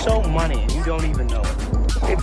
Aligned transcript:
so 0.00 0.22
money 0.22 0.62
and 0.62 0.72
you 0.72 0.82
don't 0.82 1.04
even 1.04 1.26
know 1.26 1.42
it. 1.42 2.18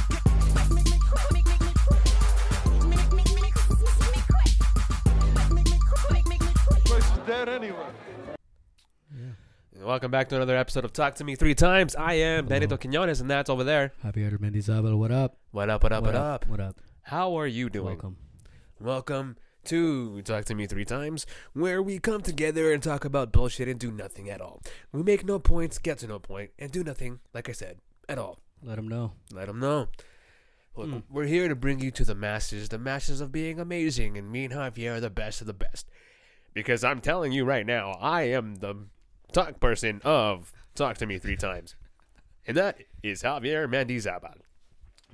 Place 6.85 7.03
is 7.03 7.17
dead 7.27 7.47
anyway. 7.47 7.77
Welcome 9.79 10.09
back 10.09 10.27
to 10.29 10.35
another 10.35 10.57
episode 10.57 10.85
of 10.85 10.91
Talk 10.91 11.15
to 11.15 11.23
Me 11.23 11.35
Three 11.35 11.53
Times. 11.53 11.95
I 11.95 12.15
am 12.15 12.47
Benito 12.47 12.77
Quinones, 12.77 13.21
and 13.21 13.29
that's 13.29 13.49
over 13.49 13.63
there. 13.63 13.93
Javier 14.03 14.35
Mendizábal, 14.39 14.97
what 14.97 15.11
up? 15.11 15.37
What 15.51 15.69
up? 15.69 15.83
What 15.83 15.93
up? 15.93 16.03
What, 16.03 16.15
up? 16.15 16.47
What 16.47 16.59
up? 16.59 16.81
How 17.03 17.35
are 17.37 17.47
you 17.47 17.69
doing? 17.69 17.85
Welcome. 17.85 18.17
Welcome 18.79 19.35
to 19.67 20.21
Talk 20.23 20.45
to 20.45 20.55
Me 20.55 20.65
Three 20.65 20.85
Times, 20.85 21.25
where 21.53 21.81
we 21.81 21.99
come 21.99 22.21
together 22.21 22.71
and 22.71 22.81
talk 22.81 23.05
about 23.05 23.31
bullshit 23.31 23.67
and 23.67 23.79
do 23.79 23.91
nothing 23.91 24.29
at 24.29 24.41
all. 24.41 24.61
We 24.91 25.03
make 25.03 25.25
no 25.25 25.39
points, 25.39 25.77
get 25.77 25.99
to 25.99 26.07
no 26.07 26.19
point, 26.19 26.51
and 26.57 26.71
do 26.71 26.83
nothing, 26.83 27.19
like 27.33 27.49
I 27.49 27.51
said, 27.51 27.77
at 28.09 28.17
all. 28.17 28.39
Let 28.63 28.79
him 28.79 28.87
know. 28.87 29.13
Let 29.31 29.47
them 29.47 29.59
know. 29.59 29.89
Look, 30.75 30.89
Mm. 30.89 31.03
we're 31.09 31.25
here 31.25 31.47
to 31.47 31.55
bring 31.55 31.79
you 31.79 31.91
to 31.91 32.05
the 32.05 32.15
masses, 32.15 32.69
the 32.69 32.77
masses 32.77 33.19
of 33.21 33.31
being 33.31 33.59
amazing, 33.59 34.17
and 34.17 34.31
me 34.31 34.45
and 34.45 34.53
Javier 34.53 34.97
are 34.97 34.99
the 34.99 35.09
best 35.09 35.41
of 35.41 35.47
the 35.47 35.53
best. 35.53 35.89
Because 36.53 36.83
I'm 36.83 37.01
telling 37.01 37.31
you 37.31 37.45
right 37.45 37.65
now, 37.65 37.91
I 37.99 38.23
am 38.23 38.55
the 38.55 38.75
talk 39.31 39.59
person 39.59 40.01
of 40.03 40.51
Talk 40.75 40.97
to 40.97 41.05
Me 41.05 41.17
Three 41.19 41.35
Times. 41.35 41.75
And 42.45 42.55
that 42.55 42.77
is 43.03 43.23
Javier 43.23 43.67
Mendizabal. 43.67 44.37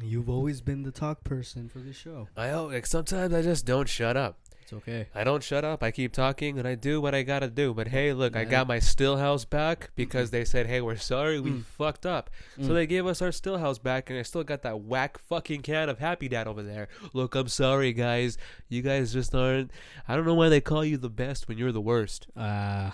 You've 0.02 0.30
always 0.30 0.60
been 0.62 0.84
the 0.84 0.92
talk 0.92 1.24
person 1.24 1.70
for 1.70 1.80
the 1.80 1.94
show. 1.94 2.28
I 2.36 2.50
oh, 2.50 2.66
like 2.66 2.86
sometimes 2.86 3.34
I 3.34 3.42
just 3.42 3.66
don't 3.66 3.88
shut 3.88 4.18
up. 4.18 4.40
It's 4.64 4.74
okay. 4.74 5.08
I 5.14 5.24
don't 5.24 5.44
shut 5.44 5.64
up. 5.66 5.84
I 5.84 5.92
keep 5.92 6.14
talking 6.14 6.58
and 6.58 6.68
I 6.68 6.76
do 6.76 7.02
what 7.02 7.14
I 7.14 7.24
gotta 7.24 7.50
do. 7.50 7.74
But 7.74 7.90
hey, 7.90 8.14
look, 8.14 8.36
I 8.36 8.46
got 8.46 8.66
my 8.68 8.78
Stillhouse 8.78 9.48
back 9.50 9.92
because 9.96 10.32
they 10.32 10.46
said, 10.46 10.68
hey, 10.68 10.80
we're 10.82 10.96
sorry, 10.96 11.40
we 11.40 11.52
Mm. 11.52 11.66
fucked 11.66 12.06
up. 12.06 12.30
So 12.58 12.70
Mm. 12.70 12.74
they 12.76 12.88
gave 12.88 13.06
us 13.06 13.22
our 13.22 13.30
Stillhouse 13.30 13.82
back, 13.82 14.10
and 14.10 14.18
I 14.18 14.22
still 14.22 14.44
got 14.44 14.62
that 14.64 14.82
whack 14.82 15.18
fucking 15.18 15.62
can 15.64 15.90
of 15.90 16.00
Happy 16.00 16.30
Dad 16.30 16.48
over 16.48 16.64
there. 16.64 16.88
Look, 17.14 17.36
I'm 17.36 17.50
sorry, 17.50 17.92
guys. 17.94 18.38
You 18.70 18.82
guys 18.82 19.12
just 19.14 19.36
aren't. 19.36 19.72
I 20.08 20.16
don't 20.16 20.26
know 20.26 20.34
why 20.34 20.50
they 20.50 20.62
call 20.62 20.86
you 20.86 20.98
the 20.98 21.10
best 21.10 21.48
when 21.48 21.58
you're 21.58 21.72
the 21.74 21.82
worst. 21.82 22.28
Uh, 22.36 22.92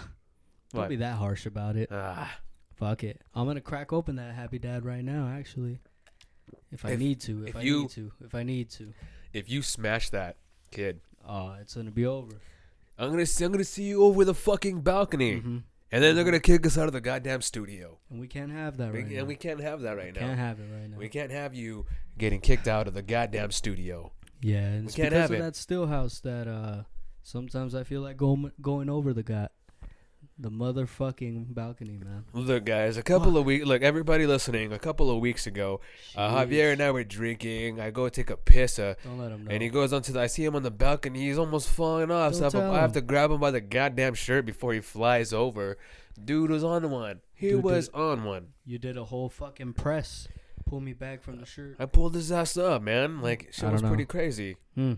don't 0.74 0.82
What? 0.82 0.90
be 0.90 0.96
that 0.98 1.18
harsh 1.18 1.46
about 1.46 1.76
it. 1.76 1.90
Ah, 1.92 2.40
Fuck 2.76 3.04
it. 3.04 3.22
I'm 3.36 3.46
gonna 3.46 3.60
crack 3.60 3.92
open 3.92 4.16
that 4.16 4.34
Happy 4.34 4.58
Dad 4.58 4.86
right 4.86 5.04
now. 5.04 5.28
Actually, 5.28 5.80
if 6.72 6.86
I 6.86 6.92
If- 6.92 7.00
need 7.00 7.20
to. 7.22 7.44
If, 7.44 7.50
if 7.50 7.56
I 7.58 7.62
you- 7.62 7.82
need 7.82 7.90
to. 7.92 8.12
If 8.24 8.34
I 8.36 8.44
need 8.44 8.70
to. 8.72 8.94
if 9.34 9.50
you 9.50 9.62
smash 9.62 10.10
that 10.12 10.38
kid, 10.72 11.02
Oh, 11.30 11.56
it's 11.62 11.76
gonna 11.76 11.92
be 11.92 12.06
over. 12.06 12.32
I'm 12.98 13.12
gonna 13.12 13.26
see, 13.26 13.46
I'm 13.46 13.52
gonna 13.52 13.64
see 13.64 13.84
you 13.84 14.04
over 14.04 14.26
the 14.26 14.34
fucking 14.34 14.82
balcony, 14.82 15.38
hmm 15.40 15.58
and 15.92 16.04
then 16.04 16.14
they're 16.16 16.24
gonna 16.26 16.40
kick 16.40 16.66
us 16.68 16.78
out 16.78 16.86
of 16.88 16.94
the 16.94 17.02
goddamn 17.02 17.42
studio. 17.42 17.98
And 18.12 18.20
we 18.20 18.28
can't 18.28 18.52
have 18.52 18.78
that 18.78 18.92
We- 18.94 19.00
right 19.04 19.12
now. 19.12 19.20
and 19.20 19.28
we 19.28 19.36
can't 19.36 19.60
have 19.60 19.82
that 19.82 19.98
right 19.98 20.14
now. 20.14 20.20
can't 20.20 20.38
have 20.40 20.60
it 20.60 20.68
right 20.72 20.88
now. 20.90 20.98
We 20.98 21.10
can't 21.10 21.32
have 21.32 21.54
you 21.56 21.86
getting 22.18 22.42
kicked 22.42 22.68
out 22.68 22.88
of 22.88 22.94
the 22.94 23.02
goddamn 23.02 23.52
studio. 23.52 24.12
Yeah, 24.42 24.58
and 24.60 24.86
it's 24.86 24.96
can't 24.96 25.10
because 25.12 25.30
of 25.32 25.36
it. 25.38 25.40
that 25.40 25.54
Stillhouse 25.54 26.22
that 26.22 26.48
uh 26.48 26.84
sometimes 27.24 27.74
I 27.76 27.84
feel 27.84 28.02
like 28.02 28.18
going 28.18 28.52
going 28.62 28.90
over 28.90 29.14
the 29.14 29.24
guy, 29.24 29.50
the 30.42 30.50
motherfucking 30.50 31.54
balcony, 31.54 31.98
man. 31.98 32.24
Look, 32.34 32.66
guys, 32.66 32.96
a 32.98 33.04
couple 33.04 33.38
of 33.38 33.46
weeks. 33.46 33.66
Look, 33.66 33.82
everybody 33.82 34.26
listening. 34.26 34.72
A 34.72 34.80
couple 34.80 35.12
of 35.12 35.20
weeks 35.20 35.46
ago, 35.48 35.82
uh, 36.16 36.30
Javier 36.46 36.72
and 36.72 36.82
I 36.82 36.92
were 36.92 37.04
drinking. 37.04 37.80
I 37.82 37.92
go 37.92 38.08
take 38.10 38.30
a 38.30 38.38
piss, 38.38 38.80
uh, 38.80 38.96
Don't 39.04 39.18
let 39.20 39.32
him 39.32 39.44
know. 39.46 39.52
and 39.52 39.62
he 39.62 39.70
goes 39.70 39.92
onto 39.94 40.14
the. 40.14 40.22
I 40.22 40.28
see 40.28 40.46
him 40.46 40.56
on 40.56 40.64
the 40.64 40.72
balcony. 40.72 41.20
He's 41.28 41.38
almost 41.38 41.70
falling 41.70 42.10
off. 42.10 42.36
so 42.36 42.46
I 42.46 42.50
Don't 42.50 42.62
have, 42.62 42.74
I 42.74 42.80
have 42.80 42.94
to 42.94 43.02
grab 43.02 43.32
him 43.32 43.40
by 43.40 43.52
the 43.52 43.62
goddamn 43.62 44.14
shirt 44.14 44.46
before 44.46 44.74
he 44.74 44.80
flies 44.80 45.34
over. 45.34 45.78
Dude 46.24 46.50
was 46.52 46.64
on 46.64 46.90
one. 46.90 47.20
He 47.34 47.50
Dude, 47.50 47.64
was 47.64 47.90
on 47.94 48.24
one. 48.24 48.48
you 48.66 48.78
did 48.80 48.98
a 48.98 49.06
whole 49.06 49.30
fucking 49.30 49.74
press. 49.74 50.28
Pull 50.66 50.82
me 50.82 50.94
back 50.94 51.22
from 51.22 51.40
the 51.40 51.46
shirt. 51.46 51.76
I 51.80 51.86
pulled 51.86 52.14
his 52.16 52.32
ass 52.32 52.56
up, 52.58 52.82
man. 52.82 53.22
Like 53.22 53.50
shit 53.52 53.66
I 53.66 53.72
was 53.72 53.82
don't 53.82 53.90
pretty 53.90 54.06
crazy. 54.06 54.58
Hmm. 54.76 54.94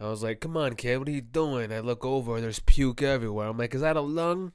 I 0.00 0.08
was 0.08 0.22
like, 0.22 0.40
"Come 0.40 0.56
on, 0.56 0.74
kid, 0.74 0.98
what 0.98 1.06
are 1.06 1.12
you 1.12 1.20
doing?" 1.20 1.72
I 1.72 1.78
look 1.78 2.04
over, 2.04 2.40
there's 2.40 2.58
puke 2.58 3.02
everywhere. 3.02 3.46
I'm 3.46 3.56
like, 3.56 3.72
"Is 3.74 3.82
that 3.82 3.96
a 3.96 4.00
lung?" 4.00 4.52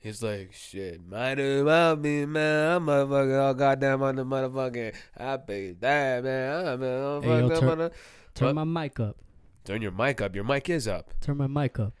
He's 0.00 0.22
like, 0.22 0.52
"Shit, 0.54 1.06
might 1.06 1.36
have 1.38 1.66
well 1.66 1.94
be, 1.96 2.24
man. 2.26 2.76
I'm 2.76 2.86
motherfucking 2.86 3.40
all 3.40 3.54
goddamn 3.54 4.02
on 4.02 4.16
the 4.16 4.24
motherfucking 4.24 4.94
happy 5.16 5.74
dad, 5.78 6.24
man. 6.24 6.66
I'm 6.66 6.82
uh, 6.82 7.20
Hey, 7.20 7.28
yo, 7.28 7.48
fucked 7.50 7.52
up 7.52 7.60
tur- 7.60 7.76
the-" 7.76 7.92
Turn 8.34 8.54
my 8.54 8.64
mic 8.64 8.98
up. 8.98 9.16
Turn 9.64 9.82
your 9.82 9.92
mic 9.92 10.20
up. 10.22 10.34
Your 10.34 10.44
mic 10.44 10.70
is 10.70 10.88
up. 10.88 11.12
Turn 11.20 11.36
my 11.36 11.46
mic 11.46 11.78
up. 11.78 11.92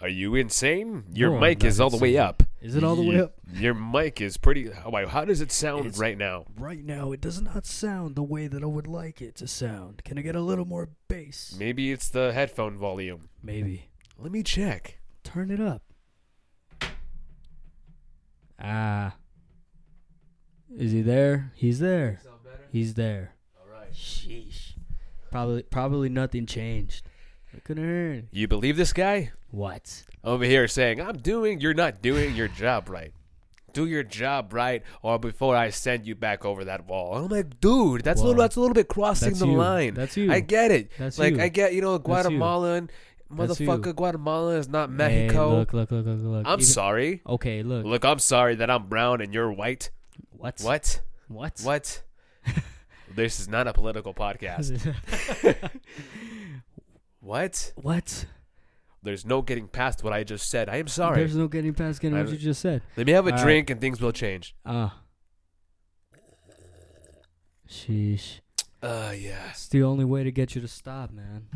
Are 0.00 0.08
you 0.08 0.34
insane? 0.34 1.04
Your 1.14 1.30
No, 1.30 1.40
mic 1.40 1.64
is 1.64 1.80
all 1.80 1.88
the 1.88 1.96
way 1.96 2.18
up. 2.18 2.42
Is 2.60 2.74
it 2.74 2.84
all 2.84 2.96
the 2.96 3.02
way 3.08 3.20
up? 3.20 3.32
Your 3.54 3.72
mic 3.72 4.20
is 4.20 4.36
pretty. 4.36 4.70
How, 4.70 5.06
how 5.06 5.24
does 5.24 5.40
it 5.40 5.50
sound 5.50 5.86
It's- 5.86 5.98
right 5.98 6.18
now? 6.18 6.44
Right 6.58 6.84
now, 6.84 7.12
it 7.12 7.22
does 7.22 7.40
not 7.40 7.64
sound 7.64 8.16
the 8.16 8.22
way 8.22 8.46
that 8.48 8.62
I 8.62 8.66
would 8.66 8.86
like 8.86 9.22
it 9.22 9.36
to 9.36 9.46
sound. 9.46 10.02
Can 10.04 10.18
I 10.18 10.22
get 10.22 10.36
a 10.36 10.40
little 10.40 10.66
more 10.66 10.90
bass? 11.08 11.54
Maybe 11.58 11.90
it's 11.90 12.10
the 12.10 12.32
headphone 12.34 12.76
volume. 12.76 13.30
Maybe. 13.42 13.88
Let 14.18 14.30
me 14.30 14.42
check. 14.42 14.98
Turn 15.22 15.50
it 15.50 15.60
up. 15.60 15.83
Ah. 18.60 19.14
Is 20.76 20.92
he 20.92 21.02
there? 21.02 21.52
He's 21.54 21.78
there. 21.78 22.20
He's 22.70 22.94
there. 22.94 23.34
All 23.60 23.70
right. 23.72 23.92
Sheesh. 23.92 24.72
Probably 25.30 25.62
probably 25.62 26.08
nothing 26.08 26.46
changed. 26.46 27.06
I 27.54 27.60
couldn't 27.60 27.84
hear 27.84 28.12
it. 28.12 28.24
You 28.32 28.48
believe 28.48 28.76
this 28.76 28.92
guy? 28.92 29.30
What? 29.50 30.04
over 30.24 30.44
here 30.44 30.66
saying, 30.66 31.00
I'm 31.00 31.18
doing, 31.18 31.60
you're 31.60 31.74
not 31.74 32.02
doing 32.02 32.34
your 32.34 32.48
job 32.48 32.88
right. 32.88 33.12
Do 33.72 33.86
your 33.86 34.04
job 34.04 34.52
right, 34.52 34.82
or 35.02 35.18
before 35.18 35.56
I 35.56 35.70
send 35.70 36.06
you 36.06 36.14
back 36.14 36.44
over 36.44 36.64
that 36.64 36.86
wall. 36.86 37.16
I'm 37.16 37.28
like, 37.28 37.58
dude, 37.60 38.02
that's 38.02 38.20
a 38.20 38.24
little, 38.24 38.40
that's 38.40 38.54
a 38.54 38.60
little 38.60 38.74
bit 38.74 38.86
crossing 38.86 39.34
the 39.34 39.48
you. 39.48 39.56
line. 39.56 39.94
That's 39.94 40.16
you. 40.16 40.30
I 40.30 40.38
get 40.38 40.70
it. 40.70 40.92
That's 40.96 41.18
like 41.18 41.34
you. 41.34 41.42
I 41.42 41.48
get, 41.48 41.74
you 41.74 41.80
know, 41.80 41.98
That's 41.98 42.04
you. 43.30 43.36
Guatemala 43.36 43.42
and 43.42 43.50
That's 43.50 43.60
you. 43.60 43.68
motherfucker, 43.68 43.96
Guatemala 43.96 44.56
is 44.56 44.68
not 44.68 44.88
Hey, 44.90 44.94
Mexico. 44.96 45.56
look, 45.56 45.72
look, 45.72 45.90
look, 45.90 46.06
look, 46.06 46.18
look. 46.20 46.46
I'm 46.46 46.54
Even- 46.54 46.64
sorry. 46.64 47.22
Okay, 47.26 47.62
look. 47.62 47.84
Look, 47.84 48.04
I'm 48.04 48.18
sorry 48.18 48.54
that 48.56 48.70
I'm 48.70 48.86
brown 48.88 49.20
and 49.20 49.32
you're 49.34 49.52
white. 49.52 49.90
What? 50.30 50.60
What? 50.60 51.00
What? 51.28 51.60
What? 51.62 52.02
this 53.14 53.40
is 53.40 53.48
not 53.48 53.66
a 53.66 53.72
political 53.72 54.12
podcast. 54.14 54.94
what? 57.20 57.72
what? 57.76 58.26
There's 59.02 59.26
no 59.26 59.42
getting 59.42 59.68
past 59.68 60.02
what 60.02 60.12
I 60.12 60.24
just 60.24 60.48
said. 60.48 60.68
I 60.68 60.76
am 60.76 60.88
sorry. 60.88 61.16
There's 61.18 61.36
no 61.36 61.46
getting 61.48 61.74
past 61.74 62.00
getting 62.00 62.18
what 62.18 62.30
you 62.30 62.38
just 62.38 62.60
said. 62.60 62.82
Let 62.96 63.06
me 63.06 63.12
have 63.12 63.26
a 63.26 63.30
All 63.32 63.36
right. 63.36 63.42
drink 63.44 63.70
and 63.70 63.80
things 63.80 64.00
will 64.00 64.12
change. 64.12 64.54
Ah. 64.64 65.00
Sheesh. 67.68 68.40
Uh, 68.82 69.12
yeah. 69.16 69.50
It's 69.50 69.68
the 69.68 69.82
only 69.82 70.04
way 70.04 70.24
to 70.24 70.30
get 70.30 70.54
you 70.54 70.60
to 70.60 70.68
stop, 70.68 71.10
man. 71.10 71.46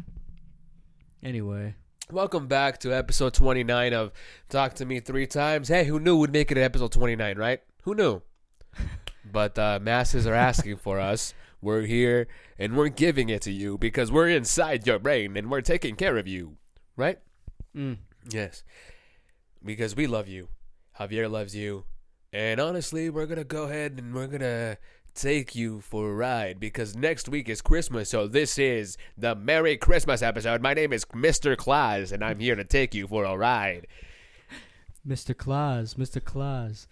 Anyway, 1.23 1.75
Welcome 2.11 2.47
back 2.47 2.79
to 2.79 2.97
episode 2.97 3.35
29 3.35 3.93
of 3.93 4.13
Talk 4.49 4.73
to 4.77 4.87
Me 4.87 4.99
Three 4.99 5.27
Times. 5.27 5.69
Hey, 5.69 5.85
who 5.85 6.01
knew 6.01 6.17
we'd 6.17 6.33
make 6.33 6.51
it 6.51 6.55
to 6.55 6.63
episode 6.63 6.93
29, 6.93 7.37
right? 7.37 7.61
Who 7.83 7.95
knew? 7.95 8.23
but 9.31 9.59
uh, 9.59 9.79
masses 9.83 10.27
are 10.27 10.35
asking 10.35 10.79
for 10.79 10.99
us. 10.99 11.35
We're 11.61 11.83
here 11.83 12.29
and 12.59 12.75
we're 12.75 12.89
giving 12.89 13.29
it 13.29 13.43
to 13.43 13.53
you 13.53 13.77
because 13.77 14.11
we're 14.11 14.31
inside 14.31 14.87
your 14.87 14.99
brain 14.99 15.37
and 15.37 15.51
we're 15.51 15.61
taking 15.61 15.97
care 15.97 16.17
of 16.17 16.27
you, 16.27 16.57
right? 16.97 17.19
mm. 17.77 17.99
Yes. 18.31 18.63
Because 19.63 19.95
we 19.95 20.07
love 20.07 20.29
you. 20.29 20.49
Javier 20.99 21.31
loves 21.31 21.55
you. 21.55 21.85
And 22.33 22.59
honestly, 22.59 23.11
we're 23.11 23.27
going 23.27 23.39
to 23.39 23.45
go 23.45 23.65
ahead 23.65 23.99
and 23.99 24.15
we're 24.15 24.29
going 24.29 24.41
to 24.41 24.79
take 25.19 25.57
you 25.57 25.81
for 25.81 26.11
a 26.11 26.15
ride 26.15 26.61
because 26.61 26.95
next 26.95 27.29
week 27.29 27.49
is 27.49 27.61
Christmas. 27.61 28.09
So 28.09 28.29
this 28.29 28.57
is 28.57 28.97
the 29.17 29.35
Merry 29.35 29.77
Christmas 29.77 30.23
episode. 30.23 30.63
My 30.63 30.75
name 30.75 30.93
is 30.93 31.05
Mr. 31.07 31.57
Claus 31.57 32.13
and 32.13 32.25
I'm 32.25 32.39
here 32.39 32.55
to 32.55 32.63
take 32.63 32.95
you 32.95 33.09
for 33.09 33.25
a 33.25 33.37
ride. 33.37 33.89
Mr. 35.07 35.37
Claus, 35.37 35.95
Mr. 35.95 36.23
Claus, 36.23 36.87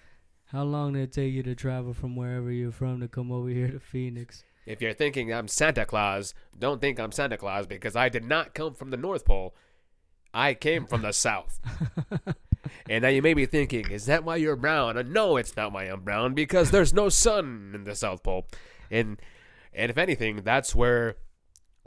how 0.46 0.64
long 0.64 0.94
did 0.94 1.02
it 1.02 1.12
take 1.12 1.32
you 1.32 1.44
to 1.44 1.54
travel 1.54 1.94
from 1.94 2.16
wherever 2.16 2.50
you're 2.50 2.72
from 2.72 3.00
to 3.00 3.06
come 3.06 3.30
over 3.30 3.48
here 3.48 3.68
to 3.68 3.78
Phoenix? 3.78 4.42
If 4.66 4.82
you're 4.82 4.92
thinking 4.92 5.32
I'm 5.32 5.46
Santa 5.46 5.84
Claus, 5.84 6.34
don't 6.58 6.80
think 6.80 6.98
I'm 6.98 7.12
Santa 7.12 7.36
Claus 7.36 7.68
because 7.68 7.94
I 7.94 8.08
did 8.08 8.24
not 8.24 8.54
come 8.54 8.74
from 8.74 8.90
the 8.90 8.96
North 8.96 9.24
Pole. 9.24 9.54
I 10.34 10.54
came 10.54 10.86
from 10.86 11.02
the 11.02 11.12
South. 11.12 11.60
And 12.88 13.02
now 13.02 13.08
you 13.08 13.22
may 13.22 13.34
be 13.34 13.46
thinking, 13.46 13.90
is 13.90 14.06
that 14.06 14.24
why 14.24 14.36
you're 14.36 14.56
brown? 14.56 14.96
And 14.96 15.12
no, 15.12 15.36
it's 15.36 15.56
not 15.56 15.72
why 15.72 15.84
I'm 15.84 16.00
brown 16.00 16.34
because 16.34 16.70
there's 16.70 16.92
no 16.92 17.08
sun 17.08 17.72
in 17.74 17.84
the 17.84 17.94
South 17.94 18.22
Pole. 18.22 18.46
And 18.90 19.20
and 19.74 19.90
if 19.90 19.98
anything, 19.98 20.42
that's 20.42 20.74
where 20.74 21.16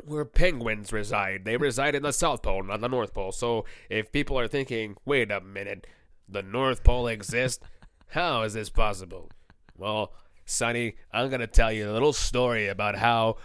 where 0.06 0.26
penguins 0.26 0.94
reside. 0.94 1.46
They 1.46 1.58
reside 1.58 1.96
in 1.96 2.04
the 2.04 2.14
South 2.14 2.42
Pole, 2.42 2.64
not 2.64 2.82
the 2.82 2.88
North 2.88 3.14
Pole. 3.14 3.32
So 3.32 3.66
if 3.90 4.12
people 4.12 4.40
are 4.40 4.48
thinking, 4.48 4.96
wait 5.06 5.32
a 5.32 5.42
minute, 5.42 5.88
the 6.28 6.44
North 6.44 6.84
Pole 6.84 7.08
exists? 7.08 7.64
How 8.08 8.44
is 8.44 8.54
this 8.54 8.70
possible? 8.70 9.30
Well, 9.78 10.14
Sonny, 10.46 10.96
I'm 11.12 11.30
gonna 11.30 11.48
tell 11.48 11.72
you 11.72 11.90
a 11.90 11.94
little 11.94 12.14
story 12.14 12.68
about 12.68 12.96
how 12.96 13.38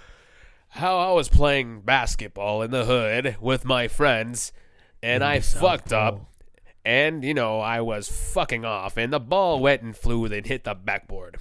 how 0.68 0.98
I 0.98 1.12
was 1.12 1.28
playing 1.28 1.82
basketball 1.82 2.62
in 2.62 2.70
the 2.72 2.84
hood 2.84 3.36
with 3.40 3.64
my 3.64 3.86
friends 3.86 4.52
and 5.02 5.22
In 5.22 5.28
I 5.28 5.40
fucked 5.40 5.92
up. 5.92 6.33
And 6.84 7.24
you 7.24 7.34
know 7.34 7.60
I 7.60 7.80
was 7.80 8.08
fucking 8.08 8.64
off, 8.64 8.96
and 8.96 9.12
the 9.12 9.20
ball 9.20 9.60
went 9.60 9.82
and 9.82 9.96
flew 9.96 10.24
and 10.24 10.46
hit 10.46 10.64
the 10.64 10.74
backboard. 10.74 11.38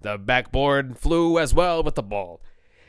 The 0.00 0.16
backboard 0.16 0.98
flew 0.98 1.38
as 1.38 1.52
well 1.52 1.82
with 1.82 1.94
the 1.94 2.02
ball. 2.02 2.40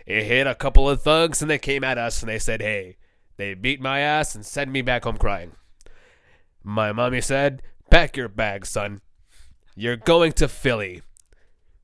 It 0.06 0.24
hit 0.24 0.48
a 0.48 0.56
couple 0.56 0.90
of 0.90 1.02
thugs 1.02 1.42
and 1.42 1.52
they 1.52 1.58
came 1.58 1.84
at 1.84 1.98
us 1.98 2.22
and 2.22 2.30
they 2.30 2.40
said, 2.40 2.62
hey. 2.62 2.98
They 3.38 3.54
beat 3.54 3.82
my 3.82 4.02
ass 4.02 4.36
and 4.36 4.46
sent 4.46 4.72
me 4.72 4.82
back 4.82 5.04
home 5.04 5.18
crying. 5.18 5.54
My 6.64 6.92
mommy 6.92 7.22
said, 7.22 7.64
pack 7.90 8.16
your 8.16 8.30
bag, 8.30 8.66
son. 8.66 9.02
You're 9.76 9.98
going 9.98 10.34
to 10.34 10.48
Philly 10.48 11.02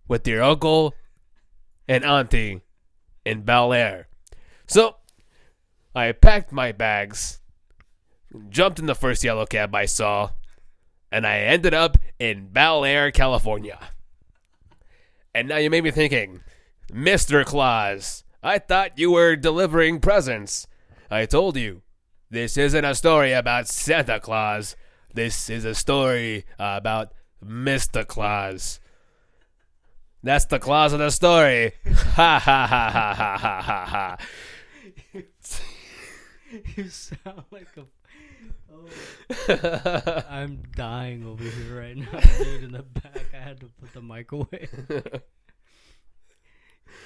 with 0.08 0.28
your 0.28 0.44
uncle 0.44 0.94
and 1.88 2.06
auntie 2.06 2.62
in 3.26 3.42
Bel 3.42 3.74
Air. 3.74 4.08
So 4.68 4.98
I 5.96 6.12
packed 6.12 6.52
my 6.52 6.72
bags, 6.72 7.40
jumped 8.50 8.80
in 8.80 8.86
the 8.86 8.96
first 8.96 9.24
yellow 9.24 9.46
cab 9.46 9.74
I 9.74 9.86
saw, 9.86 10.32
and 11.12 11.26
I 11.26 11.40
ended 11.40 11.74
up 11.74 11.98
in 12.20 12.48
Bel 12.48 12.84
Air, 12.84 13.12
California. 13.12 13.80
And 15.34 15.48
now 15.48 15.58
you 15.58 15.70
may 15.70 15.82
be 15.82 15.92
thinking, 15.92 16.42
Mr. 16.92 17.46
Claus, 17.46 18.24
I 18.42 18.60
thought 18.60 18.98
you 18.98 19.12
were 19.12 19.36
delivering 19.36 20.00
presents. 20.00 20.68
I 21.10 21.26
told 21.26 21.58
you, 21.58 21.82
this 22.30 22.58
isn't 22.58 22.86
a 22.86 22.96
story 22.96 23.32
about 23.34 23.68
Santa 23.68 24.20
Claus. 24.20 24.76
This 25.14 25.50
is 25.50 25.64
a 25.64 25.76
story 25.76 26.46
about 26.60 27.14
Mr. 27.44 28.06
Claus. 28.06 28.80
That's 30.24 30.46
the 30.46 30.60
clause 30.60 30.94
of 30.94 31.00
the 31.00 31.10
story. 31.12 31.74
Ha 32.18 32.40
ha 32.40 32.68
ha 32.68 32.90
ha 32.92 33.14
ha 33.14 33.38
ha 33.38 33.62
ha 33.62 33.86
ha. 33.86 34.18
you 36.76 36.90
sound 36.90 37.44
like 37.52 37.68
a. 37.78 37.86
I'm 40.30 40.64
dying 40.76 41.26
over 41.26 41.44
here 41.44 41.80
right 41.80 41.98
now, 41.98 42.20
dude. 42.38 42.64
In 42.64 42.72
the 42.72 42.84
back, 42.84 43.26
I 43.34 43.38
had 43.38 43.60
to 43.62 43.68
put 43.68 43.94
the 43.94 44.02
mic 44.02 44.32
away. 44.32 44.70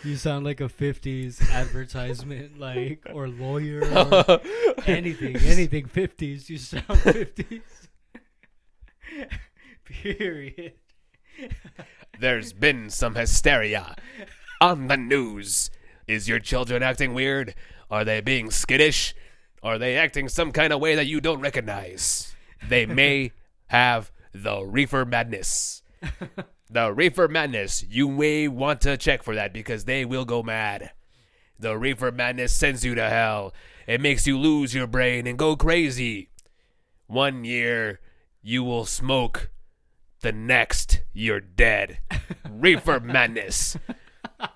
You 0.04 0.16
sound 0.16 0.46
like 0.46 0.62
a 0.62 0.70
'50s 0.70 1.52
advertisement, 1.52 2.60
like 2.60 3.06
or 3.14 3.28
lawyer, 3.28 3.82
or 3.82 4.40
anything, 4.86 5.38
anything 5.38 5.86
'50s. 5.86 6.50
You 6.50 6.58
sound 6.58 6.86
'50s. 6.88 7.62
Period. 9.86 10.74
There's 12.20 12.54
been 12.54 12.90
some 12.90 13.16
hysteria 13.16 13.96
on 14.60 14.88
the 14.88 14.98
news. 14.98 15.70
Is 16.08 16.28
your 16.28 16.40
children 16.40 16.84
acting 16.84 17.14
weird? 17.14 17.56
Are 17.90 18.06
they 18.06 18.22
being 18.22 18.52
skittish? 18.52 19.14
Are 19.64 19.78
they 19.78 19.98
acting 19.98 20.28
some 20.28 20.52
kind 20.52 20.74
of 20.74 20.80
way 20.80 20.96
that 20.96 21.08
you 21.08 21.22
don't 21.22 21.42
recognize? 21.42 22.34
They 22.68 22.86
may 22.86 23.32
have 23.68 24.12
the 24.34 24.64
reefer 24.64 25.06
madness. 25.06 25.84
The 26.70 26.94
reefer 26.94 27.28
madness, 27.28 27.84
you 27.90 28.10
may 28.10 28.48
want 28.48 28.82
to 28.82 28.98
check 28.98 29.24
for 29.24 29.36
that 29.36 29.54
because 29.54 29.86
they 29.86 30.06
will 30.06 30.26
go 30.26 30.42
mad. 30.42 30.92
The 31.60 31.78
reefer 31.78 32.12
madness 32.12 32.54
sends 32.54 32.84
you 32.84 32.96
to 32.96 33.10
hell. 33.10 33.54
It 33.88 34.02
makes 34.02 34.26
you 34.26 34.38
lose 34.38 34.74
your 34.74 34.88
brain 34.88 35.28
and 35.28 35.38
go 35.38 35.56
crazy. 35.56 36.30
One 37.08 37.44
year, 37.44 38.00
you 38.42 38.64
will 38.64 38.86
smoke. 38.86 39.50
The 40.22 40.32
next, 40.32 41.02
you're 41.14 41.42
dead. 41.42 42.00
reefer 42.50 43.00
madness. 43.00 43.78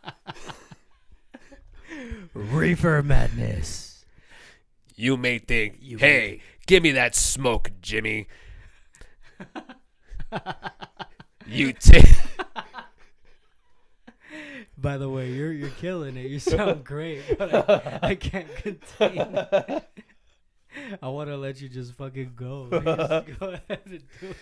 Reefer 2.33 3.03
madness. 3.03 3.84
You 4.95 5.17
may 5.17 5.39
think, 5.39 5.77
You 5.81 5.97
hey, 5.97 6.39
give 6.67 6.83
me 6.83 6.91
that 6.91 7.15
smoke, 7.15 7.71
Jimmy. 7.81 8.27
you 11.47 11.73
take. 11.73 12.05
By 14.77 14.97
the 14.97 15.09
way, 15.09 15.31
you're 15.31 15.51
you're 15.51 15.69
killing 15.69 16.17
it. 16.17 16.27
You 16.27 16.39
sound 16.39 16.83
great, 16.83 17.21
but 17.37 17.53
I, 17.69 17.99
I 18.09 18.15
can't 18.15 18.53
contain. 18.57 19.17
it. 19.35 19.83
I 21.01 21.07
want 21.07 21.29
to 21.29 21.37
let 21.37 21.61
you 21.61 21.69
just 21.69 21.93
fucking 21.93 22.33
go. 22.35 22.67
Just 22.71 23.39
go 23.39 23.47
ahead 23.47 23.79
and 23.85 24.03
do 24.19 24.27
it. 24.27 24.37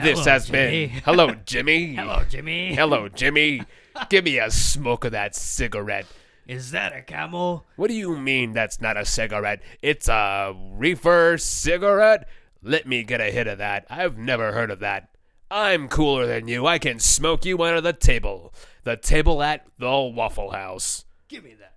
this 0.00 0.18
Hello, 0.20 0.24
has 0.24 0.46
Jimmy. 0.46 0.86
been. 0.86 0.88
Hello, 1.04 1.34
Jimmy. 1.44 1.94
Hello, 1.96 2.22
Jimmy. 2.28 2.74
Hello, 2.74 3.08
Jimmy. 3.08 3.62
Give 4.08 4.24
me 4.24 4.38
a 4.38 4.50
smoke 4.50 5.04
of 5.04 5.10
that 5.12 5.34
cigarette. 5.34 6.06
Is 6.52 6.70
that 6.72 6.94
a 6.94 7.00
camel? 7.00 7.64
What 7.76 7.88
do 7.88 7.94
you 7.94 8.14
mean 8.14 8.52
that's 8.52 8.78
not 8.78 8.98
a 8.98 9.06
cigarette? 9.06 9.62
It's 9.80 10.06
a 10.06 10.54
reefer 10.54 11.38
cigarette? 11.38 12.28
Let 12.62 12.86
me 12.86 13.04
get 13.04 13.22
a 13.22 13.30
hit 13.30 13.46
of 13.46 13.56
that. 13.56 13.86
I've 13.88 14.18
never 14.18 14.52
heard 14.52 14.70
of 14.70 14.78
that. 14.80 15.08
I'm 15.50 15.88
cooler 15.88 16.26
than 16.26 16.48
you. 16.48 16.66
I 16.66 16.78
can 16.78 16.98
smoke 16.98 17.46
you 17.46 17.62
under 17.62 17.80
the 17.80 17.94
table. 17.94 18.52
The 18.84 18.98
table 18.98 19.42
at 19.42 19.66
the 19.78 19.86
Waffle 19.86 20.50
House. 20.50 21.06
Give 21.26 21.42
me 21.42 21.54
that. 21.58 21.72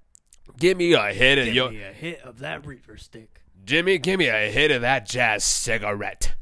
Give 0.60 0.78
me 0.78 0.92
a 0.92 1.14
hit 1.14 1.38
of 1.38 1.46
Give 1.46 1.56
your 1.56 1.72
me 1.72 1.82
a 1.82 1.94
hit 1.94 2.22
of 2.24 2.40
that 2.40 2.66
reefer 2.66 2.98
stick. 2.98 3.44
Jimmy, 3.64 3.98
give 3.98 4.20
me 4.20 4.28
a 4.28 4.52
hit 4.52 4.72
of 4.72 4.82
that 4.82 5.06
jazz 5.06 5.46
cigarette. 5.46 6.36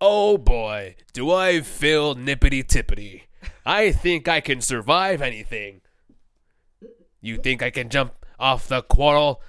oh 0.00 0.38
boy, 0.38 0.96
do 1.12 1.30
I 1.30 1.60
feel 1.60 2.16
nippity 2.16 2.64
tippity. 2.64 3.22
I 3.66 3.92
think 3.92 4.28
I 4.28 4.40
can 4.40 4.60
survive 4.60 5.22
anything. 5.22 5.80
You 7.24 7.38
think 7.38 7.62
I 7.62 7.70
can 7.70 7.88
jump 7.88 8.12
off 8.38 8.68
the 8.68 8.82
quarrel? 8.82 9.40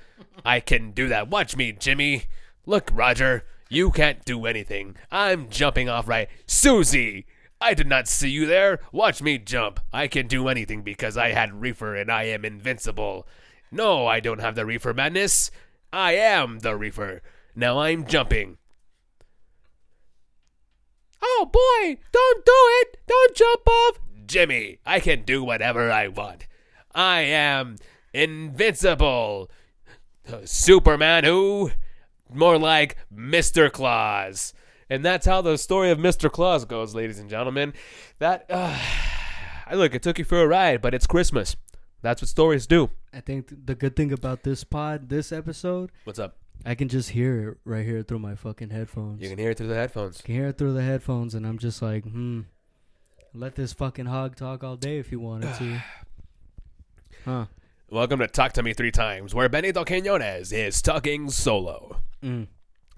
I 0.46 0.62
can 0.62 0.92
do 0.92 1.10
that. 1.10 1.28
Watch 1.28 1.58
me, 1.58 1.74
Jimmy. 1.74 2.24
Look, 2.66 2.90
Roger, 2.94 3.44
you 3.70 3.92
can't 3.92 4.24
do 4.24 4.46
anything. 4.46 4.96
I'm 5.12 5.50
jumping 5.50 5.90
off 5.90 6.08
right. 6.08 6.30
Susie! 6.48 7.26
I 7.60 7.74
did 7.74 7.88
not 7.88 8.08
see 8.08 8.30
you 8.30 8.46
there. 8.46 8.80
Watch 8.94 9.22
me 9.22 9.38
jump. 9.38 9.82
I 9.92 10.08
can 10.08 10.26
do 10.26 10.48
anything 10.48 10.84
because 10.84 11.18
I 11.18 11.32
had 11.32 11.60
reefer 11.60 11.98
and 11.98 12.10
I 12.10 12.24
am 12.24 12.46
invincible. 12.46 13.28
No, 13.70 14.08
I 14.08 14.22
don't 14.22 14.40
have 14.40 14.56
the 14.56 14.66
reefer 14.66 14.94
madness. 14.94 15.52
I 15.92 16.14
am 16.14 16.60
the 16.60 16.78
reefer. 16.78 17.22
Now 17.58 17.80
I'm 17.80 18.06
jumping. 18.06 18.58
Oh 21.22 21.50
boy, 21.52 21.98
don't 22.14 22.46
do 22.46 22.54
it! 22.56 23.00
Don't 23.06 23.36
jump 23.36 23.68
off! 23.68 24.00
Jimmy, 24.26 24.80
I 24.86 25.02
can 25.02 25.24
do 25.24 25.44
whatever 25.44 25.92
I 25.92 26.08
want. 26.08 26.48
I 26.96 27.22
am 27.22 27.76
invincible. 28.14 29.52
Superman 30.46 31.26
who? 31.26 31.72
More 32.34 32.58
like 32.58 32.96
Mr. 33.14 33.70
Claus. 33.72 34.54
And 34.90 35.04
that's 35.04 35.26
how 35.26 35.42
the 35.42 35.58
story 35.58 35.92
of 35.92 35.98
Mr. 35.98 36.32
Claus 36.32 36.64
goes, 36.64 36.96
ladies 36.96 37.20
and 37.20 37.30
gentlemen. 37.30 37.74
That, 38.20 38.46
uh, 38.50 38.80
I 39.68 39.76
look, 39.76 39.94
it 39.94 40.02
took 40.02 40.18
you 40.18 40.26
for 40.26 40.42
a 40.42 40.48
ride, 40.48 40.82
but 40.82 40.94
it's 40.94 41.06
Christmas. 41.06 41.58
That's 42.02 42.22
what 42.22 42.30
stories 42.30 42.66
do. 42.66 42.92
I 43.14 43.20
think 43.20 43.66
the 43.66 43.76
good 43.76 43.96
thing 43.96 44.14
about 44.14 44.44
this 44.44 44.64
pod, 44.64 45.10
this 45.10 45.32
episode, 45.32 45.92
What's 46.06 46.20
up? 46.20 46.38
I 46.66 46.76
can 46.76 46.88
just 46.88 47.10
hear 47.10 47.50
it 47.50 47.58
right 47.66 47.86
here 47.86 48.02
through 48.04 48.20
my 48.20 48.36
fucking 48.36 48.70
headphones. 48.70 49.22
You 49.22 49.30
can 49.30 49.38
hear 49.38 49.50
it 49.52 49.58
through 49.58 49.68
the 49.68 49.76
headphones. 49.76 50.22
can 50.22 50.36
hear 50.36 50.48
it 50.48 50.58
through 50.58 50.74
the 50.74 50.82
headphones, 50.82 51.36
and 51.36 51.46
I'm 51.46 51.58
just 51.58 51.82
like, 51.82 52.06
hmm. 52.06 52.42
Let 53.34 53.56
this 53.56 53.74
fucking 53.74 54.06
hog 54.06 54.38
talk 54.38 54.64
all 54.64 54.78
day 54.78 54.98
if 54.98 55.12
you 55.12 55.20
wanted 55.20 55.54
to. 55.56 55.84
Huh. 57.26 57.46
Welcome 57.90 58.20
to 58.20 58.28
Talk 58.28 58.54
to 58.54 58.62
Me 58.62 58.74
Three 58.74 58.92
Times, 58.92 59.34
where 59.34 59.50
Benito 59.50 59.84
Quinones 59.84 60.52
is 60.52 60.80
talking 60.80 61.32
solo. 61.32 62.02
Mm. 62.24 62.46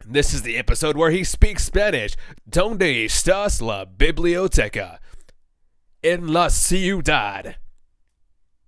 This 0.05 0.33
is 0.33 0.41
the 0.41 0.57
episode 0.57 0.97
where 0.97 1.11
he 1.11 1.23
speaks 1.23 1.63
Spanish. 1.63 2.17
Donde 2.45 3.05
estás 3.05 3.61
la 3.61 3.85
biblioteca? 3.85 4.99
En 6.03 6.27
la 6.27 6.49
ciudad. 6.49 7.55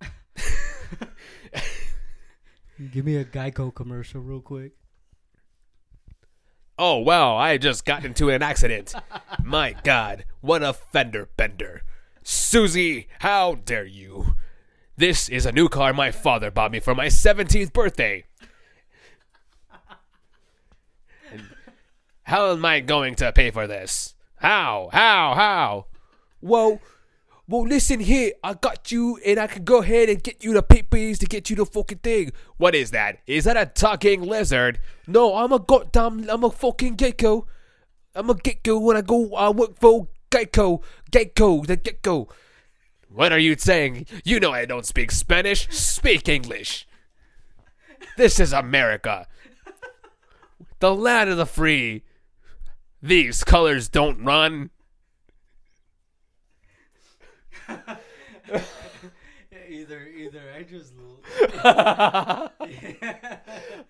Give 2.90 3.04
me 3.04 3.16
a 3.16 3.26
Geico 3.26 3.74
commercial 3.74 4.22
real 4.22 4.40
quick. 4.40 4.72
Oh, 6.78 6.96
wow, 6.96 7.36
I 7.36 7.58
just 7.58 7.84
got 7.84 8.06
into 8.06 8.30
an 8.30 8.42
accident. 8.42 8.94
My 9.44 9.76
God, 9.84 10.24
what 10.40 10.62
a 10.62 10.72
fender 10.72 11.28
bender. 11.36 11.82
Susie, 12.24 13.08
how 13.18 13.56
dare 13.56 13.84
you? 13.84 14.36
This 15.00 15.30
is 15.30 15.46
a 15.46 15.52
new 15.52 15.70
car 15.70 15.94
my 15.94 16.10
father 16.10 16.50
bought 16.50 16.72
me 16.72 16.78
for 16.78 16.94
my 16.94 17.06
17th 17.06 17.72
birthday. 17.72 18.26
And 21.32 21.40
how 22.24 22.52
am 22.52 22.62
I 22.66 22.80
going 22.80 23.14
to 23.14 23.32
pay 23.32 23.50
for 23.50 23.66
this? 23.66 24.14
How? 24.36 24.90
How? 24.92 25.32
How? 25.34 25.86
Well, 26.42 26.82
well, 27.48 27.62
listen 27.62 28.00
here. 28.00 28.32
I 28.44 28.52
got 28.52 28.92
you, 28.92 29.18
and 29.24 29.40
I 29.40 29.46
can 29.46 29.64
go 29.64 29.80
ahead 29.80 30.10
and 30.10 30.22
get 30.22 30.44
you 30.44 30.52
the 30.52 30.62
papers 30.62 31.18
to 31.20 31.26
get 31.26 31.48
you 31.48 31.56
the 31.56 31.64
fucking 31.64 32.00
thing. 32.00 32.32
What 32.58 32.74
is 32.74 32.90
that? 32.90 33.20
Is 33.26 33.44
that 33.44 33.56
a 33.56 33.64
talking 33.64 34.20
lizard? 34.20 34.82
No, 35.06 35.34
I'm 35.34 35.50
a 35.50 35.60
goddamn, 35.60 36.28
I'm 36.28 36.44
a 36.44 36.50
fucking 36.50 36.96
gecko. 36.96 37.46
I'm 38.14 38.28
a 38.28 38.34
gecko 38.34 38.78
when 38.78 38.98
I 38.98 39.00
go, 39.00 39.34
I 39.34 39.48
work 39.48 39.80
for 39.80 40.08
Geico. 40.30 40.82
Geico, 41.10 41.66
the 41.66 41.76
gecko. 41.76 42.28
What 43.12 43.32
are 43.32 43.38
you 43.38 43.56
saying? 43.56 44.06
You 44.24 44.38
know 44.38 44.52
I 44.52 44.64
don't 44.64 44.86
speak 44.86 45.10
Spanish. 45.10 45.68
Speak 45.70 46.28
English. 46.28 46.86
This 48.16 48.38
is 48.38 48.52
America. 48.52 49.26
The 50.78 50.94
land 50.94 51.28
of 51.28 51.36
the 51.36 51.46
free. 51.46 52.04
These 53.02 53.42
colors 53.42 53.88
don't 53.88 54.22
run. 54.24 54.70
either 59.68 60.06
either 60.06 60.42
I 60.56 60.62
just 60.62 60.92
yeah. 61.64 62.48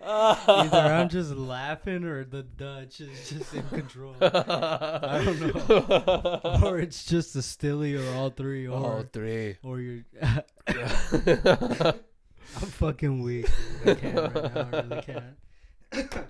I'm 0.03 1.09
just 1.09 1.35
laughing 1.35 2.03
or 2.03 2.23
the 2.23 2.43
Dutch 2.43 3.01
is 3.01 3.29
just 3.29 3.53
in 3.53 3.63
control. 3.69 4.15
I 4.21 5.21
don't 5.23 5.39
know. 5.69 6.59
or 6.63 6.79
it's 6.79 7.05
just 7.05 7.35
a 7.35 7.41
stilly 7.41 7.95
or 7.95 8.13
all 8.15 8.29
three 8.29 8.67
or 8.67 8.75
All 8.75 9.03
three. 9.11 9.57
or 9.63 9.79
you're 9.79 10.03
I'm 10.67 11.93
fucking 12.67 13.21
weak. 13.21 13.47
dude. 13.85 13.89
I 13.89 13.95
can't 13.95 14.35
right 14.35 14.53
now. 14.53 14.67
I 14.71 14.81
really 14.81 15.01
can't. 15.03 16.27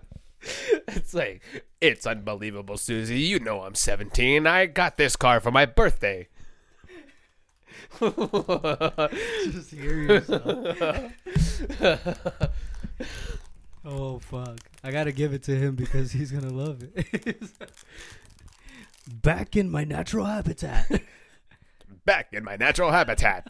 It's 0.88 1.14
like, 1.14 1.42
it's 1.80 2.08
unbelievable, 2.08 2.78
Susie. 2.78 3.20
You 3.20 3.40
know 3.40 3.62
I'm 3.62 3.76
17. 3.76 4.48
I 4.48 4.66
got 4.66 4.98
this 4.98 5.16
car 5.16 5.40
for 5.40 5.52
my 5.52 5.66
birthday. 5.66 6.28
Just 8.00 9.72
hear 9.72 9.94
yourself. 9.94 11.12
Oh 13.86 14.20
fuck! 14.20 14.60
I 14.84 14.92
gotta 14.92 15.12
give 15.12 15.34
it 15.34 15.44
to 15.44 15.56
him 15.56 15.76
because 15.76 16.12
he's 16.12 16.32
gonna 16.32 16.52
love 16.52 16.84
it. 16.96 17.42
Back 19.22 19.56
in 19.56 19.70
my 19.70 19.84
natural 19.84 20.26
habitat. 20.26 21.02
Back 22.06 22.30
in 22.34 22.44
my 22.44 22.56
natural 22.56 22.92
habitat. 22.92 23.50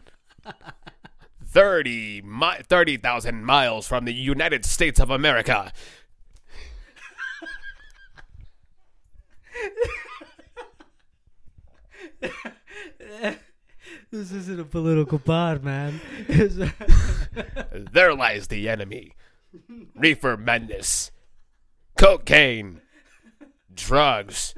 30 1.46 2.22
mi- 2.22 2.64
30,000 2.68 3.44
miles 3.44 3.88
from 3.88 4.06
the 4.06 4.14
United 4.14 4.66
States 4.66 5.00
of 5.00 5.10
America. 5.10 5.74
this 14.12 14.32
isn't 14.32 14.60
a 14.60 14.64
political 14.64 15.20
pod, 15.20 15.64
man. 15.64 16.00
There 17.92 18.14
lies 18.16 18.48
the 18.48 18.70
enemy. 18.70 19.14
Reefer 20.02 20.36
madness. 20.36 21.12
Cocaine. 21.96 22.82
Drugs. 23.72 24.56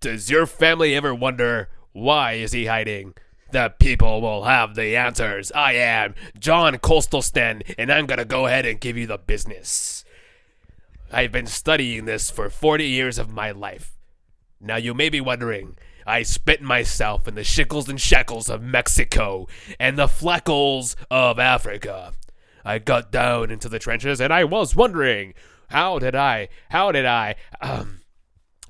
Does 0.00 0.30
your 0.30 0.44
family 0.44 0.94
ever 0.94 1.14
wonder 1.14 1.70
why 1.92 2.34
is 2.34 2.52
he 2.52 2.66
hiding? 2.66 3.14
The 3.52 3.72
people 3.78 4.20
will 4.20 4.44
have 4.44 4.74
the 4.74 4.96
answers. 4.96 5.50
I 5.52 5.72
am 5.76 6.14
John 6.38 6.76
Costelston, 6.76 7.62
and 7.78 7.90
I'm 7.90 8.04
gonna 8.04 8.26
go 8.26 8.44
ahead 8.44 8.66
and 8.66 8.78
give 8.78 8.98
you 8.98 9.06
the 9.06 9.16
business. 9.16 10.04
I've 11.10 11.32
been 11.32 11.46
studying 11.46 12.04
this 12.04 12.30
for 12.30 12.50
40 12.50 12.84
years 12.84 13.18
of 13.18 13.30
my 13.30 13.50
life. 13.50 13.92
Now 14.60 14.76
you 14.76 14.92
may 14.92 15.08
be 15.08 15.22
wondering, 15.22 15.78
I 16.06 16.22
spent 16.22 16.60
myself 16.60 17.26
in 17.26 17.34
the 17.34 17.44
shickles 17.44 17.88
and 17.88 17.98
shackles 17.98 18.50
of 18.50 18.62
Mexico 18.62 19.48
and 19.80 19.96
the 19.96 20.06
fleckles 20.06 20.96
of 21.10 21.38
Africa. 21.38 22.12
I 22.66 22.78
got 22.78 23.10
down 23.10 23.50
into 23.50 23.68
the 23.68 23.78
trenches 23.78 24.20
and 24.20 24.32
I 24.32 24.44
was 24.44 24.74
wondering, 24.74 25.34
how 25.68 25.98
did 25.98 26.14
I, 26.14 26.48
how 26.70 26.92
did 26.92 27.06
I, 27.06 27.36
um, 27.60 28.00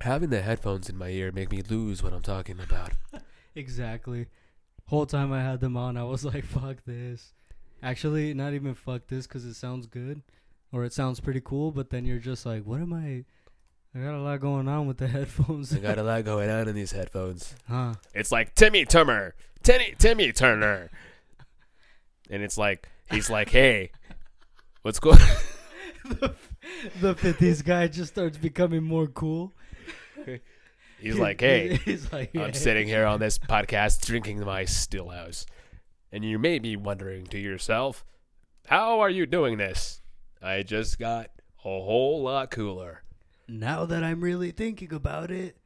having 0.00 0.30
the 0.30 0.42
headphones 0.42 0.88
in 0.88 0.96
my 0.96 1.08
ear 1.08 1.32
make 1.32 1.50
me 1.50 1.62
lose 1.62 2.02
what 2.02 2.12
I'm 2.12 2.22
talking 2.22 2.60
about. 2.60 2.92
exactly. 3.54 4.26
Whole 4.86 5.06
time 5.06 5.32
I 5.32 5.42
had 5.42 5.60
them 5.60 5.76
on, 5.76 5.96
I 5.96 6.04
was 6.04 6.24
like, 6.24 6.44
"Fuck 6.44 6.84
this." 6.84 7.32
Actually, 7.82 8.32
not 8.34 8.54
even 8.54 8.74
fuck 8.74 9.08
this 9.08 9.26
because 9.26 9.44
it 9.44 9.54
sounds 9.54 9.86
good, 9.86 10.22
or 10.72 10.84
it 10.84 10.92
sounds 10.92 11.18
pretty 11.18 11.40
cool. 11.44 11.72
But 11.72 11.90
then 11.90 12.04
you're 12.04 12.18
just 12.18 12.46
like, 12.46 12.62
"What 12.64 12.80
am 12.80 12.92
I?" 12.92 13.24
I 13.94 14.04
got 14.04 14.14
a 14.14 14.20
lot 14.20 14.40
going 14.40 14.68
on 14.68 14.86
with 14.86 14.98
the 14.98 15.08
headphones. 15.16 15.74
I 15.74 15.78
got 15.78 15.98
a 15.98 16.02
lot 16.02 16.24
going 16.24 16.50
on 16.50 16.68
in 16.68 16.74
these 16.74 16.92
headphones. 16.92 17.56
huh? 17.68 17.94
It's 18.14 18.30
like 18.30 18.54
Timmy 18.54 18.84
Turner, 18.84 19.34
Timmy, 19.62 19.94
Timmy 19.98 20.32
Turner. 20.32 20.90
And 22.28 22.42
it's 22.42 22.58
like, 22.58 22.88
he's 23.10 23.30
like, 23.30 23.50
hey, 23.50 23.90
what's 24.82 24.98
going 25.00 25.18
the 27.00 27.14
50s 27.14 27.64
guy 27.64 27.88
just 27.88 28.12
starts 28.12 28.38
becoming 28.38 28.82
more 28.82 29.06
cool. 29.08 29.52
He's 30.98 31.18
like, 31.18 31.40
hey, 31.40 31.76
he's 31.84 32.12
like, 32.12 32.34
I'm 32.34 32.52
"Hey." 32.52 32.52
sitting 32.52 32.86
here 32.86 33.04
on 33.06 33.20
this 33.20 33.38
podcast 33.38 34.04
drinking 34.06 34.40
my 34.40 34.62
Stillhouse. 34.64 35.44
And 36.12 36.24
you 36.24 36.38
may 36.38 36.58
be 36.58 36.76
wondering 36.76 37.26
to 37.26 37.38
yourself, 37.38 38.04
how 38.66 39.00
are 39.00 39.10
you 39.10 39.26
doing 39.26 39.58
this? 39.58 40.00
I 40.40 40.62
just 40.62 40.98
got 40.98 41.30
a 41.58 41.62
whole 41.62 42.22
lot 42.22 42.50
cooler. 42.50 43.02
Now 43.48 43.84
that 43.86 44.02
I'm 44.02 44.20
really 44.20 44.50
thinking 44.50 44.92
about 44.92 45.30
it, 45.30 45.56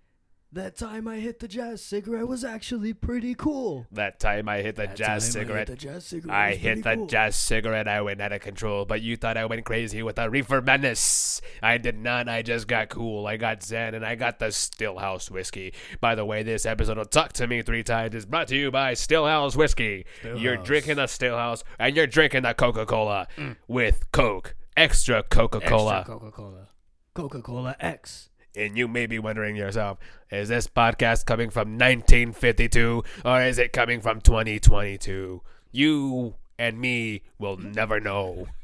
that 0.53 0.77
time 0.77 1.07
I 1.07 1.17
hit 1.17 1.39
the 1.39 1.47
jazz 1.47 1.81
cigarette 1.81 2.27
was 2.27 2.45
actually 2.45 2.93
pretty 2.93 3.35
cool. 3.35 3.87
That 3.93 4.19
time 4.19 4.49
I 4.49 4.59
hit 4.63 4.77
the 4.77 4.87
That 4.87 4.97
jazz 4.97 5.31
cigarette. 5.31 5.69
I 5.69 5.73
hit 5.73 5.79
the 5.79 5.87
jazz 5.87 6.05
cigarette. 6.07 6.37
I 6.37 6.55
hit 6.55 6.83
the 6.83 6.95
cool. 6.97 7.07
jazz 7.07 7.37
cigarette. 7.37 7.87
I 7.89 8.01
went 8.01 8.21
out 8.21 8.33
of 8.33 8.41
control, 8.41 8.85
but 8.85 9.01
you 9.01 9.17
thought 9.17 9.37
I 9.37 9.45
went 9.45 9.65
crazy 9.65 10.03
with 10.03 10.17
the 10.17 10.29
reefer 10.29 10.61
madness. 10.61 11.41
I 11.63 11.79
did 11.79 11.99
not. 11.99 12.29
I 12.29 12.43
just 12.43 12.67
got 12.67 12.89
cool. 12.89 13.27
I 13.27 13.37
got 13.37 13.63
zen, 13.63 13.95
and 13.95 14.05
I 14.05 14.17
got 14.17 14.39
the 14.39 14.47
Stillhouse 14.47 15.31
whiskey. 15.31 15.73
By 16.01 16.15
the 16.15 16.25
way, 16.25 16.43
this 16.43 16.67
episode 16.67 16.99
of 16.99 17.11
Talk 17.11 17.33
to 17.35 17.47
Me 17.47 17.63
Three 17.63 17.85
Times 17.85 18.15
is 18.15 18.27
brought 18.27 18.49
to 18.49 18.57
you 18.57 18.71
by 18.71 18.95
Stillhouse 18.95 19.55
whiskey. 19.55 20.07
You're 20.37 20.57
drinking 20.57 20.97
the 20.97 21.05
Stillhouse, 21.05 21.63
and 21.79 21.95
you're 21.95 22.07
drinking 22.07 22.43
the 22.43 22.55
Coca 22.55 22.87
Cola 22.87 23.29
mm. 23.37 23.57
with 23.69 24.11
Coke, 24.11 24.57
extra 24.77 25.23
Coca 25.23 25.61
Cola. 25.61 25.99
Extra 25.99 26.19
Coca-Cola. 26.19 26.69
Coca-Cola 27.15 27.77
X. 27.79 28.30
And 28.57 28.77
you 28.77 28.89
may 28.89 29.07
be 29.07 29.19
wondering 29.19 29.57
yourself, 29.57 29.99
is 30.31 30.49
this 30.49 30.67
podcast 30.67 31.25
coming 31.25 31.51
from 31.51 31.79
1952 31.79 33.05
or 33.25 33.43
is 33.43 33.59
it 33.59 33.73
coming 33.73 34.01
from 34.01 34.21
2022? 34.21 35.43
You 35.73 36.35
and 36.59 36.81
me 36.81 37.23
will 37.39 37.57
never 37.57 38.01
know. 38.01 38.49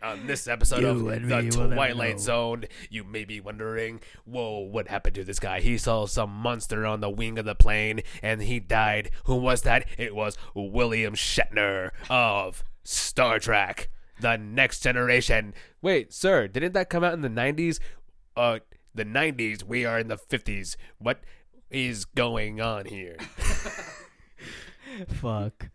On 0.04 0.28
this 0.28 0.48
episode 0.48 0.82
You 0.82 0.90
of 0.90 1.28
The 1.28 1.50
Twilight. 1.50 2.20
Zone, 2.20 2.66
you 2.90 3.04
may 3.04 3.26
be 3.26 3.40
wondering, 3.40 4.00
whoa, 4.26 4.60
what 4.60 4.88
happened 4.88 5.16
to 5.16 5.24
this 5.24 5.40
guy? 5.40 5.60
He 5.60 5.78
saw 5.80 6.06
some 6.06 6.30
monster 6.30 6.86
on 6.86 7.02
the 7.02 7.10
wing 7.10 7.40
of 7.40 7.46
the 7.46 7.56
plane 7.56 8.02
and 8.22 8.44
he 8.44 8.60
died. 8.60 9.10
Who 9.26 9.36
was 9.38 9.64
that? 9.64 9.88
It 9.98 10.16
was 10.16 10.38
William 10.54 11.16
Shatner 11.16 11.90
of 12.10 12.64
Star 12.88 13.38
Trek, 13.38 13.90
The 14.22 14.38
Next 14.38 14.80
Generation. 14.80 15.54
Wait, 15.82 16.14
sir, 16.14 16.48
didn't 16.48 16.72
that 16.72 16.90
come 16.90 17.04
out 17.04 17.12
in 17.12 17.20
the 17.20 17.28
90s? 17.30 17.82
Uh, 18.38 18.60
the 18.96 19.04
90s, 19.04 19.62
we 19.62 19.84
are 19.84 20.00
in 20.00 20.08
the 20.08 20.16
50s. 20.16 20.78
What 20.98 21.20
is 21.70 22.06
going 22.06 22.62
on 22.62 22.86
here? 22.86 23.18
Fuck. 25.10 25.70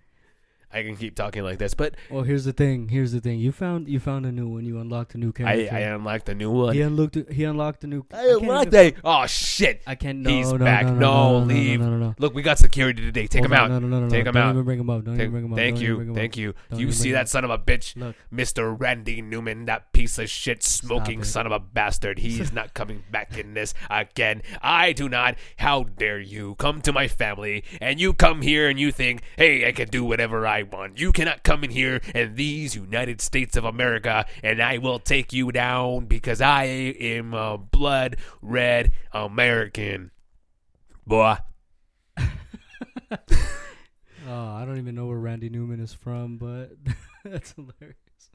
I 0.73 0.83
can 0.83 0.97
keep 0.97 1.15
talking 1.15 1.43
like 1.43 1.59
this, 1.59 1.75
but 1.75 1.95
Well, 2.11 2.23
here's 2.23 2.45
the 2.45 2.53
thing. 2.53 2.89
Here's 2.89 3.13
the 3.13 3.21
thing. 3.21 3.39
You 3.41 3.53
found 3.53 3.89
you 3.89 4.01
found 4.01 4.27
a 4.27 4.33
new 4.33 4.49
one. 4.49 4.65
You 4.65 4.79
unlocked 4.81 5.15
a 5.15 5.19
new 5.19 5.29
I, 5.31 5.33
character. 5.33 5.75
I 5.77 5.81
unlocked 5.81 6.27
the 6.27 6.35
new 6.35 6.51
one. 6.51 6.75
he 6.75 6.81
unlocked. 6.81 7.17
He 7.31 7.45
unlocked 7.45 7.85
a 7.85 7.87
new. 7.87 8.05
I 8.13 8.17
can't 8.17 8.43
unlocked 8.43 8.75
it. 8.75 8.97
Oh, 9.05 9.27
shit. 9.27 9.83
I 9.87 9.95
can't. 9.95 10.19
No, 10.21 10.31
He's 10.31 10.53
no, 10.53 10.59
back. 10.59 10.85
No, 10.87 10.93
No, 10.95 11.39
no, 11.41 11.45
leave. 11.47 11.81
No, 11.81 11.91
no, 11.91 11.99
no. 11.99 12.15
Look, 12.19 12.35
we 12.35 12.43
got 12.43 12.59
security 12.59 13.03
today. 13.03 13.27
Take 13.27 13.41
Hold 13.43 13.47
him 13.47 13.53
on, 13.53 13.59
out. 13.59 13.71
No, 13.71 13.79
no, 13.81 13.87
no, 13.89 14.01
no. 14.05 14.09
Take 14.09 14.25
no. 14.25 14.29
him 14.31 14.35
Don't 14.35 14.43
out. 14.45 14.51
even 14.53 14.65
bring 14.65 14.81
him 14.81 14.91
up. 14.91 15.05
Don't 15.05 15.17
Thank, 15.17 15.21
even 15.29 15.31
bring 15.33 15.45
him 15.47 15.53
up. 15.53 15.59
thank 15.59 15.77
Don't 15.77 15.85
you. 15.85 16.15
Thank 16.15 16.37
you. 16.37 16.55
Don't 16.71 16.81
You 16.81 16.93
see 16.93 17.13
that 17.13 17.29
son 17.29 17.45
of 17.45 17.51
a 17.51 17.59
bitch? 17.59 17.97
Look. 17.97 18.17
Mr. 18.33 18.79
Randy 18.79 19.21
Newman, 19.23 19.67
that 19.67 19.93
piece 19.93 20.19
of 20.19 20.31
shit 20.31 20.63
smoking 20.63 21.23
son 21.25 21.47
of 21.47 21.53
a 21.53 21.59
bastard. 21.59 22.19
He's 22.19 22.53
not 22.53 22.75
coming 22.75 23.03
back 23.11 23.37
in 23.37 23.55
this 23.55 23.75
again. 23.91 24.43
I 24.63 24.93
do 24.93 25.09
not. 25.09 25.37
How 25.57 25.85
dare 25.85 26.21
you 26.21 26.55
come 26.57 26.81
to 26.83 26.93
my 26.93 27.09
family 27.09 27.65
and 27.81 28.01
you 28.01 28.13
come 28.15 28.43
here 28.43 28.69
and 28.69 28.79
you 28.79 28.91
think, 28.93 29.23
hey, 29.37 29.67
I 29.69 29.73
can 29.73 29.89
do 29.89 30.05
whatever 30.05 30.47
I 30.47 30.62
want. 30.63 30.99
You 30.99 31.13
cannot 31.13 31.43
come 31.43 31.65
in 31.65 31.71
here 31.71 32.01
in 32.15 32.35
these 32.35 32.75
United 32.75 33.21
States 33.21 33.57
of 33.57 33.65
America 33.65 34.27
and 34.43 34.61
I 34.63 34.79
will 34.79 34.99
take 34.99 35.33
you 35.33 35.53
down 35.53 36.07
because 36.07 36.41
I 36.41 36.65
am 36.65 37.35
a 37.35 37.59
blood 37.59 38.17
red 38.41 38.93
American. 39.13 40.11
Boy. 41.07 41.37
Oh, 44.29 44.55
I 44.55 44.65
don't 44.65 44.79
even 44.79 44.95
know 44.95 45.07
where 45.07 45.19
Randy 45.19 45.51
Newman 45.51 45.81
is 45.81 45.93
from, 45.93 46.39
but 46.39 46.71
that's 47.25 47.53
hilarious. 47.53 48.31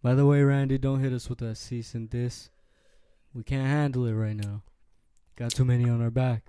By 0.00 0.14
the 0.14 0.24
way, 0.24 0.42
Randy, 0.42 0.78
don't 0.78 1.00
hit 1.00 1.12
us 1.12 1.28
with 1.28 1.38
that 1.40 1.56
cease 1.56 1.92
and 1.92 2.08
diss. 2.08 2.50
We 3.34 3.42
can't 3.42 3.66
handle 3.66 4.06
it 4.06 4.12
right 4.14 4.36
now. 4.36 4.62
Got 5.34 5.50
too 5.50 5.64
many 5.64 5.88
on 5.90 6.00
our 6.00 6.12
back. 6.12 6.44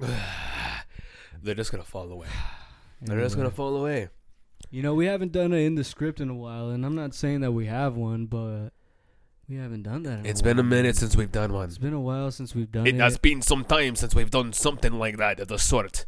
They're 1.41 1.55
just 1.55 1.71
going 1.71 1.83
to 1.83 1.89
fall 1.89 2.11
away. 2.11 2.27
They're 3.01 3.21
just 3.21 3.35
gonna 3.35 3.51
fall 3.51 3.75
away. 3.75 4.09
You 4.69 4.81
know, 4.81 4.93
we 4.93 5.05
haven't 5.05 5.31
done 5.31 5.53
it 5.53 5.59
in 5.65 5.75
the 5.75 5.83
script 5.83 6.19
in 6.19 6.29
a 6.29 6.35
while, 6.35 6.69
and 6.69 6.85
I'm 6.85 6.95
not 6.95 7.13
saying 7.13 7.41
that 7.41 7.53
we 7.53 7.67
have 7.67 7.95
one, 7.95 8.25
but 8.25 8.69
we 9.47 9.55
haven't 9.55 9.83
done 9.83 10.03
that. 10.03 10.19
In 10.19 10.25
It's 10.25 10.41
a 10.41 10.43
been 10.43 10.59
a 10.59 10.63
minute 10.63 10.97
since 10.97 11.15
we've 11.15 11.31
done 11.31 11.53
one. 11.53 11.65
It's 11.69 11.77
been 11.77 11.93
a 11.93 12.01
while 12.01 12.31
since 12.31 12.53
we've 12.53 12.71
done 12.71 12.85
it. 12.85 12.95
It 12.95 12.99
has 12.99 13.17
been 13.17 13.41
some 13.41 13.63
time 13.63 13.95
since 13.95 14.13
we've 14.13 14.29
done 14.31 14.51
something 14.51 14.93
like 14.93 15.17
that 15.17 15.39
of 15.39 15.47
the 15.47 15.57
sort. 15.57 16.05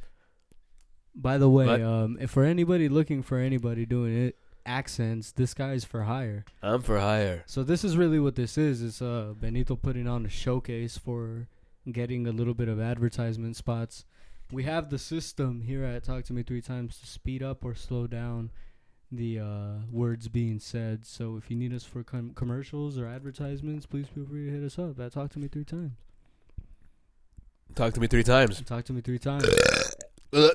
By 1.15 1.37
the 1.37 1.49
way, 1.49 1.65
But- 1.65 1.81
um, 1.81 2.17
if 2.19 2.31
for 2.31 2.43
anybody 2.43 2.89
looking 2.89 3.23
for 3.23 3.37
anybody 3.37 3.85
doing 3.85 4.15
it 4.15 4.35
accents, 4.65 5.31
this 5.31 5.53
guy's 5.53 5.85
for 5.85 6.03
hire. 6.03 6.43
I'm 6.61 6.81
for 6.81 6.99
hire. 6.99 7.43
So 7.47 7.63
this 7.63 7.83
is 7.83 7.97
really 7.97 8.19
what 8.19 8.35
this 8.35 8.57
is. 8.57 8.81
It's 8.81 9.01
uh 9.01 9.33
Benito 9.39 9.75
putting 9.75 10.07
on 10.07 10.25
a 10.25 10.29
showcase 10.29 10.97
for 10.97 11.47
getting 11.89 12.27
a 12.27 12.31
little 12.31 12.53
bit 12.53 12.67
of 12.67 12.79
advertisement 12.79 13.55
spots 13.55 14.05
we 14.51 14.63
have 14.63 14.89
the 14.89 14.97
system 14.99 15.61
here 15.61 15.83
at 15.83 16.03
Talk 16.03 16.23
to 16.25 16.33
Me 16.33 16.43
Three 16.43 16.61
Times 16.61 16.99
to 16.99 17.07
speed 17.07 17.43
up 17.43 17.63
or 17.63 17.75
slow 17.75 18.07
down 18.07 18.51
the 19.11 19.39
uh, 19.39 19.71
words 19.91 20.27
being 20.27 20.59
said. 20.59 21.05
So 21.05 21.35
if 21.37 21.49
you 21.49 21.55
need 21.57 21.73
us 21.73 21.83
for 21.83 22.03
com- 22.03 22.33
commercials 22.35 22.97
or 22.97 23.07
advertisements, 23.07 23.85
please 23.85 24.07
feel 24.07 24.25
free 24.25 24.45
to 24.45 24.51
hit 24.51 24.63
us 24.63 24.77
up 24.79 24.99
at 24.99 25.13
Talk 25.13 25.31
to 25.33 25.39
Me 25.39 25.47
Three 25.47 25.65
Times. 25.65 25.91
Talk 27.75 27.93
to 27.93 27.99
me 27.99 28.07
three 28.07 28.23
times. 28.23 28.61
Talk 28.63 28.83
to 28.85 28.93
Me 28.93 29.01
Three 29.01 29.19
Times. 29.19 29.45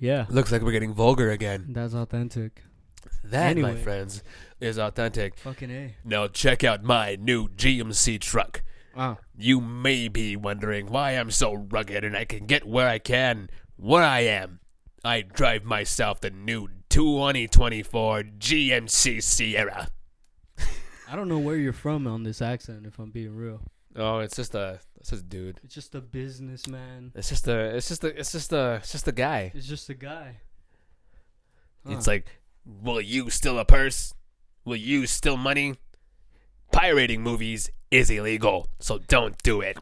Yeah, 0.00 0.26
Looks 0.28 0.50
like 0.50 0.60
we're 0.60 0.72
getting 0.72 0.92
vulgar 0.92 1.30
again. 1.30 1.66
that's 1.68 1.94
authentic. 1.94 2.62
That, 3.22 3.56
my 3.56 3.70
Anyway. 3.70 3.82
friends, 3.82 4.22
is 4.60 4.76
authentic. 4.76 5.36
Fucking 5.38 5.70
a. 5.70 5.94
Now 6.04 6.26
check 6.26 6.64
out 6.64 6.82
my 6.82 7.16
new 7.16 7.48
GMC 7.48 8.20
truck. 8.20 8.63
Wow. 8.96 9.18
You 9.36 9.60
may 9.60 10.08
be 10.08 10.36
wondering 10.36 10.86
why 10.86 11.12
I'm 11.12 11.30
so 11.30 11.54
rugged 11.54 12.04
and 12.04 12.16
I 12.16 12.24
can 12.24 12.46
get 12.46 12.66
where 12.66 12.88
I 12.88 12.98
can, 12.98 13.50
where 13.76 14.02
I 14.02 14.20
am. 14.20 14.60
I 15.04 15.22
drive 15.22 15.64
myself 15.64 16.20
the 16.20 16.30
new 16.30 16.68
2024 16.88 18.22
GMC 18.38 19.22
Sierra. 19.22 19.88
I 21.08 21.16
don't 21.16 21.28
know 21.28 21.38
where 21.38 21.56
you're 21.56 21.72
from 21.72 22.06
on 22.06 22.22
this 22.22 22.40
accent. 22.40 22.86
If 22.86 22.98
I'm 22.98 23.10
being 23.10 23.34
real, 23.36 23.60
Oh, 23.96 24.18
it's 24.18 24.34
just 24.34 24.54
a, 24.56 24.80
it's 24.98 25.10
just 25.10 25.22
a 25.22 25.26
dude. 25.26 25.60
it's 25.62 25.74
just 25.74 25.94
a 25.94 26.00
businessman. 26.00 27.12
It's 27.14 27.28
just 27.28 27.46
a, 27.46 27.76
it's 27.76 27.88
just 27.88 28.02
a, 28.02 28.08
it's 28.08 28.32
just 28.32 28.52
a, 28.52 28.74
it's 28.82 28.90
just 28.92 29.06
a 29.06 29.12
guy. 29.12 29.52
It's 29.54 29.66
just 29.68 29.88
a 29.88 29.94
guy. 29.94 30.38
It's 31.86 32.06
like, 32.06 32.26
will 32.64 33.00
you 33.00 33.28
steal 33.30 33.58
a 33.58 33.64
purse? 33.64 34.14
Will 34.64 34.76
you 34.76 35.06
steal 35.06 35.36
money? 35.36 35.74
Pirating 36.74 37.22
movies 37.22 37.70
is 37.90 38.10
illegal, 38.10 38.66
so 38.80 38.98
don't 38.98 39.40
do 39.42 39.60
it. 39.60 39.78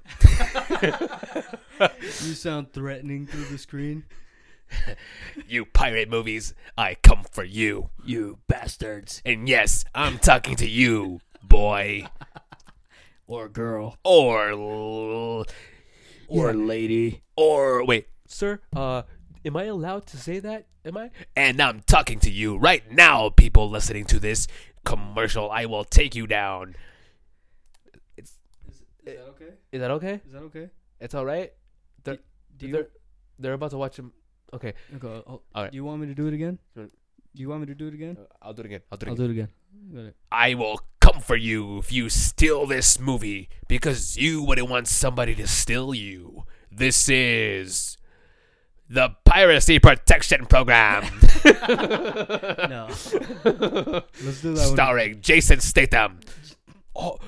you 1.81 2.35
sound 2.35 2.73
threatening 2.73 3.27
through 3.27 3.47
the 3.47 3.59
screen. 3.59 4.05
You 5.47 5.67
pirate 5.67 6.09
movies, 6.09 6.55
I 6.79 6.95
come 7.03 7.25
for 7.31 7.45
you. 7.45 7.91
You 8.07 8.39
bastards. 8.49 9.21
And 9.25 9.47
yes, 9.47 9.85
I'm 9.95 10.19
talking 10.19 10.57
to 10.57 10.67
you, 10.69 11.21
boy. 11.43 12.07
Or 13.27 13.49
girl. 13.51 13.99
Or 14.03 14.49
l- 14.51 15.45
Or 16.29 16.53
lady. 16.55 17.23
or 17.37 17.85
wait, 17.85 18.09
sir, 18.27 18.61
uh 18.75 19.03
am 19.45 19.57
I 19.59 19.65
allowed 19.65 20.07
to 20.07 20.17
say 20.17 20.39
that? 20.39 20.67
Am 20.87 20.97
I? 20.97 21.11
And 21.37 21.61
I'm 21.61 21.81
talking 21.87 22.19
to 22.21 22.31
you 22.31 22.57
right 22.57 22.91
now, 22.91 23.29
people 23.29 23.69
listening 23.69 24.07
to 24.07 24.19
this 24.19 24.47
commercial. 24.85 25.51
I 25.51 25.67
will 25.67 25.85
take 25.85 26.15
you 26.15 26.27
down. 26.27 26.77
Is, 28.17 28.33
is 28.69 28.83
that 29.05 29.19
okay? 29.31 29.55
Is 29.73 29.81
that 29.81 29.91
okay? 29.93 30.21
Is 30.27 30.33
that 30.33 30.43
okay? 30.43 30.71
It's 31.01 31.15
all 31.15 31.25
right. 31.25 31.53
Do 32.59 32.67
you, 32.67 32.73
they're 32.73 32.89
they're 33.39 33.53
about 33.55 33.71
to 33.71 33.79
watch 33.79 33.99
him. 33.99 34.13
Okay, 34.55 34.75
okay, 34.97 35.23
oh, 35.27 35.41
Alright. 35.57 35.73
do 35.73 35.77
you 35.77 35.85
want 35.85 36.01
me 36.01 36.07
to 36.07 36.15
do 36.15 36.27
it 36.27 36.35
again? 36.35 36.59
Do 36.77 36.91
you 37.35 37.49
want 37.49 37.63
me 37.63 37.67
to 37.69 37.75
do 37.75 37.89
it 37.89 37.95
again? 37.95 38.19
Uh, 38.21 38.27
I'll 38.43 38.53
do 38.53 38.61
it 38.61 38.67
again. 38.67 38.81
I'll 38.93 38.99
do 38.99 39.07
it 39.07 39.09
I'll 39.09 39.15
again. 39.15 39.27
do 39.27 39.31
it 39.31 39.93
again. 39.95 40.07
It. 40.09 40.17
I 40.31 40.55
will 40.55 40.81
come 41.01 41.21
for 41.21 41.37
you 41.37 41.79
if 41.79 41.91
you 41.91 42.11
steal 42.11 42.67
this 42.67 43.01
movie 43.01 43.49
because 43.69 44.19
you 44.19 44.43
wouldn't 44.43 44.69
want 44.69 44.89
somebody 44.89 45.35
to 45.37 45.47
steal 45.47 45.95
you. 45.95 46.45
This 46.71 47.09
is 47.09 47.97
the 48.93 49.17
Piracy 49.25 49.79
Protection 49.79 50.45
Program, 50.47 51.05
No. 51.45 52.89
Let's 52.89 53.11
do 53.11 53.23
that 53.43 54.43
one. 54.45 54.57
starring 54.57 55.21
Jason 55.23 55.61
Statham. 55.61 56.21
Oh, 56.95 57.19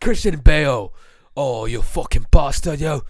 Christian 0.00 0.40
Bale. 0.40 0.92
Oh, 1.34 1.64
you 1.64 1.80
fucking 1.80 2.26
bastard, 2.30 2.80
yo. 2.80 3.02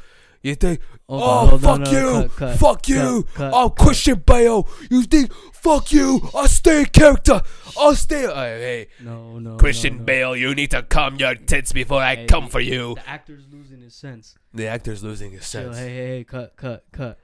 You 0.42 0.55
think? 0.55 0.81
Hold 1.09 1.55
oh, 1.55 1.59
fuck 1.59 1.71
on, 1.71 1.83
no, 1.83 1.90
you! 1.90 2.29
cut, 2.29 2.37
cut, 2.37 2.59
fuck 2.59 2.88
you! 2.88 3.27
oh, 3.38 3.71
cut. 3.71 3.85
Christian 3.85 4.23
Bale! 4.25 4.69
You 4.88 5.03
think? 5.03 5.33
Fuck 5.53 5.92
you! 5.92 6.21
I'll 6.35 6.47
stay 6.47 6.81
in 6.81 6.87
character. 6.87 7.40
I'll 7.77 7.95
stay. 7.97 8.25
Uh, 8.27 8.35
hey, 8.35 8.88
No, 9.01 9.40
no. 9.40 9.57
Christian 9.57 9.99
no. 9.99 10.05
Bale, 10.05 10.37
you 10.37 10.55
need 10.55 10.71
to 10.71 10.83
calm 10.83 11.16
your 11.16 11.35
tits 11.35 11.73
before 11.73 12.01
I 12.01 12.14
Hey, 12.14 12.27
come 12.27 12.49
for 12.49 12.61
you. 12.61 12.95
The 12.95 13.09
actor's 13.09 13.45
losing 13.51 13.81
his 13.81 13.95
sense. 13.95 14.37
The 14.55 14.69
actor's 14.69 15.03
losing 15.03 15.33
his 15.33 15.45
sense. 15.47 15.77
hey, 15.77 15.88
hey, 15.88 16.07
hey, 16.19 16.25
cut, 16.25 16.55
cut, 16.57 16.85
cut. 16.92 17.19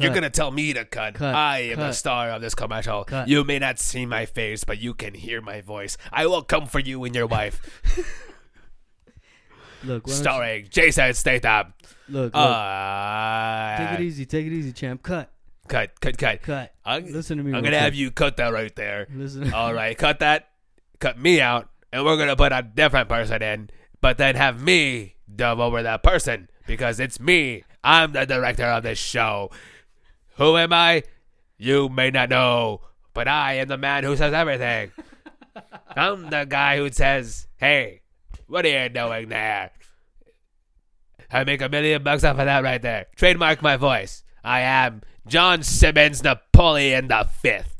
You're 0.00 0.14
gonna 0.14 0.30
tell 0.30 0.50
me 0.50 0.72
to 0.72 0.84
cut. 0.84 1.14
Cut, 1.14 1.34
I 1.34 1.58
am 1.72 1.78
the 1.78 1.92
star 1.92 2.30
of 2.30 2.40
this 2.40 2.54
commercial. 2.54 3.04
Cut. 3.04 3.28
You 3.28 3.44
may 3.44 3.58
not 3.58 3.78
see 3.78 4.06
my 4.06 4.26
face, 4.26 4.64
but 4.64 4.78
you 4.78 4.94
can 4.94 5.14
hear 5.14 5.40
my 5.40 5.60
voice. 5.60 5.96
I 6.12 6.26
will 6.26 6.42
come 6.42 6.66
for 6.66 6.78
you 6.78 7.02
and 7.04 7.14
your 7.14 7.26
wife. 7.26 7.60
Look, 9.84 10.08
Starring 10.08 10.66
Jason 10.70 11.14
Statham. 11.14 11.72
look, 12.08 12.34
look. 12.34 12.34
Uh, 12.34 13.76
take 13.78 14.00
it 14.00 14.02
easy, 14.02 14.26
take 14.26 14.46
it 14.46 14.52
easy, 14.52 14.72
champ. 14.72 15.02
Cut, 15.04 15.30
Cut, 15.68 16.00
cut, 16.00 16.18
cut. 16.18 16.42
cut. 16.42 16.72
I'm, 16.84 17.06
Listen 17.12 17.38
to 17.38 17.44
me. 17.44 17.50
I'm 17.50 17.62
gonna 17.62 17.68
quick. 17.76 17.80
have 17.82 17.94
you 17.94 18.10
cut 18.10 18.38
that 18.38 18.52
right 18.52 18.74
there. 18.74 19.06
Listen. 19.14 19.52
All 19.54 19.72
right, 19.72 19.96
cut 19.96 20.18
that. 20.20 20.48
Cut 20.98 21.16
me 21.18 21.40
out, 21.40 21.68
and 21.92 22.04
we're 22.04 22.16
gonna 22.16 22.34
put 22.34 22.52
a 22.52 22.62
different 22.62 23.08
person 23.08 23.40
in, 23.40 23.70
but 24.00 24.18
then 24.18 24.34
have 24.34 24.60
me 24.60 25.14
dub 25.32 25.60
over 25.60 25.80
that 25.84 26.02
person 26.02 26.48
because 26.66 26.98
it's 26.98 27.20
me. 27.20 27.62
I'm 27.84 28.12
the 28.12 28.26
director 28.26 28.64
of 28.64 28.82
this 28.82 28.98
show. 28.98 29.50
Who 30.38 30.56
am 30.56 30.72
I? 30.72 31.02
You 31.58 31.88
may 31.88 32.10
not 32.10 32.30
know, 32.30 32.82
but 33.12 33.26
I 33.26 33.54
am 33.54 33.66
the 33.66 33.76
man 33.76 34.04
who 34.04 34.16
says 34.16 34.32
everything. 34.32 34.92
I'm 35.96 36.30
the 36.30 36.46
guy 36.48 36.76
who 36.76 36.92
says, 36.92 37.48
"Hey, 37.56 38.02
what 38.46 38.64
are 38.64 38.84
you 38.84 38.88
doing 38.88 39.28
there?" 39.30 39.72
I 41.30 41.42
make 41.42 41.60
a 41.60 41.68
million 41.68 42.04
bucks 42.04 42.22
off 42.22 42.38
of 42.38 42.46
that 42.46 42.62
right 42.62 42.80
there. 42.80 43.06
Trademark 43.16 43.62
my 43.62 43.76
voice. 43.76 44.22
I 44.44 44.60
am 44.60 45.02
John 45.26 45.64
Simmons 45.64 46.22
Napoleon 46.22 47.08
the 47.08 47.24
Fifth. 47.24 47.76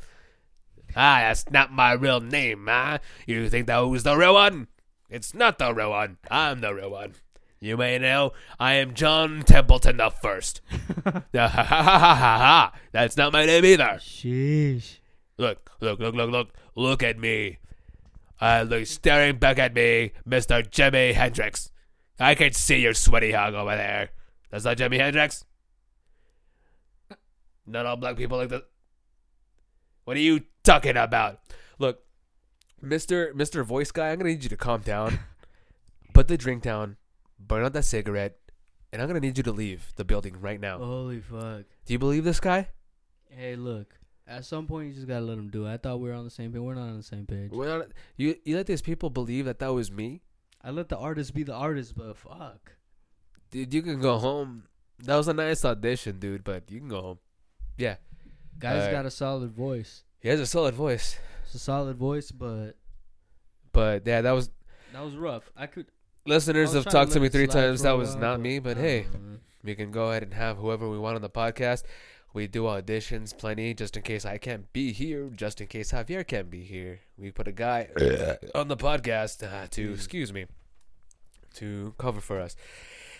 Ah, 0.97 1.21
that's 1.21 1.49
not 1.51 1.73
my 1.73 1.92
real 1.92 2.21
name, 2.21 2.66
huh? 2.68 2.99
You 3.25 3.49
think 3.49 3.68
that 3.68 3.79
was 3.79 4.03
the 4.03 4.16
real 4.16 4.35
one? 4.35 4.66
It's 5.09 5.33
not 5.33 5.59
the 5.59 5.73
real 5.73 5.90
one. 5.90 6.18
I'm 6.29 6.61
the 6.61 6.75
real 6.75 6.90
one. 6.90 7.14
You 7.61 7.77
may 7.77 7.99
know 7.99 8.33
I 8.61 8.75
am 8.75 8.94
John 8.94 9.42
Templeton 9.42 9.97
the 9.97 10.11
First. 10.11 10.61
ha 11.05 11.23
ha 11.35 11.49
ha 11.49 11.64
ha 11.64 11.99
ha 11.99 12.14
ha. 12.14 12.73
That's 12.92 13.16
not 13.16 13.33
my 13.33 13.47
name 13.47 13.64
either. 13.64 13.99
Sheesh. 14.01 14.99
Look, 15.38 15.71
look, 15.81 15.99
look, 15.99 16.14
look, 16.14 16.31
look, 16.31 16.53
look 16.77 17.03
at 17.03 17.18
me. 17.18 17.59
I 18.40 18.62
look, 18.62 18.87
staring 18.87 19.38
back 19.38 19.59
at 19.59 19.75
me, 19.75 20.12
Mr. 20.29 20.68
Jimi 20.68 21.14
Hendrix. 21.14 21.73
I 22.21 22.35
can 22.35 22.53
see 22.53 22.79
your 22.79 22.94
sweaty 22.94 23.33
hog 23.33 23.55
over 23.55 23.77
there. 23.77 24.11
That's 24.51 24.64
not 24.64 24.77
Jimi 24.77 24.99
Hendrix. 24.99 25.44
Not 27.66 27.87
all 27.87 27.97
black 27.97 28.16
people 28.16 28.38
like 28.38 28.49
that. 28.49 28.64
What 30.05 30.16
are 30.16 30.21
you 30.21 30.42
talking 30.62 30.97
about? 30.97 31.40
Look, 31.79 32.01
Mr. 32.83 33.33
Mr. 33.33 33.64
Voice 33.64 33.90
Guy, 33.90 34.11
I'm 34.11 34.18
gonna 34.18 34.31
need 34.31 34.42
you 34.42 34.49
to 34.49 34.57
calm 34.57 34.81
down. 34.81 35.18
Put 36.14 36.29
the 36.29 36.38
drink 36.38 36.62
down. 36.62 36.97
Burn 37.38 37.64
out 37.64 37.72
that 37.74 37.85
cigarette. 37.85 38.37
And 38.92 39.03
I'm 39.03 39.09
gonna 39.09 39.20
need 39.20 39.37
you 39.37 39.42
to 39.44 39.53
leave 39.53 39.92
the 39.96 40.05
building 40.05 40.40
right 40.40 40.61
now. 40.61 40.79
Holy 40.79 41.20
fuck. 41.20 41.64
Do 41.85 41.92
you 41.92 41.98
believe 41.98 42.24
this 42.24 42.40
guy? 42.40 42.68
Hey, 43.29 43.55
look. 43.57 43.94
At 44.27 44.44
some 44.44 44.66
point, 44.66 44.88
you 44.88 44.94
just 44.94 45.07
gotta 45.07 45.24
let 45.24 45.38
him 45.38 45.48
do 45.48 45.66
it. 45.66 45.72
I 45.72 45.77
thought 45.77 46.01
we 46.01 46.09
were 46.09 46.14
on 46.14 46.24
the 46.24 46.31
same 46.31 46.53
page. 46.53 46.61
We're 46.61 46.74
not 46.74 46.88
on 46.88 46.96
the 46.98 47.03
same 47.03 47.27
page. 47.27 47.51
We're 47.51 47.79
not, 47.79 47.88
you 48.16 48.37
you 48.44 48.57
let 48.57 48.66
these 48.66 48.83
people 48.83 49.11
believe 49.11 49.44
that 49.46 49.59
that 49.59 49.72
was 49.72 49.90
me? 49.90 50.22
I 50.62 50.70
let 50.70 50.88
the 50.88 50.98
artist 50.98 51.35
be 51.35 51.44
the 51.44 51.55
artist, 51.55 51.94
but 51.96 52.16
fuck. 52.16 52.72
Dude, 53.51 53.72
you 53.72 53.83
can 53.83 54.01
go 54.01 54.18
home. 54.18 54.64
That 55.01 55.16
was 55.16 55.29
a 55.29 55.35
nice 55.35 55.64
audition, 55.64 56.18
dude, 56.18 56.44
but 56.44 56.70
you 56.70 56.81
can 56.81 56.88
go 56.88 57.01
home. 57.01 57.18
Yeah. 57.77 57.96
Guy's 58.59 58.79
Alright. 58.81 58.92
got 58.92 59.07
a 59.07 59.11
solid 59.11 59.53
voice. 59.53 60.03
He 60.20 60.29
has 60.29 60.40
a 60.40 60.46
solid 60.46 60.74
voice. 60.74 61.18
It's 61.44 61.55
a 61.55 61.59
solid 61.59 61.96
voice, 61.96 62.31
but 62.31 62.72
But 63.72 64.07
yeah, 64.07 64.20
that 64.22 64.33
was 64.33 64.51
that 64.92 65.05
was 65.05 65.14
rough. 65.16 65.51
I 65.57 65.66
could. 65.66 65.87
Listeners 66.26 66.72
have 66.72 66.85
talked 66.85 67.12
to 67.12 67.18
to 67.18 67.20
me 67.20 67.28
three 67.28 67.46
times. 67.46 67.83
That 67.83 67.92
was 67.92 68.14
not 68.14 68.40
me, 68.40 68.59
but 68.59 68.76
hey, 68.76 69.07
don't 69.12 69.40
we 69.62 69.74
can 69.74 69.90
go 69.90 70.11
ahead 70.11 70.22
and 70.22 70.35
have 70.35 70.59
whoever 70.59 70.88
we 70.88 70.98
want 70.98 71.16
on 71.16 71.22
the 71.22 71.31
podcast. 71.31 71.83
We 72.35 72.46
do 72.46 72.64
auditions 72.64 73.37
plenty 73.37 73.74
just 73.74 73.96
in 73.96 74.02
case 74.02 74.24
I 74.24 74.38
can't 74.38 74.70
be 74.72 74.92
here, 74.92 75.31
just 75.35 75.61
in 75.61 75.66
case 75.66 75.92
Javier 75.92 76.26
can't 76.26 76.50
be 76.50 76.62
here. 76.62 77.00
We 77.16 77.31
put 77.31 77.48
a 77.48 77.52
guy 77.52 77.88
on 78.54 78.68
the 78.68 78.76
podcast 78.76 79.42
uh, 79.42 79.66
to, 79.70 79.92
excuse 79.92 80.33
me, 80.33 80.46
to 81.54 81.94
cover 81.98 82.20
for 82.20 82.38
us. 82.38 82.54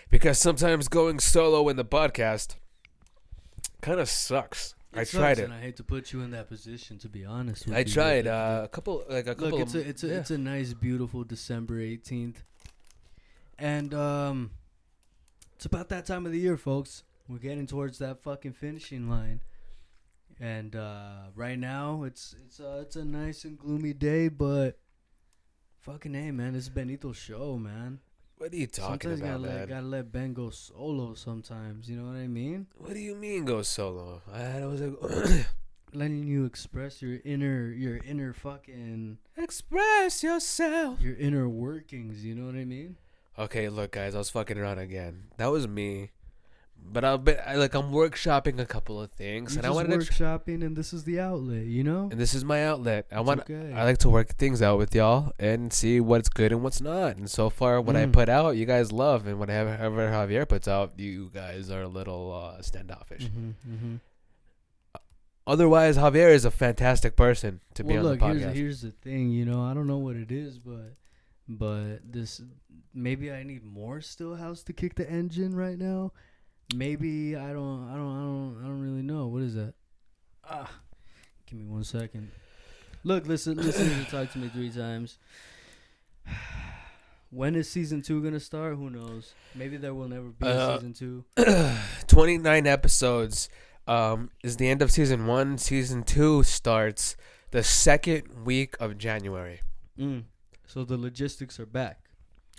Because 0.09 0.37
sometimes 0.37 0.87
going 0.87 1.19
solo 1.19 1.69
in 1.69 1.75
the 1.75 1.85
podcast 1.85 2.55
kind 3.81 3.99
of 3.99 4.09
sucks. 4.09 4.75
I 4.93 5.01
It 5.01 5.09
tried 5.09 5.37
sucks, 5.37 5.39
it. 5.39 5.43
and 5.45 5.53
I 5.53 5.59
hate 5.59 5.77
to 5.77 5.83
put 5.83 6.13
you 6.13 6.21
in 6.21 6.31
that 6.31 6.47
position. 6.47 6.97
To 6.99 7.09
be 7.09 7.25
honest, 7.25 7.65
with 7.65 7.75
I 7.75 7.79
you, 7.79 7.85
tried 7.85 8.25
uh, 8.25 8.61
a 8.63 8.67
couple, 8.67 9.03
like 9.09 9.27
a 9.27 9.35
couple. 9.35 9.51
Look, 9.51 9.59
it's 9.61 9.75
of, 9.75 9.85
a 9.85 9.89
it's 9.89 10.03
a 10.03 10.07
yeah. 10.07 10.13
it's 10.15 10.31
a 10.31 10.37
nice, 10.37 10.73
beautiful 10.73 11.23
December 11.23 11.79
eighteenth, 11.79 12.43
and 13.59 13.93
um, 13.93 14.51
it's 15.55 15.65
about 15.65 15.89
that 15.89 16.05
time 16.05 16.25
of 16.25 16.31
the 16.31 16.39
year, 16.39 16.57
folks. 16.57 17.03
We're 17.27 17.37
getting 17.37 17.67
towards 17.67 17.99
that 17.99 18.23
fucking 18.23 18.53
finishing 18.53 19.09
line, 19.09 19.41
and 20.39 20.75
uh, 20.75 21.27
right 21.35 21.59
now 21.59 22.03
it's 22.03 22.35
it's 22.45 22.59
uh, 22.59 22.79
it's 22.81 22.95
a 22.95 23.05
nice 23.05 23.43
and 23.45 23.57
gloomy 23.57 23.93
day, 23.93 24.29
but 24.29 24.79
fucking 25.81 26.13
hey, 26.13 26.31
man, 26.31 26.53
this 26.53 26.63
is 26.63 26.69
Benito's 26.69 27.17
show, 27.17 27.57
man. 27.57 27.99
What 28.37 28.53
are 28.53 28.55
you 28.55 28.67
talking 28.67 29.01
sometimes 29.11 29.19
about, 29.19 29.41
gotta 29.41 29.43
man? 29.43 29.59
let, 29.59 29.69
gotta 29.69 29.85
let 29.87 30.11
Ben 30.11 30.33
go 30.33 30.49
solo. 30.49 31.13
Sometimes 31.13 31.89
you 31.89 31.97
know 31.97 32.07
what 32.09 32.17
I 32.17 32.27
mean. 32.27 32.67
What 32.77 32.93
do 32.93 32.99
you 32.99 33.15
mean 33.15 33.45
go 33.45 33.61
solo? 33.61 34.21
I 34.33 34.65
was 34.65 34.81
like, 34.81 35.45
Letting 35.93 36.23
you 36.27 36.45
express 36.45 37.01
your 37.01 37.17
inner, 37.25 37.71
your 37.71 37.97
inner 38.05 38.31
fucking, 38.31 39.17
express 39.35 40.21
yourself. 40.21 41.01
your 41.01 41.15
inner 41.15 41.49
workings. 41.49 42.23
You 42.23 42.35
know 42.35 42.45
what 42.45 42.53
I 42.55 42.63
mean? 42.65 42.95
Okay, 43.39 43.69
look, 43.69 43.91
guys, 43.91 44.15
I 44.15 44.17
was 44.17 44.29
fucking 44.29 44.57
around 44.57 44.79
again. 44.79 45.23
That 45.37 45.47
was 45.47 45.67
me. 45.67 46.11
But 46.81 47.03
I've 47.03 47.25
been 47.25 47.37
I, 47.45 47.55
like 47.55 47.73
I'm 47.73 47.91
workshopping 47.91 48.57
a 48.59 48.65
couple 48.65 49.01
of 49.01 49.11
things, 49.11 49.53
You're 49.53 49.59
and 49.59 49.67
I 49.67 49.69
wanted 49.71 49.99
to. 49.99 50.05
Tr- 50.05 50.13
workshopping, 50.13 50.63
and 50.65 50.77
this 50.77 50.93
is 50.93 51.03
the 51.03 51.19
outlet. 51.19 51.65
You 51.65 51.83
know. 51.83 52.07
and 52.09 52.19
this 52.19 52.33
is 52.33 52.45
my 52.45 52.65
outlet. 52.65 53.05
I 53.11 53.19
It's 53.19 53.27
want. 53.27 53.41
okay. 53.41 53.73
I 53.73 53.83
like 53.83 53.97
to 53.99 54.09
work 54.09 54.29
things 54.35 54.61
out 54.61 54.77
with 54.77 54.95
y'all 54.95 55.33
and 55.37 55.73
see 55.73 55.99
what's 55.99 56.29
good 56.29 56.53
and 56.53 56.63
what's 56.63 56.79
not. 56.79 57.17
And 57.17 57.29
so 57.29 57.49
far, 57.49 57.81
what 57.81 57.97
I 57.97 58.05
Mm. 58.05 58.13
put 58.13 58.29
out, 58.29 58.51
you 58.55 58.65
guys 58.65 58.93
love, 58.93 59.27
and 59.27 59.39
whatever 59.39 59.77
Javier 59.77 60.47
puts 60.47 60.67
out, 60.69 60.97
you 60.97 61.29
guys 61.33 61.69
are 61.69 61.81
a 61.83 61.87
little 61.89 62.31
uh, 62.33 62.61
standoffish. 62.61 63.27
hmm 63.27 63.51
hmm 63.67 63.95
Otherwise, 65.47 65.97
Javier 65.97 66.29
is 66.31 66.45
a 66.45 66.51
fantastic 66.51 67.15
person 67.15 67.59
to 67.73 67.83
be 67.83 67.95
well, 67.95 68.05
on 68.05 68.11
look, 68.11 68.19
the 68.19 68.25
here's 68.27 68.41
podcast. 68.43 68.53
here's 68.53 68.81
the 68.81 68.91
thing. 68.91 69.31
You 69.31 69.45
know, 69.45 69.61
I 69.63 69.73
don't 69.73 69.87
know 69.87 69.97
what 69.97 70.15
it 70.15 70.31
is, 70.31 70.59
but 70.59 70.93
but 71.49 71.97
this 72.03 72.41
maybe 72.93 73.31
I 73.31 73.43
need 73.43 73.65
more 73.65 73.97
Stillhouse 73.97 74.63
to 74.65 74.73
kick 74.73 74.95
the 74.95 75.09
engine 75.09 75.55
right 75.55 75.77
now. 75.77 76.13
Maybe 76.75 77.35
I 77.35 77.51
don't 77.51 77.89
I 77.89 77.95
don't 77.95 78.15
I 78.15 78.21
don't 78.21 78.57
I 78.63 78.67
don't 78.67 78.81
really 78.81 79.01
know. 79.01 79.27
What 79.27 79.41
is 79.41 79.55
that? 79.55 79.73
Ah, 80.47 80.71
give 81.47 81.59
me 81.59 81.65
one 81.65 81.83
second. 81.83 82.31
Look, 83.03 83.25
listen, 83.27 83.57
listen 83.57 83.87
to 83.89 84.11
talk 84.11 84.31
to 84.33 84.37
me 84.39 84.49
three 84.49 84.69
times. 84.69 85.17
When 87.31 87.53
is 87.55 87.69
season 87.69 88.01
two 88.01 88.23
gonna 88.23 88.39
start? 88.39 88.75
Who 88.75 88.89
knows? 88.89 89.35
Maybe 89.53 89.77
there 89.77 89.93
will 89.93 90.07
never 90.07 90.29
be 90.29 90.47
a 90.47 90.49
Uh, 90.49 90.75
season 90.77 90.93
two. 90.93 91.25
29 92.07 92.65
episodes 92.65 93.49
um, 93.87 94.31
is 94.43 94.57
the 94.57 94.67
end 94.67 94.81
of 94.81 94.89
season 94.91 95.27
one. 95.27 95.59
Season 95.59 96.01
two 96.01 96.41
starts 96.41 97.15
the 97.51 97.61
second 97.61 98.45
week 98.45 98.75
of 98.79 98.97
January. 98.97 99.61
Mm. 99.99 100.23
So 100.69 100.83
the 100.85 100.97
logistics 100.97 101.59
are 101.59 101.65
back. 101.65 101.99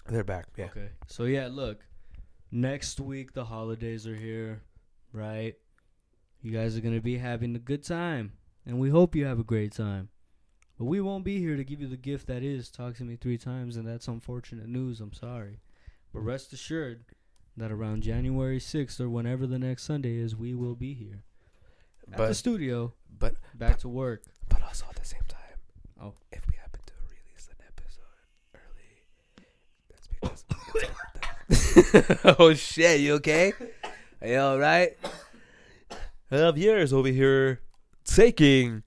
They're 0.08 0.24
back. 0.24 0.46
Yeah. 0.56 0.64
Okay. 0.66 0.88
So 1.06 1.24
yeah, 1.24 1.48
look. 1.50 1.84
Next 2.50 2.98
week 2.98 3.32
the 3.34 3.44
holidays 3.44 4.04
are 4.08 4.16
here, 4.16 4.62
right? 5.12 5.54
You 6.42 6.50
guys 6.50 6.76
are 6.76 6.80
gonna 6.80 7.00
be 7.00 7.18
having 7.18 7.54
a 7.54 7.60
good 7.60 7.84
time. 7.84 8.32
And 8.66 8.80
we 8.80 8.90
hope 8.90 9.14
you 9.14 9.26
have 9.26 9.38
a 9.38 9.44
great 9.44 9.70
time. 9.72 10.08
But 10.76 10.86
we 10.86 11.00
won't 11.00 11.24
be 11.24 11.38
here 11.38 11.56
to 11.56 11.62
give 11.62 11.80
you 11.80 11.86
the 11.86 11.96
gift 11.96 12.26
that 12.26 12.42
is 12.42 12.68
talk 12.68 12.96
to 12.96 13.04
me 13.04 13.14
three 13.14 13.38
times, 13.38 13.76
and 13.76 13.86
that's 13.86 14.08
unfortunate 14.08 14.66
news. 14.66 14.98
I'm 15.00 15.12
sorry. 15.12 15.60
But 16.12 16.20
rest 16.20 16.52
assured 16.52 17.04
that 17.56 17.70
around 17.70 18.02
January 18.02 18.58
sixth 18.58 19.00
or 19.00 19.08
whenever 19.08 19.46
the 19.46 19.58
next 19.58 19.84
Sunday 19.84 20.16
is, 20.16 20.34
we 20.34 20.52
will 20.54 20.74
be 20.74 20.94
here. 20.94 21.22
At 22.12 22.18
the 22.18 22.34
studio. 22.34 22.92
but 23.20 23.36
Back 23.54 23.78
to 23.80 23.88
work. 23.88 24.24
but 24.48 24.62
also 24.62 24.86
at 24.90 24.96
the 24.96 25.04
same 25.04 25.22
time, 25.28 25.58
Oh. 26.02 26.14
if 26.32 26.44
we 26.48 26.56
happen 26.56 26.80
to 26.86 26.92
release 27.08 27.48
an 27.48 27.56
episode 27.68 28.00
early, 30.22 30.34
that's 31.48 31.72
because 31.74 32.36
oh 32.38 32.54
shit, 32.54 33.00
you 33.00 33.14
okay? 33.14 33.52
Are 34.22 34.28
you 34.28 34.38
all 34.38 34.58
right? 34.58 34.96
Javier's 36.30 36.92
over 36.92 37.08
here 37.08 37.60
taking 38.04 38.82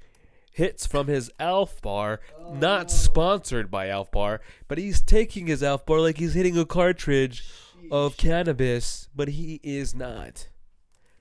hits 0.52 0.86
from 0.86 1.08
his 1.08 1.32
Elf 1.39 1.82
bar, 1.82 2.22
not 2.54 2.86
oh. 2.86 2.89
sponsored 2.89 3.69
by 3.69 3.89
Elf 3.89 4.12
bar, 4.12 4.41
but 4.67 4.78
he's 4.78 5.02
taking 5.02 5.48
his 5.48 5.62
Elf 5.62 5.86
bar 5.86 6.00
like 6.00 6.17
he's 6.17 6.36
hitting 6.36 6.58
a 6.58 6.65
cartridge 6.65 7.43
of 7.91 8.15
cannabis, 8.17 9.10
but 9.15 9.30
he 9.30 9.60
is 9.63 9.93
not. 9.93 10.48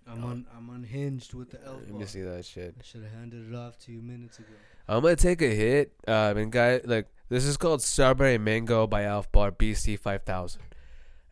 I'm 0.06 0.24
un- 0.24 0.46
I'm 0.56 0.68
unhinged 0.70 1.32
with 1.34 1.50
the 1.50 1.64
elf. 1.64 1.80
Let 1.80 1.92
me 1.92 1.98
bar. 1.98 2.06
see 2.06 2.22
that 2.22 2.44
shit. 2.44 2.74
I 2.78 2.82
should 2.84 3.02
have 3.02 3.12
handed 3.12 3.52
it 3.52 3.56
off 3.56 3.78
to 3.80 3.92
you 3.92 4.02
minutes 4.02 4.38
ago. 4.38 4.48
I'm 4.88 5.02
gonna 5.02 5.16
take 5.16 5.42
a 5.42 5.54
hit. 5.54 5.92
Um, 6.06 6.36
and 6.36 6.52
guy, 6.52 6.80
like 6.84 7.08
this 7.28 7.44
is 7.44 7.56
called 7.56 7.82
Strawberry 7.82 8.38
Mango 8.38 8.86
by 8.86 9.04
Elf 9.04 9.30
Bar 9.32 9.52
BC 9.52 9.98
5000, 9.98 10.60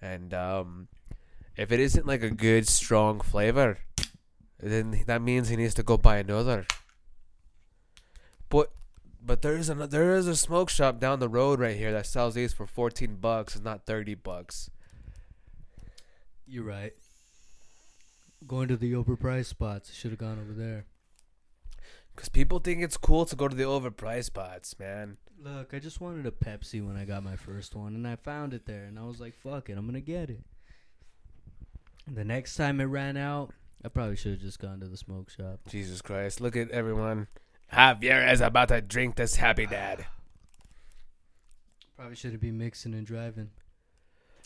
and 0.00 0.32
um, 0.34 0.88
if 1.56 1.72
it 1.72 1.80
isn't 1.80 2.06
like 2.06 2.22
a 2.22 2.30
good 2.30 2.66
strong 2.66 3.20
flavor, 3.20 3.78
then 4.58 5.02
that 5.06 5.22
means 5.22 5.48
he 5.48 5.56
needs 5.56 5.74
to 5.74 5.82
go 5.82 5.96
buy 5.96 6.18
another. 6.18 6.66
But 8.48 8.70
but 9.22 9.42
there 9.42 9.56
is 9.56 9.68
another 9.68 9.98
there 9.98 10.16
is 10.16 10.26
a 10.26 10.36
smoke 10.36 10.70
shop 10.70 11.00
down 11.00 11.18
the 11.18 11.28
road 11.28 11.60
right 11.60 11.76
here 11.76 11.92
that 11.92 12.06
sells 12.06 12.34
these 12.34 12.52
for 12.52 12.66
14 12.66 13.16
bucks 13.16 13.54
and 13.54 13.64
not 13.64 13.86
30 13.86 14.14
bucks. 14.14 14.70
You're 16.46 16.64
right. 16.64 16.92
Going 18.46 18.68
to 18.68 18.76
the 18.76 18.92
overpriced 18.92 19.46
spots. 19.46 19.92
Should 19.92 20.10
have 20.10 20.18
gone 20.18 20.38
over 20.40 20.52
there. 20.52 20.86
Cause 22.20 22.28
people 22.28 22.58
think 22.58 22.82
it's 22.82 22.98
cool 22.98 23.24
to 23.24 23.34
go 23.34 23.48
to 23.48 23.56
the 23.56 23.62
overpriced 23.62 24.24
spots, 24.24 24.78
man. 24.78 25.16
Look, 25.42 25.72
I 25.72 25.78
just 25.78 26.02
wanted 26.02 26.26
a 26.26 26.30
Pepsi 26.30 26.86
when 26.86 26.94
I 26.94 27.06
got 27.06 27.24
my 27.24 27.34
first 27.34 27.74
one, 27.74 27.94
and 27.94 28.06
I 28.06 28.16
found 28.16 28.52
it 28.52 28.66
there, 28.66 28.84
and 28.84 28.98
I 28.98 29.04
was 29.04 29.20
like, 29.20 29.34
"Fuck 29.34 29.70
it, 29.70 29.78
I'm 29.78 29.86
gonna 29.86 30.02
get 30.02 30.28
it." 30.28 30.42
The 32.06 32.22
next 32.26 32.56
time 32.56 32.78
it 32.78 32.84
ran 32.84 33.16
out, 33.16 33.54
I 33.82 33.88
probably 33.88 34.16
should 34.16 34.32
have 34.32 34.40
just 34.42 34.58
gone 34.58 34.80
to 34.80 34.86
the 34.86 34.98
smoke 34.98 35.30
shop. 35.30 35.60
Jesus 35.66 36.02
Christ! 36.02 36.42
Look 36.42 36.56
at 36.56 36.70
everyone. 36.72 37.28
Javier 37.72 38.30
is 38.30 38.42
about 38.42 38.68
to 38.68 38.82
drink 38.82 39.16
this 39.16 39.36
happy 39.36 39.64
dad. 39.64 40.04
Probably 41.96 42.16
shouldn't 42.16 42.42
be 42.42 42.50
mixing 42.50 42.92
and 42.92 43.06
driving. 43.06 43.48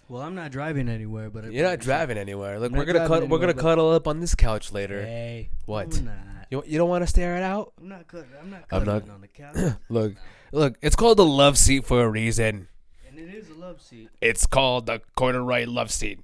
Well, 0.08 0.22
I'm 0.22 0.36
not 0.36 0.52
driving 0.52 0.88
anywhere, 0.88 1.28
but 1.28 1.44
I 1.44 1.48
You're 1.48 1.68
not 1.68 1.80
driving 1.80 2.18
anywhere. 2.18 2.60
Look, 2.60 2.70
I'm 2.70 2.78
we're 2.78 2.84
not 2.84 2.92
gonna 2.92 2.98
driving 3.00 3.08
cut. 3.08 3.18
We're 3.22 3.24
anywhere, 3.24 3.40
gonna 3.40 3.54
but- 3.54 3.62
cuddle 3.62 3.90
up 3.90 4.06
on 4.06 4.20
this 4.20 4.36
couch 4.36 4.70
later. 4.70 5.02
Hey, 5.02 5.50
What? 5.66 5.94
Oh, 5.94 5.98
I'm 5.98 6.04
not. 6.04 6.43
You 6.54 6.62
you 6.68 6.78
don't 6.78 6.88
want 6.88 7.02
to 7.02 7.08
stare 7.08 7.36
it 7.36 7.42
out? 7.42 7.72
I'm 7.80 7.88
not 7.88 8.06
cut. 8.06 8.26
I'm 8.40 8.48
not 8.48 8.62
I'm 8.70 8.84
cuddling 8.84 9.08
not- 9.08 9.14
on 9.16 9.20
the 9.22 9.26
couch. 9.26 9.56
Look, 9.88 10.14
look. 10.52 10.76
It's 10.82 10.94
called 10.94 11.16
the 11.18 11.24
love 11.24 11.58
seat 11.58 11.84
for 11.84 12.04
a 12.04 12.08
reason. 12.08 12.68
and 13.08 13.18
it 13.18 13.34
is 13.34 13.50
a 13.50 13.54
love 13.54 13.82
seat. 13.82 14.08
It's 14.20 14.46
called 14.46 14.86
the 14.86 15.00
corduroy 15.16 15.64
love 15.66 15.90
seat. 15.90 16.20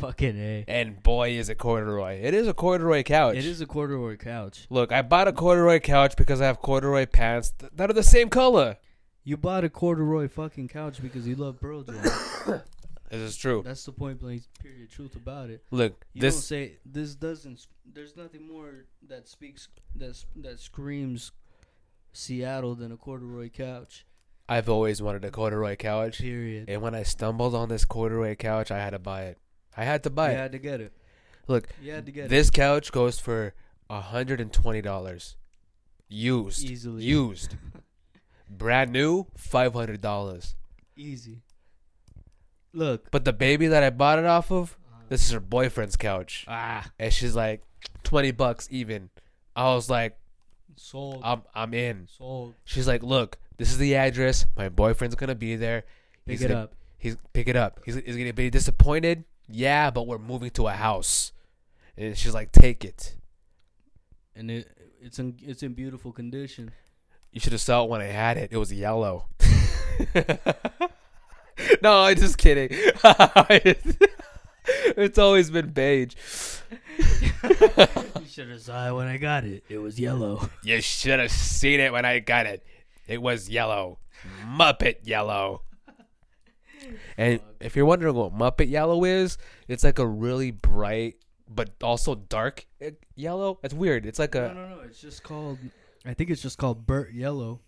Fucking 0.00 0.36
a. 0.36 0.64
And 0.68 1.02
boy, 1.02 1.30
is 1.30 1.48
it 1.48 1.56
corduroy! 1.56 2.20
It 2.22 2.34
is 2.34 2.46
a 2.46 2.52
corduroy 2.52 3.04
couch. 3.04 3.36
It 3.36 3.46
is 3.46 3.62
a 3.62 3.66
corduroy 3.66 4.16
couch. 4.18 4.66
Look, 4.68 4.92
I 4.92 5.00
bought 5.00 5.28
a 5.28 5.32
corduroy 5.32 5.80
couch 5.80 6.14
because 6.16 6.42
I 6.42 6.46
have 6.46 6.60
corduroy 6.60 7.06
pants 7.06 7.54
th- 7.58 7.72
that 7.76 7.88
are 7.88 7.94
the 7.94 8.02
same 8.02 8.28
color. 8.28 8.76
You 9.24 9.38
bought 9.38 9.64
a 9.64 9.70
corduroy 9.70 10.28
fucking 10.28 10.68
couch 10.68 11.00
because 11.00 11.26
you 11.26 11.36
love 11.36 11.58
Pearl 11.58 11.84
Jam. 11.84 12.02
This 13.12 13.30
is 13.32 13.36
true. 13.36 13.62
That's 13.64 13.84
the 13.84 13.92
point 13.92 14.18
blank 14.20 14.42
period 14.60 14.90
truth 14.90 15.16
about 15.16 15.50
it. 15.50 15.62
Look, 15.70 16.04
You 16.14 16.22
don't 16.22 16.28
this 16.30 16.44
say 16.44 16.78
this 16.86 17.14
doesn't. 17.14 17.66
There's 17.84 18.16
nothing 18.16 18.46
more 18.48 18.86
that 19.08 19.28
speaks 19.28 19.68
that 19.96 20.24
that 20.36 20.58
screams 20.60 21.30
Seattle 22.14 22.74
than 22.74 22.90
a 22.90 22.96
corduroy 22.96 23.50
couch. 23.50 24.06
I've 24.48 24.68
always 24.68 25.00
wanted 25.00 25.24
a 25.24 25.30
corduroy 25.30 25.76
couch, 25.76 26.18
Period. 26.20 26.68
and 26.68 26.82
when 26.82 26.94
I 26.94 27.02
stumbled 27.04 27.54
on 27.54 27.68
this 27.68 27.84
corduroy 27.84 28.34
couch, 28.34 28.70
I 28.70 28.78
had 28.78 28.90
to 28.90 28.98
buy 28.98 29.24
it. 29.24 29.38
I 29.76 29.84
had 29.84 30.02
to 30.04 30.10
You 30.10 30.14
buy 30.14 30.30
it. 30.30 30.32
You 30.32 30.38
had 30.38 30.52
to 30.52 30.58
get 30.58 30.80
it. 30.80 30.92
Look, 31.48 31.68
You 31.82 31.92
had 31.92 32.06
to 32.06 32.12
get 32.12 32.28
This 32.28 32.50
couch 32.50 32.92
goes 32.92 33.18
for 33.20 33.54
hundred 33.90 34.40
and 34.40 34.50
twenty 34.52 34.80
dollars, 34.80 35.36
used, 36.08 36.64
easily. 36.64 37.04
used, 37.04 37.56
brand 38.48 38.90
new, 38.90 39.26
five 39.36 39.74
hundred 39.74 40.00
dollars. 40.00 40.54
Easy. 40.96 41.42
Look. 42.72 43.10
But 43.10 43.24
the 43.24 43.32
baby 43.32 43.66
that 43.68 43.82
I 43.82 43.90
bought 43.90 44.18
it 44.18 44.24
off 44.24 44.50
of, 44.50 44.76
this 45.08 45.24
is 45.26 45.32
her 45.32 45.40
boyfriend's 45.40 45.96
couch, 45.96 46.44
Ah. 46.48 46.90
and 46.98 47.12
she's 47.12 47.36
like 47.36 47.62
twenty 48.02 48.30
bucks 48.30 48.68
even. 48.70 49.10
I 49.54 49.74
was 49.74 49.90
like, 49.90 50.16
Sold. 50.76 51.20
I'm 51.24 51.42
I'm 51.54 51.74
in. 51.74 52.08
Sold. 52.16 52.54
She's 52.64 52.88
like, 52.88 53.02
look, 53.02 53.36
this 53.58 53.70
is 53.70 53.78
the 53.78 53.94
address. 53.96 54.46
My 54.56 54.68
boyfriend's 54.70 55.14
gonna 55.16 55.34
be 55.34 55.56
there. 55.56 55.82
Pick 56.26 56.38
He's 56.38 56.42
it 56.42 56.48
gonna- 56.48 56.60
up. 56.62 56.74
He's 56.98 57.16
pick 57.32 57.48
it 57.48 57.56
up. 57.56 57.80
He's, 57.84 57.96
he's 57.96 58.16
gonna 58.16 58.32
be 58.32 58.48
disappointed. 58.48 59.24
Yeah, 59.48 59.90
but 59.90 60.06
we're 60.06 60.18
moving 60.18 60.50
to 60.52 60.68
a 60.68 60.72
house, 60.72 61.32
and 61.96 62.16
she's 62.16 62.32
like, 62.32 62.52
take 62.52 62.84
it. 62.84 63.16
And 64.34 64.50
it 64.50 64.68
it's 65.00 65.18
in 65.18 65.36
it's 65.42 65.62
in 65.62 65.74
beautiful 65.74 66.12
condition. 66.12 66.70
You 67.32 67.40
should 67.40 67.52
have 67.52 67.60
saw 67.60 67.84
it 67.84 67.90
when 67.90 68.00
I 68.00 68.04
had 68.06 68.36
it. 68.38 68.50
It 68.52 68.56
was 68.56 68.72
yellow. 68.72 69.26
no, 71.82 72.02
I'm 72.02 72.16
just 72.16 72.38
kidding. 72.38 72.68
it's 74.96 75.18
always 75.18 75.50
been 75.50 75.70
beige. 75.70 76.14
you 76.98 78.26
should 78.26 78.50
have 78.50 78.60
saw 78.60 78.88
it 78.88 78.92
when 78.92 79.06
I 79.06 79.16
got 79.16 79.44
it. 79.44 79.64
It 79.68 79.78
was 79.78 79.98
yellow. 79.98 80.48
You 80.62 80.80
should 80.80 81.20
have 81.20 81.30
seen 81.30 81.80
it 81.80 81.92
when 81.92 82.04
I 82.04 82.18
got 82.20 82.46
it. 82.46 82.64
It 83.06 83.20
was 83.20 83.48
yellow. 83.48 83.98
Muppet 84.46 84.98
yellow. 85.04 85.62
And 87.16 87.40
if 87.60 87.76
you're 87.76 87.86
wondering 87.86 88.14
what 88.14 88.34
Muppet 88.34 88.68
yellow 88.68 89.04
is, 89.04 89.38
it's 89.68 89.84
like 89.84 89.98
a 89.98 90.06
really 90.06 90.50
bright 90.50 91.16
but 91.54 91.70
also 91.82 92.14
dark 92.14 92.66
eh, 92.80 92.90
yellow. 93.14 93.58
It's 93.62 93.74
weird. 93.74 94.06
It's 94.06 94.18
like 94.18 94.34
a 94.34 94.48
no, 94.48 94.54
no, 94.54 94.68
no. 94.76 94.80
It's 94.82 95.00
just 95.00 95.22
called. 95.22 95.58
I 96.04 96.14
think 96.14 96.30
it's 96.30 96.42
just 96.42 96.58
called 96.58 96.86
Burt 96.86 97.12
Yellow. 97.12 97.60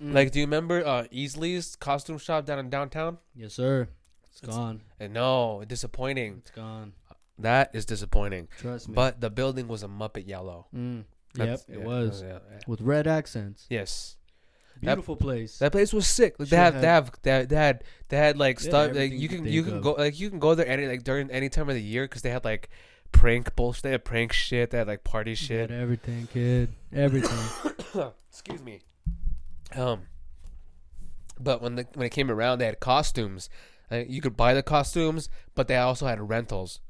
Like, 0.00 0.30
do 0.30 0.38
you 0.38 0.46
remember 0.46 0.86
uh, 0.86 1.04
Easley's 1.12 1.74
costume 1.76 2.18
shop 2.18 2.44
down 2.46 2.58
in 2.58 2.70
downtown? 2.70 3.18
yes, 3.34 3.54
sir. 3.54 3.88
It's 4.30 4.42
It's- 4.42 4.56
gone. 4.56 4.82
And 5.00 5.12
no, 5.12 5.64
disappointing. 5.66 6.36
It's 6.38 6.50
gone. 6.52 6.92
That 7.38 7.70
is 7.74 7.84
disappointing. 7.84 8.48
Trust 8.58 8.88
me. 8.88 8.94
But 8.94 9.20
the 9.20 9.30
building 9.30 9.66
was 9.68 9.82
a 9.82 9.88
Muppet 9.88 10.26
yellow. 10.28 10.66
mm. 10.74 10.98
yep, 10.98 11.04
That's- 11.34 11.64
it 11.68 11.78
yeah, 11.80 11.84
was 11.84 12.22
yeah, 12.22 12.28
yeah. 12.50 12.58
with 12.66 12.80
red 12.80 13.06
accents. 13.06 13.66
Yes, 13.70 14.16
Beautiful 14.80 15.16
place. 15.16 15.58
that 15.58 15.72
place 15.72 15.92
was 15.92 16.06
sick. 16.06 16.36
Like, 16.38 16.48
they 16.50 16.56
have, 16.56 16.74
had- 16.74 16.82
they 16.82 16.86
have, 16.88 17.10
they 17.22 17.30
had, 17.32 17.48
they 17.48 17.56
had, 17.56 17.84
they 18.10 18.16
had 18.16 18.38
like 18.38 18.60
stuff. 18.60 18.94
Like 18.94 19.10
you 19.12 19.28
can, 19.28 19.44
you 19.44 19.64
can 19.64 19.78
of. 19.78 19.82
go, 19.82 19.92
like 19.94 20.20
you 20.20 20.30
can 20.30 20.38
go 20.38 20.54
there 20.54 20.68
any, 20.68 20.86
like 20.86 21.02
during 21.02 21.30
any 21.32 21.48
time 21.48 21.68
of 21.68 21.74
the 21.74 21.82
year 21.82 22.04
because 22.04 22.22
they 22.22 22.30
had 22.30 22.44
like 22.44 22.68
prank 23.10 23.56
bullshit. 23.56 23.82
They 23.82 23.90
had 23.90 24.04
prank 24.04 24.32
shit. 24.32 24.70
They 24.70 24.78
had 24.78 24.86
like 24.86 25.02
party 25.02 25.34
shit. 25.34 25.70
had 25.70 25.80
everything, 25.80 26.28
kid. 26.32 26.68
Everything. 26.92 27.38
Excuse 28.30 28.62
me. 28.62 28.80
Um, 29.74 30.02
but 31.38 31.60
when 31.62 31.76
the 31.76 31.86
when 31.94 32.06
it 32.06 32.10
came 32.10 32.30
around, 32.30 32.58
they 32.58 32.66
had 32.66 32.80
costumes. 32.80 33.48
Like, 33.90 34.10
you 34.10 34.20
could 34.20 34.36
buy 34.36 34.54
the 34.54 34.62
costumes, 34.62 35.28
but 35.54 35.68
they 35.68 35.76
also 35.76 36.06
had 36.06 36.28
rentals. 36.28 36.80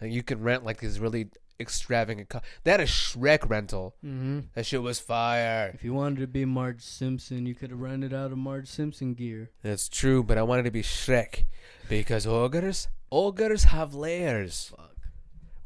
Like, 0.00 0.12
you 0.12 0.22
could 0.22 0.42
rent 0.42 0.64
like 0.64 0.80
these 0.80 0.98
really 0.98 1.28
extravagant. 1.60 2.28
Co- 2.28 2.40
they 2.64 2.70
had 2.70 2.80
a 2.80 2.86
Shrek 2.86 3.48
rental. 3.48 3.94
mm-hmm. 4.04 4.40
That 4.54 4.66
shit 4.66 4.82
was 4.82 4.98
fire. 4.98 5.70
If 5.74 5.84
you 5.84 5.94
wanted 5.94 6.20
to 6.20 6.26
be 6.26 6.44
Marge 6.44 6.82
Simpson, 6.82 7.46
you 7.46 7.54
could 7.54 7.70
have 7.70 7.80
rented 7.80 8.12
out 8.12 8.32
of 8.32 8.38
Marge 8.38 8.68
Simpson 8.68 9.14
gear. 9.14 9.50
That's 9.62 9.88
true, 9.88 10.22
but 10.22 10.36
I 10.38 10.42
wanted 10.42 10.64
to 10.64 10.70
be 10.70 10.82
Shrek 10.82 11.44
because 11.88 12.26
ogres, 12.26 12.88
ogres 13.10 13.64
have 13.64 13.94
layers. 13.94 14.72
Fuck. 14.76 14.96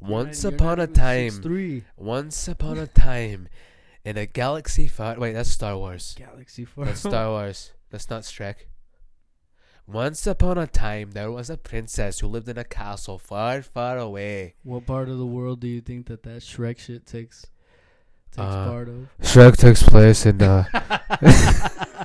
Once 0.01 0.45
You're 0.45 0.53
not 0.53 0.61
upon 0.61 0.81
a 0.81 0.87
time, 0.87 1.31
6'3". 1.31 1.85
once 1.97 2.49
upon 2.49 2.79
a 2.79 2.87
time, 2.87 3.49
in 4.05 4.17
a 4.17 4.27
galaxy 4.27 4.89
far. 4.89 5.19
Wait, 5.19 5.33
that's 5.33 5.51
Star 5.51 5.77
Wars. 5.77 6.15
Galaxy 6.19 6.65
Far. 6.65 6.87
That's 6.87 7.01
Star 7.01 7.29
Wars. 7.29 7.73
That's 7.91 8.09
not 8.11 8.23
Shrek. 8.23 8.55
Once 9.87 10.27
upon 10.27 10.57
a 10.57 10.67
time, 10.69 11.11
there 11.13 11.33
was 11.33 11.51
a 11.51 11.57
princess 11.57 12.21
who 12.21 12.29
lived 12.29 12.49
in 12.49 12.57
a 12.57 12.63
castle 12.65 13.19
far, 13.19 13.61
far 13.61 13.99
away. 13.99 14.55
What 14.63 14.87
part 14.87 15.09
of 15.09 15.19
the 15.19 15.27
world 15.27 15.61
do 15.61 15.67
you 15.69 15.81
think 15.81 16.07
that 16.07 16.23
that 16.23 16.43
Shrek 16.43 16.79
shit 16.79 17.07
takes 17.07 17.45
takes 18.31 18.39
Uh, 18.47 18.69
part 18.69 18.89
of? 18.89 19.09
Shrek 19.21 19.57
takes 19.57 19.83
place 19.83 20.25
in 20.27 20.41
uh, 20.41 20.65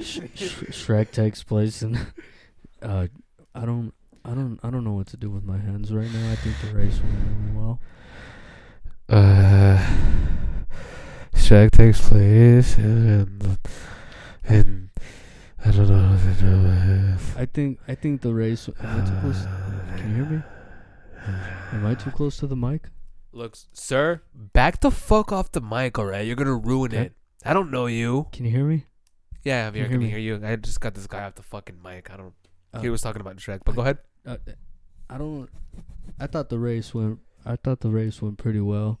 Sh- 0.00 0.20
Sh- 0.34 0.64
Shrek 0.70 1.10
takes 1.10 1.42
place 1.42 1.82
in. 1.82 1.98
Uh, 2.80 3.08
I 3.54 3.66
don't, 3.66 3.92
I 4.24 4.30
don't, 4.30 4.58
I 4.62 4.70
don't 4.70 4.84
know 4.84 4.92
what 4.92 5.08
to 5.08 5.16
do 5.16 5.28
with 5.30 5.42
my 5.44 5.58
hands 5.58 5.92
right 5.92 6.10
now. 6.10 6.30
I 6.32 6.36
think 6.36 6.56
the 6.62 6.74
race 6.76 7.00
went 7.00 7.14
really 7.28 7.58
well. 7.58 7.80
Uh, 9.08 9.78
Shrek 11.34 11.70
takes 11.70 12.06
place 12.08 12.76
in, 12.78 13.58
in 14.48 14.90
I 15.64 15.70
don't 15.70 15.88
know 15.88 16.10
what 16.10 16.36
to 16.36 16.42
do 16.42 16.62
with. 16.62 17.34
I 17.36 17.46
think, 17.46 17.78
I 17.88 17.94
think 17.94 18.20
the 18.22 18.34
race. 18.34 18.68
Am 18.80 19.00
I 19.00 19.04
too 19.04 19.16
close? 19.20 19.46
Can 19.96 20.08
you 20.10 20.14
hear 20.16 20.24
me? 20.24 20.42
Am 21.72 21.86
I 21.86 21.94
too 21.94 22.10
close 22.10 22.36
to 22.38 22.46
the 22.46 22.56
mic? 22.56 22.88
Look, 23.32 23.56
sir, 23.72 24.22
back 24.34 24.80
the 24.80 24.90
fuck 24.90 25.32
off 25.32 25.52
the 25.52 25.60
mic, 25.60 25.98
alright? 25.98 26.26
You're 26.26 26.36
gonna 26.36 26.54
ruin 26.56 26.92
Okay. 26.92 27.02
it. 27.06 27.12
I 27.44 27.52
don't 27.52 27.70
know 27.70 27.86
you. 27.86 28.26
Can 28.32 28.44
you 28.46 28.50
hear 28.50 28.64
me? 28.64 28.86
Yeah, 29.44 29.70
Javier, 29.70 29.76
you 29.76 29.84
I 29.84 29.86
hear 29.86 29.88
can 29.90 29.98
me? 30.00 30.08
hear 30.10 30.18
you. 30.18 30.40
I 30.44 30.56
just 30.56 30.80
got 30.80 30.94
this 30.94 31.06
guy 31.06 31.24
off 31.24 31.34
the 31.34 31.42
fucking 31.42 31.76
mic. 31.82 32.10
I 32.10 32.16
don't. 32.16 32.32
Uh, 32.72 32.80
he 32.80 32.88
was 32.90 33.00
talking 33.02 33.20
about 33.20 33.36
Shrek, 33.36 33.60
but 33.64 33.74
go 33.76 33.82
ahead. 33.82 33.98
Uh, 34.26 34.36
I 35.08 35.18
don't. 35.18 35.48
I 36.18 36.26
thought 36.26 36.48
the 36.48 36.58
race 36.58 36.92
went. 36.94 37.18
I 37.44 37.56
thought 37.56 37.80
the 37.80 37.90
race 37.90 38.20
went 38.20 38.38
pretty 38.38 38.60
well. 38.60 39.00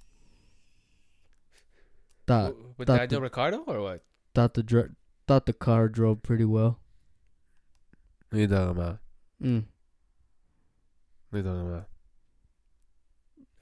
Thought 2.26 2.56
With 2.76 2.88
thought 2.88 2.98
Daniel 2.98 3.20
the- 3.20 3.24
Ricciardo 3.24 3.58
or 3.66 3.80
what? 3.80 4.02
thought 4.34 4.54
the 4.54 4.62
dr- 4.62 4.94
thought 5.26 5.46
the 5.46 5.52
car 5.52 5.88
drove 5.88 6.22
pretty 6.22 6.44
well. 6.44 6.78
What 8.30 8.38
are 8.38 8.40
you 8.42 8.46
talking 8.48 8.70
about? 8.70 8.98
Mm. 9.42 9.64
What 11.30 11.36
are 11.38 11.42
you 11.42 11.48
talking 11.48 11.68
about? 11.68 11.84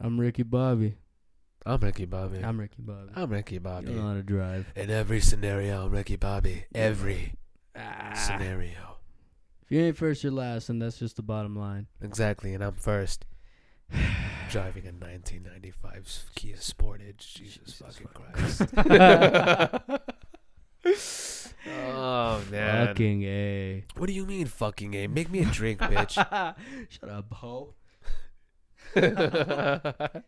I'm 0.00 0.20
Ricky 0.20 0.42
Bobby. 0.42 0.96
I'm 1.64 1.80
Ricky 1.80 2.04
Bobby. 2.04 2.38
I'm, 2.44 2.60
Ricky 2.60 2.82
Bobby. 2.82 3.10
I'm 3.16 3.30
Ricky 3.30 3.58
Bobby. 3.58 3.90
You 3.90 3.96
know 3.96 4.08
how 4.08 4.14
to 4.14 4.22
drive. 4.22 4.66
In 4.76 4.88
every 4.90 5.20
scenario, 5.20 5.84
I'm 5.86 5.90
Ricky 5.90 6.14
Bobby. 6.16 6.66
Every 6.74 7.34
Ah. 7.74 8.12
scenario. 8.14 8.98
If 9.62 9.72
you 9.72 9.80
ain't 9.80 9.96
first, 9.96 10.22
you're 10.22 10.32
last, 10.32 10.68
and 10.68 10.80
that's 10.80 10.98
just 10.98 11.16
the 11.16 11.22
bottom 11.22 11.56
line. 11.56 11.88
Exactly, 12.00 12.54
and 12.54 12.62
I'm 12.62 12.74
first. 12.76 13.26
Driving 14.50 14.86
a 14.86 14.92
1995 14.92 16.24
Kia 16.34 16.56
Sportage. 16.56 17.18
Jesus, 17.18 17.58
Jesus 17.58 17.78
fucking 17.78 18.08
Christ. 18.14 18.62
oh 21.68 22.42
man. 22.50 22.86
Fucking 22.88 23.22
a. 23.24 23.84
What 23.96 24.06
do 24.06 24.12
you 24.12 24.24
mean 24.26 24.46
fucking 24.46 24.94
a? 24.94 25.06
Make 25.08 25.30
me 25.30 25.40
a 25.40 25.44
drink, 25.46 25.80
bitch. 25.80 26.12
Shut 26.88 27.08
up, 27.08 27.26
ho. 27.32 27.74
Got 28.94 30.24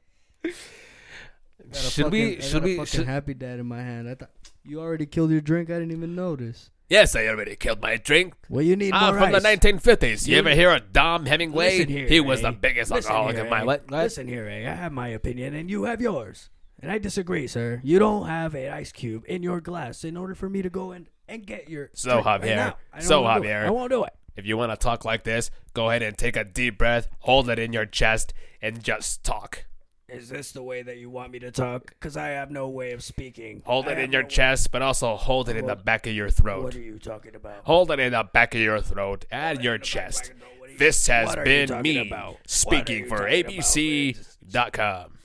a 1.71 1.75
should 1.75 2.05
fucking- 2.07 2.11
we? 2.11 2.41
Should 2.41 2.65
we? 2.65 2.85
Should, 2.87 3.07
happy 3.07 3.35
dad 3.35 3.61
in 3.61 3.67
my 3.67 3.83
hand. 3.83 4.09
I 4.09 4.15
thought 4.15 4.31
you 4.65 4.81
already 4.81 5.07
killed 5.07 5.31
your 5.31 5.41
drink. 5.41 5.71
I 5.71 5.75
didn't 5.75 5.93
even 5.93 6.15
notice. 6.15 6.71
Yes, 6.89 7.15
I 7.17 7.27
already 7.27 7.57
killed 7.57 7.81
my 7.81 7.97
drink. 7.97 8.35
Well, 8.49 8.63
you 8.63 8.77
need 8.77 8.93
Ah, 8.95 9.11
more 9.11 9.21
from 9.21 9.35
ice. 9.35 9.43
the 9.43 9.49
1950s. 9.49 10.27
You, 10.27 10.33
You- 10.35 10.39
ever 10.41 10.51
hear 10.51 10.71
of 10.73 10.93
Dom 10.93 11.27
Hemingway? 11.27 11.79
Listen 11.79 11.89
here, 11.89 12.07
he 12.09 12.21
was 12.21 12.43
the 12.43 12.49
eh? 12.49 12.53
biggest 12.53 12.91
Listen 12.91 13.11
alcoholic 13.13 13.37
here, 13.37 13.45
in 13.45 13.51
my 13.51 13.61
eh? 13.61 13.65
life. 13.65 13.81
Listen 13.91 14.29
here, 14.29 14.49
eh? 14.49 14.71
I 14.71 14.75
have 14.75 14.93
my 14.93 15.09
opinion, 15.09 15.55
and 15.55 15.71
you 15.71 15.85
have 15.85 16.01
yours. 16.01 16.51
And 16.81 16.93
I 16.93 16.99
disagree, 16.99 17.47
sir. 17.49 17.81
You 17.83 17.99
don't 17.99 18.27
have 18.29 18.55
an 18.55 18.73
ice 18.73 18.93
cube 18.93 19.25
in 19.27 19.43
your 19.43 19.61
glass 19.61 20.05
in 20.05 20.17
order 20.17 20.35
for 20.35 20.49
me 20.49 20.63
to 20.63 20.71
go 20.71 20.93
and, 20.93 21.09
and 21.27 21.45
get 21.45 21.69
your. 21.69 21.91
So, 21.95 22.11
drink 22.13 22.27
right 22.27 22.41
Javier, 22.43 22.57
now. 22.57 22.77
I 22.93 22.99
don't 22.99 23.07
so, 23.07 23.23
wanna 23.23 23.41
do 23.41 23.47
it. 23.47 23.51
Javier. 23.51 23.65
I 23.67 23.71
won't 23.71 23.91
do 23.91 24.05
it. 24.05 24.13
If 24.37 24.47
you 24.47 24.57
want 24.57 24.71
to 24.71 24.77
talk 24.77 25.05
like 25.05 25.25
this, 25.25 25.51
go 25.75 25.91
ahead 25.91 26.03
and 26.03 26.17
take 26.17 26.37
a 26.37 26.45
deep 26.45 26.79
breath, 26.79 27.09
hold 27.21 27.51
it 27.51 27.59
in 27.59 27.73
your 27.73 27.87
chest, 27.87 28.33
and 28.63 28.85
just 28.85 29.25
talk. 29.25 29.65
Is 30.09 30.31
this 30.31 30.53
the 30.53 30.63
way 30.63 30.81
that 30.83 30.97
you 30.97 31.11
want 31.11 31.33
me 31.33 31.39
to 31.41 31.51
talk? 31.51 31.89
Because 31.91 32.17
I 32.17 32.29
have 32.29 32.51
no 32.51 32.69
way 32.69 32.93
of 32.93 33.03
speaking. 33.05 33.63
Hold 33.67 33.89
I 33.89 33.93
it 33.93 33.99
in 33.99 34.13
your 34.13 34.23
no 34.23 34.27
way- 34.27 34.31
chest, 34.31 34.71
but 34.71 34.81
also 34.81 35.17
hold 35.17 35.51
it 35.51 35.57
in 35.57 35.67
the 35.67 35.77
back 35.77 36.07
of 36.07 36.15
your 36.15 36.31
throat. 36.31 36.65
What 36.65 36.75
are 36.77 36.81
you 36.81 36.99
talking 36.99 37.35
about? 37.35 37.65
Hold 37.65 37.91
it 37.91 38.01
in 38.01 38.13
the 38.13 38.25
back 38.25 38.55
of 38.55 38.61
your 38.61 38.81
throat 38.81 39.27
and 39.31 39.63
your 39.63 39.75
in 39.75 39.81
the 39.81 39.85
back, 39.85 39.87
chest. 39.87 40.33
back, 40.41 40.71
you- 40.71 40.79
This 40.79 41.07
has 41.09 41.27
what 41.29 41.39
are 41.41 41.47
you 41.47 41.67
been 41.67 41.83
me 41.83 41.99
about? 42.07 42.39
Speaking 42.47 43.07
for 43.07 43.27
ABC.com. 43.29 45.19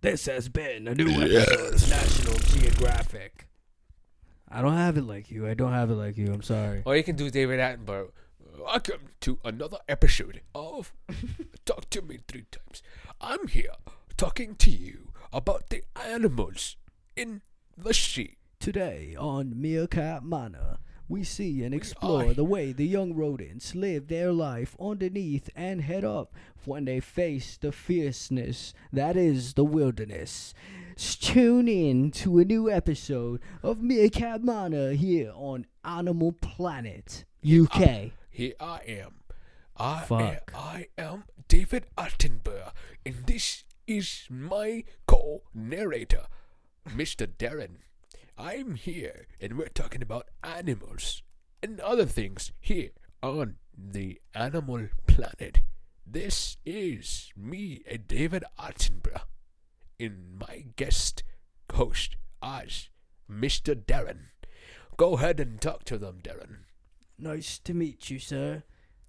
This 0.00 0.26
has 0.26 0.48
been 0.48 0.88
a 0.88 0.94
new 0.96 1.10
episode 1.10 1.74
of 1.74 1.88
National 1.90 2.38
Geographic. 2.38 3.46
I 4.48 4.62
don't 4.62 4.76
have 4.76 4.96
it 4.96 5.02
like 5.02 5.30
you. 5.30 5.46
I 5.46 5.54
don't 5.54 5.72
have 5.72 5.90
it 5.90 5.94
like 5.94 6.16
you. 6.16 6.32
I'm 6.32 6.42
sorry. 6.42 6.82
Or 6.84 6.96
you 6.96 7.04
can 7.04 7.14
do 7.16 7.30
David 7.30 7.60
Attenborough. 7.60 8.10
Welcome 8.58 9.00
to 9.20 9.38
another 9.44 9.78
episode 9.88 10.40
of 10.54 10.92
Talk 11.64 11.88
to 11.90 12.02
Me 12.02 12.18
Three 12.26 12.46
Times. 12.50 12.82
I'm 13.20 13.46
here 13.46 13.70
talking 14.18 14.56
to 14.56 14.68
you 14.68 15.12
about 15.32 15.68
the 15.68 15.80
animals 15.94 16.76
in 17.14 17.40
the 17.76 17.94
sea. 17.94 18.34
Today 18.58 19.14
on 19.16 19.62
Meerkat 19.62 20.24
Manor, 20.24 20.78
we 21.08 21.22
see 21.22 21.62
and 21.62 21.72
explore 21.72 22.34
the 22.34 22.42
way 22.42 22.72
the 22.72 22.84
young 22.84 23.14
rodents 23.14 23.76
live 23.76 24.08
their 24.08 24.32
life 24.32 24.74
underneath 24.80 25.48
and 25.54 25.82
head 25.82 26.04
up 26.04 26.34
when 26.64 26.84
they 26.84 26.98
face 26.98 27.56
the 27.56 27.70
fierceness 27.70 28.74
that 28.92 29.16
is 29.16 29.54
the 29.54 29.64
wilderness. 29.64 30.52
Tune 30.96 31.68
in 31.68 32.10
to 32.10 32.40
a 32.40 32.44
new 32.44 32.68
episode 32.68 33.40
of 33.62 33.80
Meerkat 33.80 34.42
Manor 34.42 34.94
here 34.94 35.30
on 35.36 35.64
Animal 35.84 36.32
Planet 36.32 37.24
UK. 37.48 38.10
Here 38.30 38.54
I 38.58 38.80
am. 38.88 39.14
I 39.76 40.00
am, 40.00 40.06
Fuck. 40.06 40.52
I 40.56 40.88
am 40.98 41.22
David 41.46 41.86
Attenborough, 41.96 42.72
and 43.06 43.14
this 43.26 43.62
is 43.88 44.26
my 44.28 44.84
co-narrator, 45.06 46.26
Mr. 46.90 47.26
Darren. 47.26 47.76
I'm 48.36 48.74
here, 48.74 49.26
and 49.40 49.56
we're 49.56 49.68
talking 49.68 50.02
about 50.02 50.28
animals 50.44 51.22
and 51.62 51.80
other 51.80 52.04
things 52.04 52.52
here 52.60 52.90
on 53.22 53.56
the 53.76 54.20
Animal 54.34 54.88
Planet. 55.06 55.62
This 56.06 56.58
is 56.66 57.32
me, 57.34 57.82
David 58.06 58.44
Attenborough, 58.58 59.22
and 59.98 60.38
my 60.38 60.66
guest 60.76 61.24
host 61.72 62.16
as 62.42 62.90
Mr. 63.30 63.74
Darren. 63.74 64.26
Go 64.98 65.14
ahead 65.14 65.40
and 65.40 65.58
talk 65.58 65.84
to 65.84 65.96
them, 65.96 66.18
Darren. 66.22 66.58
Nice 67.18 67.58
to 67.60 67.72
meet 67.72 68.10
you, 68.10 68.18
sir. 68.18 68.64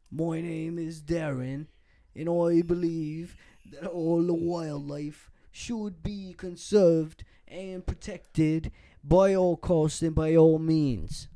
My 0.10 0.40
name 0.40 0.80
is 0.80 1.02
Darren, 1.02 1.68
and 2.16 2.30
I 2.30 2.62
believe 2.62 3.36
that 3.72 3.88
all 3.88 4.24
the 4.24 4.34
wildlife 4.34 5.30
should 5.52 6.04
be 6.04 6.34
conserved 6.38 7.24
and 7.48 7.86
protected 7.86 8.72
by 9.04 9.34
all 9.34 9.58
costs 9.58 10.02
and 10.02 10.16
by 10.16 10.36
all 10.36 10.60
means. 10.60 11.28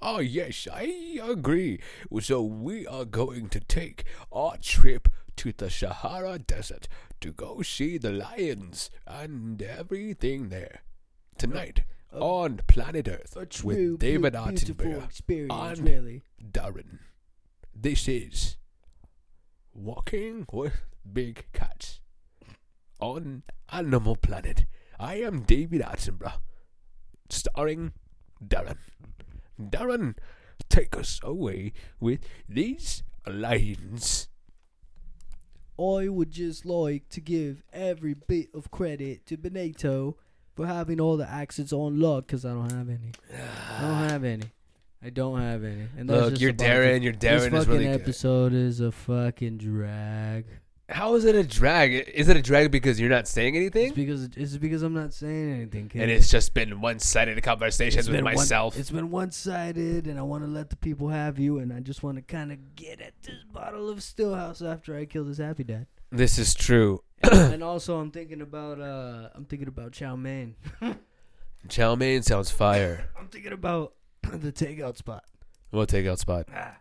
Oh, 0.00 0.18
yes, 0.18 0.66
I 0.72 1.18
agree. 1.22 1.80
So, 2.20 2.42
we 2.42 2.86
are 2.86 3.04
going 3.04 3.48
to 3.50 3.60
take 3.60 4.04
our 4.32 4.56
trip 4.56 5.08
to 5.36 5.52
the 5.52 5.70
Sahara 5.70 6.38
Desert 6.38 6.88
to 7.20 7.32
go 7.32 7.62
see 7.62 7.98
the 7.98 8.10
lions 8.12 8.90
and 9.06 9.62
everything 9.62 10.48
there. 10.48 10.82
Tonight 11.38 11.84
on 12.12 12.60
planet 12.66 13.08
Earth 13.08 13.36
A 13.36 13.46
with 13.66 13.98
David 13.98 14.34
Attenborough. 14.34 15.08
and 15.50 15.78
really. 15.78 16.22
Darren. 16.42 16.98
This 17.74 18.06
is 18.06 18.56
Walking 19.74 20.46
with 20.52 20.82
Big 21.10 21.46
Cats 21.52 22.00
on 23.00 23.42
Animal 23.70 24.16
Planet. 24.16 24.66
I 24.98 25.16
am 25.16 25.42
David 25.42 25.80
Attenborough, 25.82 26.38
starring 27.28 27.92
Darren. 28.44 28.76
Darren, 29.60 30.16
take 30.68 30.96
us 30.96 31.20
away 31.22 31.72
with 32.00 32.20
these 32.48 33.02
lines. 33.26 34.28
I 35.78 36.08
would 36.08 36.30
just 36.30 36.64
like 36.64 37.08
to 37.10 37.20
give 37.20 37.62
every 37.72 38.14
bit 38.14 38.48
of 38.54 38.70
credit 38.70 39.26
to 39.26 39.36
Benito 39.36 40.16
for 40.54 40.66
having 40.66 41.00
all 41.00 41.16
the 41.16 41.28
accents 41.28 41.72
on 41.72 41.98
lock 41.98 42.26
because 42.26 42.44
I 42.44 42.50
don't 42.50 42.70
have 42.70 42.88
any. 42.88 43.12
I 43.32 43.80
don't 43.80 44.08
have 44.10 44.24
any. 44.24 44.44
I 45.04 45.10
don't 45.10 45.40
have 45.40 45.64
any. 45.64 45.88
And 45.98 46.08
Look, 46.08 46.38
you're 46.40 46.52
Darren. 46.52 46.98
it. 46.98 47.02
Your 47.02 47.12
This 47.12 47.42
Darren 47.42 47.50
fucking 47.50 47.56
is 47.58 47.66
really 47.68 47.84
good. 47.86 48.00
episode 48.02 48.52
is 48.52 48.78
a 48.80 48.92
fucking 48.92 49.58
drag. 49.58 50.44
How 50.92 51.14
is 51.14 51.24
it 51.24 51.34
a 51.34 51.42
drag? 51.42 51.92
Is 51.92 52.28
it 52.28 52.36
a 52.36 52.42
drag 52.42 52.70
because 52.70 53.00
you're 53.00 53.10
not 53.10 53.26
saying 53.26 53.54
It's 53.54 53.60
anything? 53.76 53.94
because 53.94 54.24
it's 54.36 54.56
because 54.56 54.82
I'm 54.82 54.94
not 54.94 55.12
saying 55.12 55.52
anything. 55.52 55.88
Kid. 55.88 56.02
And 56.02 56.10
it's 56.10 56.30
just 56.30 56.54
been 56.54 56.80
one-sided 56.80 57.42
conversations 57.42 58.00
It's 58.00 58.08
with 58.08 58.16
been 58.18 58.24
one- 58.24 58.34
myself. 58.34 58.76
it's 58.78 58.90
been 58.90 59.10
one 59.10 59.30
sided, 59.30 60.06
and 60.06 60.18
I 60.18 60.22
want 60.22 60.44
to 60.44 60.50
let 60.50 60.70
the 60.70 60.76
people 60.76 61.08
have 61.08 61.38
you, 61.38 61.58
and 61.58 61.72
I 61.72 61.80
just 61.80 62.02
want 62.02 62.16
to 62.16 62.22
kind 62.22 62.52
of 62.52 62.76
get 62.76 63.00
at 63.00 63.14
this 63.22 63.42
bottle 63.52 63.88
of 63.90 63.98
Stillhouse 63.98 64.60
after 64.64 64.96
I 64.96 65.04
kill 65.06 65.24
this 65.24 65.38
happy 65.38 65.64
dad. 65.64 65.86
this 66.10 66.38
is 66.38 66.54
true. 66.54 67.02
and 67.22 67.62
also, 67.72 67.98
I'm 67.98 68.10
thinking 68.10 68.40
about 68.40 68.80
uh, 68.80 69.28
I'm 69.34 69.44
thinking 69.44 69.68
about 69.68 69.92
chow 69.92 70.16
mein. 70.16 70.56
Chow 71.68 71.94
mein 71.94 72.22
sounds 72.22 72.50
fire. 72.50 73.08
I'm 73.18 73.28
thinking 73.28 73.52
about 73.52 73.94
the 74.32 74.50
takeout 74.52 74.96
spot. 74.96 75.24
We'll 75.70 75.86
take 75.86 76.06
out 76.06 76.18
spot. 76.18 76.48
Ah. 76.52 76.76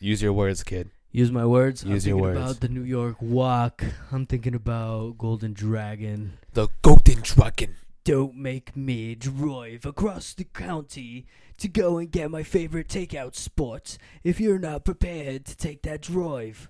Use 0.00 0.20
your 0.20 0.32
words, 0.34 0.62
kid. 0.62 0.90
Use 1.14 1.30
my 1.30 1.46
words. 1.46 1.84
Use 1.84 2.06
I'm 2.06 2.08
your 2.08 2.18
thinking 2.18 2.22
words. 2.22 2.38
about 2.38 2.60
the 2.60 2.68
New 2.68 2.82
York 2.82 3.22
Walk. 3.22 3.84
I'm 4.10 4.26
thinking 4.26 4.52
about 4.52 5.16
Golden 5.16 5.52
Dragon. 5.52 6.32
The 6.54 6.66
Golden 6.82 7.20
Dragon. 7.20 7.76
Don't 8.02 8.34
make 8.34 8.76
me 8.76 9.14
drive 9.14 9.86
across 9.86 10.34
the 10.34 10.42
county 10.42 11.26
to 11.58 11.68
go 11.68 11.98
and 11.98 12.10
get 12.10 12.32
my 12.32 12.42
favorite 12.42 12.88
takeout 12.88 13.36
spot 13.36 13.96
if 14.24 14.40
you're 14.40 14.58
not 14.58 14.84
prepared 14.84 15.44
to 15.44 15.56
take 15.56 15.82
that 15.82 16.00
drive. 16.00 16.68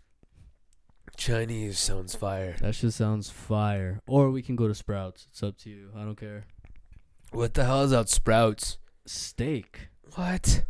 Chinese 1.16 1.78
sounds 1.78 2.14
fire. 2.14 2.54
That 2.61 2.74
just 2.74 2.98
sounds 2.98 3.30
fire. 3.30 4.02
Or 4.07 4.28
we 4.28 4.42
can 4.42 4.57
go 4.57 4.68
to 4.68 4.74
Sprouts. 4.74 5.26
It's 5.30 5.42
up 5.42 5.57
to 5.61 5.70
you. 5.70 5.88
I 5.96 6.00
don't 6.04 6.20
care. 6.20 6.44
What 7.30 7.54
the 7.54 7.64
hell 7.64 7.83
is 7.83 7.94
out 7.94 8.11
Sprouts? 8.11 8.76
Steak. 9.07 9.88
What? 10.16 10.64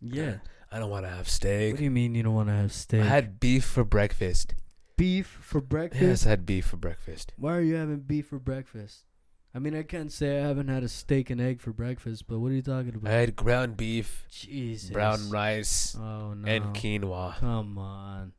Yeah. 0.00 0.36
I 0.70 0.78
don't 0.78 0.90
want 0.90 1.06
to 1.06 1.10
have 1.10 1.28
steak. 1.28 1.72
What 1.72 1.78
do 1.78 1.84
you 1.84 1.90
mean 1.90 2.14
you 2.14 2.22
don't 2.22 2.34
want 2.34 2.48
to 2.48 2.54
have 2.54 2.72
steak? 2.72 3.02
I 3.02 3.06
had 3.06 3.40
beef 3.40 3.64
for 3.64 3.84
breakfast. 3.84 4.54
beef 4.96 5.26
for 5.40 5.60
breakfast. 5.60 6.02
Yes, 6.02 6.26
I 6.26 6.30
had 6.30 6.44
beef 6.46 6.66
for 6.66 6.76
breakfast. 6.76 7.32
Why 7.36 7.56
are 7.56 7.60
you 7.62 7.76
having 7.76 8.00
beef 8.00 8.26
for 8.26 8.38
breakfast? 8.38 9.04
I 9.54 9.60
mean, 9.60 9.74
I 9.74 9.82
can't 9.82 10.12
say 10.12 10.38
I 10.38 10.42
haven't 10.46 10.68
had 10.68 10.82
a 10.82 10.88
steak 10.88 11.30
and 11.30 11.40
egg 11.40 11.60
for 11.62 11.72
breakfast, 11.72 12.26
but 12.28 12.38
what 12.38 12.50
are 12.52 12.54
you 12.54 12.62
talking 12.62 12.94
about? 12.94 13.10
I 13.10 13.16
had 13.16 13.34
ground 13.34 13.76
beef, 13.78 14.26
Jesus. 14.30 14.90
brown 14.90 15.30
rice, 15.30 15.96
Oh 15.98 16.34
no. 16.34 16.46
and 16.46 16.64
quinoa. 16.76 17.36
Come 17.38 17.78
on. 17.78 18.32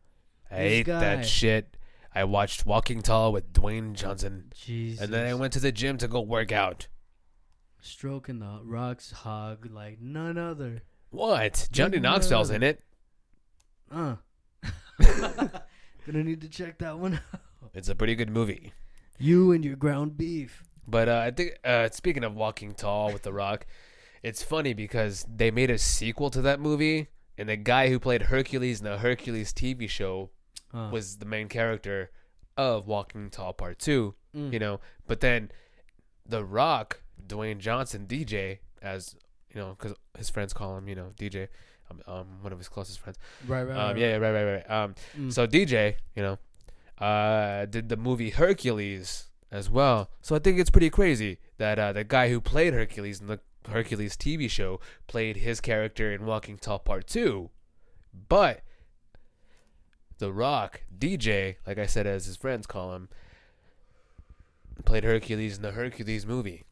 I 0.52 0.56
This 0.58 0.72
ate 0.72 0.86
guy. 0.86 1.00
that 1.00 1.26
shit. 1.26 1.78
I 2.14 2.24
watched 2.26 2.66
Walking 2.66 3.02
Tall 3.02 3.32
with 3.32 3.54
Dwayne 3.54 3.94
Johnson. 3.94 4.52
Jesus. 4.56 5.02
And 5.04 5.12
then 5.14 5.26
I 5.28 5.34
went 5.34 5.54
to 5.54 5.60
the 5.60 5.72
gym 5.72 5.98
to 5.98 6.08
go 6.08 6.22
work 6.22 6.52
out. 6.52 6.88
stroking 7.82 8.40
the 8.40 8.60
rocks 8.64 9.12
hog 9.12 9.68
like 9.72 10.00
none 10.02 10.38
other. 10.38 10.84
What? 11.12 11.68
Johnny 11.72 12.00
Knoxville's 12.00 12.50
in 12.52 12.64
it. 12.64 12.82
Uh. 13.92 14.16
Gonna 16.06 16.24
need 16.24 16.42
to 16.42 16.50
check 16.50 16.78
that 16.80 16.98
one 16.98 17.16
out. 17.34 17.42
It's 17.74 17.90
a 17.90 17.96
pretty 17.96 18.16
good 18.16 18.30
movie. 18.30 18.74
You 19.18 19.52
and 19.52 19.64
your 19.64 19.76
ground 19.76 20.18
beef. 20.18 20.64
But 20.88 21.08
uh, 21.10 21.18
I 21.26 21.32
think 21.32 21.58
uh, 21.64 21.90
speaking 21.92 22.24
of 22.24 22.36
Walking 22.36 22.74
Tall 22.74 23.14
with 23.14 23.22
The 23.24 23.34
Rock, 23.34 23.66
it's 24.24 24.42
funny 24.42 24.74
because 24.74 25.26
they 25.34 25.52
made 25.52 25.70
a 25.70 25.78
sequel 25.78 26.30
to 26.32 26.42
that 26.42 26.60
movie, 26.60 27.08
and 27.38 27.48
the 27.50 27.58
guy 27.58 27.90
who 27.90 28.00
played 28.00 28.24
Hercules 28.24 28.80
in 28.80 28.86
the 28.86 28.98
Hercules 28.98 29.54
TV 29.54 29.88
show 29.90 30.32
Uh, 30.74 30.90
was 30.92 31.18
the 31.18 31.26
main 31.26 31.48
character 31.48 32.12
of 32.58 32.88
Walking 32.88 33.30
Tall 33.30 33.54
Part 33.54 33.78
Two. 33.80 34.16
mm. 34.36 34.52
You 34.52 34.60
know, 34.60 34.80
but 35.08 35.20
then 35.22 35.52
The 36.26 36.44
Rock, 36.44 37.02
Dwayne 37.26 37.60
Johnson, 37.60 38.06
DJ, 38.08 38.60
as 38.82 39.16
you 39.54 39.60
know, 39.62 39.76
because 39.78 39.96
his 40.18 40.30
friends 40.30 40.54
call 40.54 40.78
him, 40.78 40.88
you 40.88 40.96
know, 40.96 41.12
DJ, 41.18 41.48
um, 41.90 42.02
um 42.08 42.28
one 42.42 42.52
of 42.52 42.58
his 42.60 42.70
closest 42.70 43.00
friends. 43.00 43.18
right, 43.48 43.64
right, 43.64 43.72
Um, 43.78 43.88
right, 43.92 43.98
yeah, 43.98 44.08
yeah, 44.12 44.18
right, 44.18 44.32
right, 44.32 44.54
right. 44.68 44.70
Um, 44.70 44.96
Mm. 45.18 45.34
so 45.34 45.48
DJ, 45.48 45.96
you 46.16 46.22
know, 46.24 46.38
uh, 47.04 47.66
did 47.66 47.90
the 47.90 47.98
movie 47.98 48.30
Hercules 48.32 49.30
as 49.52 49.70
well. 49.70 50.10
So 50.22 50.36
I 50.36 50.40
think 50.40 50.60
it's 50.60 50.70
pretty 50.70 50.90
crazy 50.90 51.40
that 51.58 51.80
uh, 51.80 51.94
the 51.94 52.04
guy 52.04 52.30
who 52.30 52.40
played 52.42 52.74
Hercules 52.74 53.20
in 53.22 53.28
the 53.28 53.40
Hercules 53.68 54.16
TV 54.16 54.50
show 54.50 54.80
played 55.08 55.38
his 55.38 55.60
character 55.62 56.12
in 56.12 56.26
Walking 56.26 56.58
Tall 56.58 56.80
Part 56.80 57.08
Two, 57.08 57.50
but 58.28 58.62
The 60.20 60.32
Rock, 60.32 60.82
DJ, 60.98 61.56
like 61.66 61.78
I 61.78 61.86
said, 61.86 62.06
as 62.06 62.26
his 62.26 62.36
friends 62.36 62.68
call 62.68 62.94
him, 62.94 63.10
played 64.86 65.04
Hercules 65.04 65.58
in 65.58 65.62
the 65.62 65.72
Hercules 65.72 66.26
movie. 66.26 66.64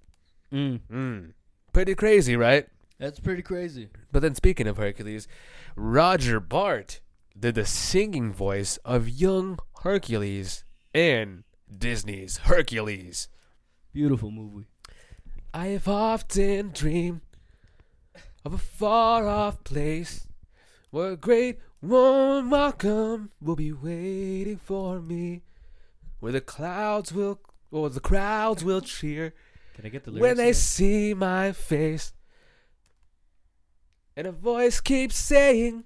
Mm. 0.52 0.80
Mm. 0.92 1.32
Pretty 1.78 1.94
crazy, 1.94 2.36
right? 2.36 2.68
That's 2.98 3.20
pretty 3.20 3.44
crazy. 3.44 3.90
But 4.12 4.24
then 4.24 4.34
speaking 4.34 4.66
of 4.66 4.78
Hercules, 4.78 5.28
Roger 5.76 6.40
Bart 6.40 7.02
did 7.40 7.54
the 7.54 7.68
singing 7.68 8.34
voice 8.34 8.78
of 8.78 9.08
young 9.08 9.60
Hercules 9.84 10.66
in 10.92 11.44
Disney's 11.72 12.38
Hercules. 12.38 13.28
Beautiful 13.94 14.32
movie. 14.32 14.66
I 15.54 15.68
have 15.68 15.88
often 15.88 16.72
dreamed 16.74 17.22
of 18.44 18.56
a 18.56 18.58
far 18.58 19.28
off 19.28 19.64
place 19.64 20.26
where 20.90 21.12
a 21.12 21.16
great 21.16 21.60
warm 21.80 22.50
welcome 22.50 23.30
will 23.40 23.56
be 23.56 23.72
waiting 23.72 24.58
for 24.58 25.00
me, 25.00 25.44
where 26.22 26.32
the 26.32 26.42
clouds 26.42 27.14
will 27.14 27.40
or 27.70 27.92
the 27.92 28.00
crowds 28.00 28.64
will 28.64 28.82
cheer 28.82 29.36
Can 29.78 29.86
I 29.86 29.90
get 29.90 30.04
the 30.04 30.12
when 30.12 30.38
they 30.38 30.54
see 30.54 31.14
my 31.14 31.52
face. 31.52 32.12
And 34.16 34.26
a 34.26 34.32
voice 34.32 34.82
keeps 34.82 35.16
saying, 35.16 35.84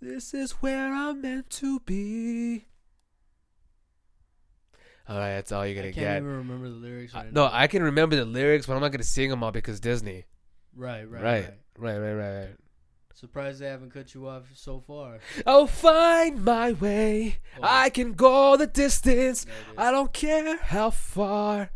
This 0.00 0.32
is 0.32 0.52
where 0.52 0.94
I'm 0.94 1.20
meant 1.20 1.50
to 1.50 1.80
be. 1.80 2.66
Alright, 5.10 5.34
that's 5.34 5.50
all 5.50 5.66
you're 5.66 5.74
gonna 5.74 5.88
get. 5.88 5.94
can't 5.96 6.06
get. 6.06 6.16
even 6.18 6.36
remember 6.36 6.68
the 6.68 6.76
lyrics. 6.76 7.12
Right 7.12 7.32
no. 7.32 7.50
I 7.52 7.66
can 7.66 7.82
remember 7.82 8.14
the 8.14 8.24
lyrics, 8.24 8.66
but 8.66 8.74
I'm 8.74 8.80
not 8.80 8.92
gonna 8.92 9.02
sing 9.02 9.30
them 9.30 9.42
all 9.42 9.50
because 9.50 9.80
Disney. 9.80 10.24
Right, 10.76 11.02
right, 11.10 11.22
Right, 11.22 11.44
right. 11.44 11.54
right, 11.76 11.98
right, 11.98 12.12
right. 12.12 12.38
right. 12.38 12.56
Surprised 13.14 13.60
they 13.60 13.66
haven't 13.66 13.92
cut 13.92 14.14
you 14.14 14.28
off 14.28 14.44
so 14.54 14.78
far. 14.80 15.18
I'll 15.44 15.66
find 15.66 16.44
my 16.44 16.72
way. 16.72 17.38
Oh. 17.58 17.62
I 17.62 17.90
can 17.90 18.12
go 18.12 18.56
the 18.56 18.66
distance. 18.68 19.44
I 19.76 19.90
don't 19.90 20.12
care 20.12 20.56
how 20.58 20.90
far. 20.90 21.70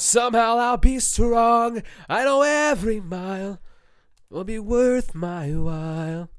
Somehow 0.00 0.58
I'll 0.58 0.76
be 0.76 1.00
strong. 1.00 1.82
I 2.08 2.22
know 2.22 2.42
every 2.42 3.00
mile 3.00 3.58
will 4.30 4.44
be 4.44 4.60
worth 4.60 5.12
my 5.12 5.48
while. 5.48 6.30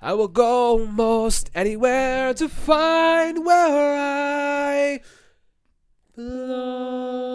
I 0.00 0.14
will 0.14 0.28
go 0.28 0.86
most 0.86 1.50
anywhere 1.54 2.32
to 2.32 2.48
find 2.48 3.44
where 3.44 3.98
I 3.98 5.00
belong. 6.16 7.34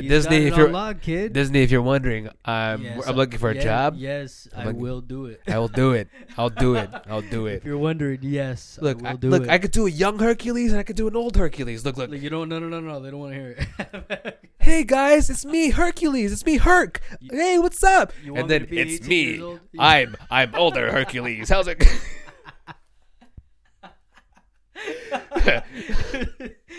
He's 0.00 0.10
Disney, 0.10 0.46
if 0.46 0.56
you're 0.56 0.70
lock, 0.70 1.00
kid. 1.00 1.32
Disney, 1.32 1.62
if 1.62 1.70
you're 1.70 1.82
wondering, 1.82 2.28
I'm 2.44 2.82
Yes, 2.82 3.06
I'm 3.06 3.16
looking 3.16 3.38
for 3.38 3.50
a 3.50 3.54
yeah, 3.54 3.62
job. 3.62 3.94
Yes, 3.96 4.48
I'm 4.54 4.60
I 4.60 4.64
looking- 4.66 4.80
will 4.80 5.00
do 5.00 5.26
it. 5.26 5.40
I 5.48 5.58
will 5.58 5.68
do 5.68 5.92
it. 5.92 6.08
I'll 6.36 6.50
do 6.50 6.74
it. 6.76 6.90
I'll 7.08 7.22
do 7.22 7.46
If 7.46 7.62
it. 7.62 7.66
you're 7.66 7.78
wondering, 7.78 8.20
yes, 8.22 8.78
Look, 8.80 9.04
I 9.04 9.10
I, 9.10 9.16
do 9.16 9.30
look, 9.30 9.44
it. 9.44 9.48
I 9.50 9.58
could 9.58 9.70
do 9.72 9.86
a 9.86 9.90
young 9.90 10.18
Hercules 10.18 10.72
and 10.72 10.80
I 10.80 10.82
could 10.82 10.96
do 10.96 11.08
an 11.08 11.16
old 11.16 11.36
Hercules. 11.36 11.84
Look, 11.84 11.96
look. 11.96 12.10
You 12.12 12.30
don't. 12.30 12.48
No, 12.48 12.58
no, 12.58 12.68
no, 12.68 12.80
no. 12.80 13.00
They 13.00 13.10
don't 13.10 13.20
want 13.20 13.32
to 13.34 13.38
hear 13.38 13.56
it. 13.58 14.38
Hey 14.60 14.84
guys, 14.84 15.30
it's 15.30 15.46
me, 15.46 15.70
Hercules. 15.70 16.30
It's 16.30 16.44
me, 16.44 16.58
Herc. 16.58 17.00
Hey, 17.30 17.58
what's 17.58 17.82
up? 17.82 18.12
You 18.22 18.36
And 18.36 18.50
then 18.50 18.66
it's 18.70 19.06
me. 19.06 19.42
I'm 19.78 20.14
I'm 20.30 20.54
older 20.54 20.92
Hercules. 20.92 21.48
How's 21.48 21.68
it? 21.68 21.82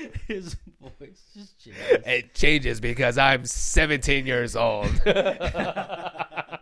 His 0.27 0.55
voice 0.81 1.21
just 1.35 1.59
changes. 1.63 2.03
it 2.05 2.33
changes 2.33 2.79
because 2.79 3.17
I'm 3.17 3.45
17 3.45 4.25
years 4.25 4.55
old. 4.55 4.87
hey, 5.05 6.59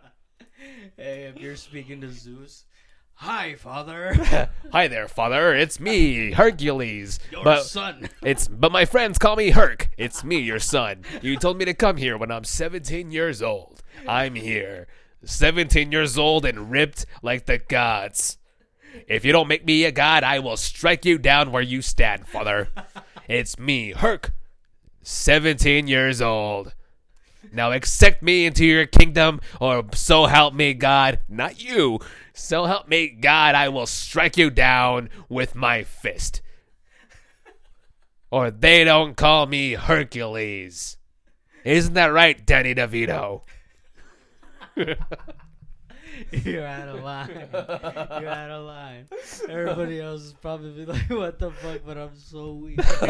if 0.96 1.38
you're 1.40 1.56
speaking 1.56 2.00
to 2.00 2.12
Zeus, 2.12 2.64
Hi, 3.20 3.56
father. 3.56 4.14
Hi 4.70 4.86
there, 4.86 5.08
father. 5.08 5.52
It's 5.52 5.80
me, 5.80 6.30
Hercules. 6.30 7.18
Your 7.32 7.42
but 7.42 7.64
son. 7.64 8.08
it's 8.22 8.46
but 8.46 8.70
my 8.70 8.84
friends 8.84 9.18
call 9.18 9.34
me 9.34 9.50
Herc. 9.50 9.90
It's 9.98 10.22
me, 10.22 10.38
your 10.38 10.60
son. 10.60 11.02
You 11.20 11.36
told 11.36 11.58
me 11.58 11.64
to 11.64 11.74
come 11.74 11.96
here 11.96 12.16
when 12.16 12.30
I'm 12.30 12.44
17 12.44 13.10
years 13.10 13.42
old. 13.42 13.82
I'm 14.06 14.36
here. 14.36 14.86
17 15.24 15.90
years 15.90 16.16
old 16.16 16.44
and 16.44 16.70
ripped 16.70 17.06
like 17.20 17.46
the 17.46 17.58
gods. 17.58 18.38
If 19.08 19.24
you 19.24 19.32
don't 19.32 19.48
make 19.48 19.64
me 19.64 19.84
a 19.84 19.90
god, 19.90 20.22
I 20.22 20.38
will 20.38 20.56
strike 20.56 21.04
you 21.04 21.18
down 21.18 21.50
where 21.50 21.60
you 21.60 21.82
stand, 21.82 22.28
father. 22.28 22.68
It's 23.28 23.58
me, 23.58 23.92
Herc. 23.92 24.32
17 25.02 25.86
years 25.86 26.22
old. 26.22 26.74
Now 27.52 27.72
accept 27.72 28.22
me 28.22 28.46
into 28.46 28.64
your 28.64 28.86
kingdom, 28.86 29.40
or 29.60 29.84
so 29.94 30.26
help 30.26 30.54
me 30.54 30.72
God, 30.74 31.20
not 31.28 31.62
you. 31.62 32.00
So 32.32 32.64
help 32.64 32.88
me 32.88 33.08
God, 33.08 33.54
I 33.54 33.68
will 33.68 33.86
strike 33.86 34.36
you 34.38 34.50
down 34.50 35.10
with 35.28 35.54
my 35.54 35.82
fist. 35.84 36.40
Or 38.30 38.50
they 38.50 38.84
don't 38.84 39.16
call 39.16 39.46
me 39.46 39.74
Hercules. 39.74 40.96
Isn't 41.64 41.94
that 41.94 42.06
right, 42.06 42.44
Danny 42.46 42.74
DeVito? 42.74 43.42
You're 46.32 46.66
out 46.66 46.88
of 46.88 47.02
line. 47.02 47.48
You're 47.52 48.28
out 48.28 48.50
of 48.50 48.64
line. 48.66 49.06
Everybody 49.48 50.00
else 50.00 50.22
is 50.22 50.32
probably 50.34 50.84
like, 50.86 51.08
"What 51.10 51.38
the 51.38 51.50
fuck?" 51.50 51.80
But 51.86 51.98
I'm 51.98 52.16
so 52.16 52.52
weak. 52.54 52.78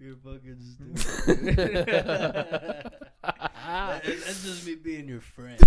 You're 0.00 0.16
fucking 0.16 0.58
stupid. 0.60 1.56
That- 1.56 2.92
That's 4.04 4.42
just 4.44 4.66
me 4.66 4.74
being 4.74 5.08
your 5.08 5.20
friend. 5.20 5.58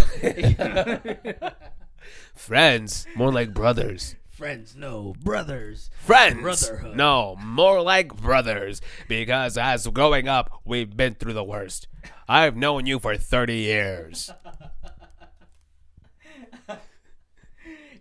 Friends, 2.36 3.08
more 3.16 3.32
like 3.32 3.54
brothers. 3.54 4.16
Friends, 4.30 4.76
no 4.76 5.16
brothers. 5.24 5.90
Friends, 6.02 6.42
Brotherhood. 6.42 6.98
no, 6.98 7.38
more 7.42 7.82
like 7.82 8.14
brothers. 8.18 8.82
Because 9.08 9.58
as 9.58 9.88
growing 9.88 10.28
up, 10.28 10.60
we've 10.66 10.96
been 10.98 11.16
through 11.16 11.32
the 11.34 11.44
worst. 11.44 11.88
I've 12.28 12.58
known 12.58 12.86
you 12.86 13.00
for 13.00 13.16
30 13.16 13.56
years. 13.56 14.30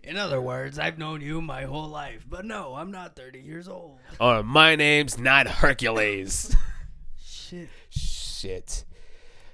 In 0.05 0.17
other 0.17 0.39
words, 0.39 0.77
I've 0.77 0.99
known 0.99 1.21
you 1.21 1.41
my 1.41 1.63
whole 1.63 1.87
life, 1.87 2.25
but 2.29 2.45
no, 2.45 2.75
I'm 2.75 2.91
not 2.91 3.15
30 3.15 3.39
years 3.39 3.67
old. 3.67 3.97
Or 4.19 4.43
my 4.43 4.75
name's 4.75 5.17
not 5.17 5.47
Hercules. 5.47 6.55
Shit. 7.25 7.69
Shit. 7.89 8.85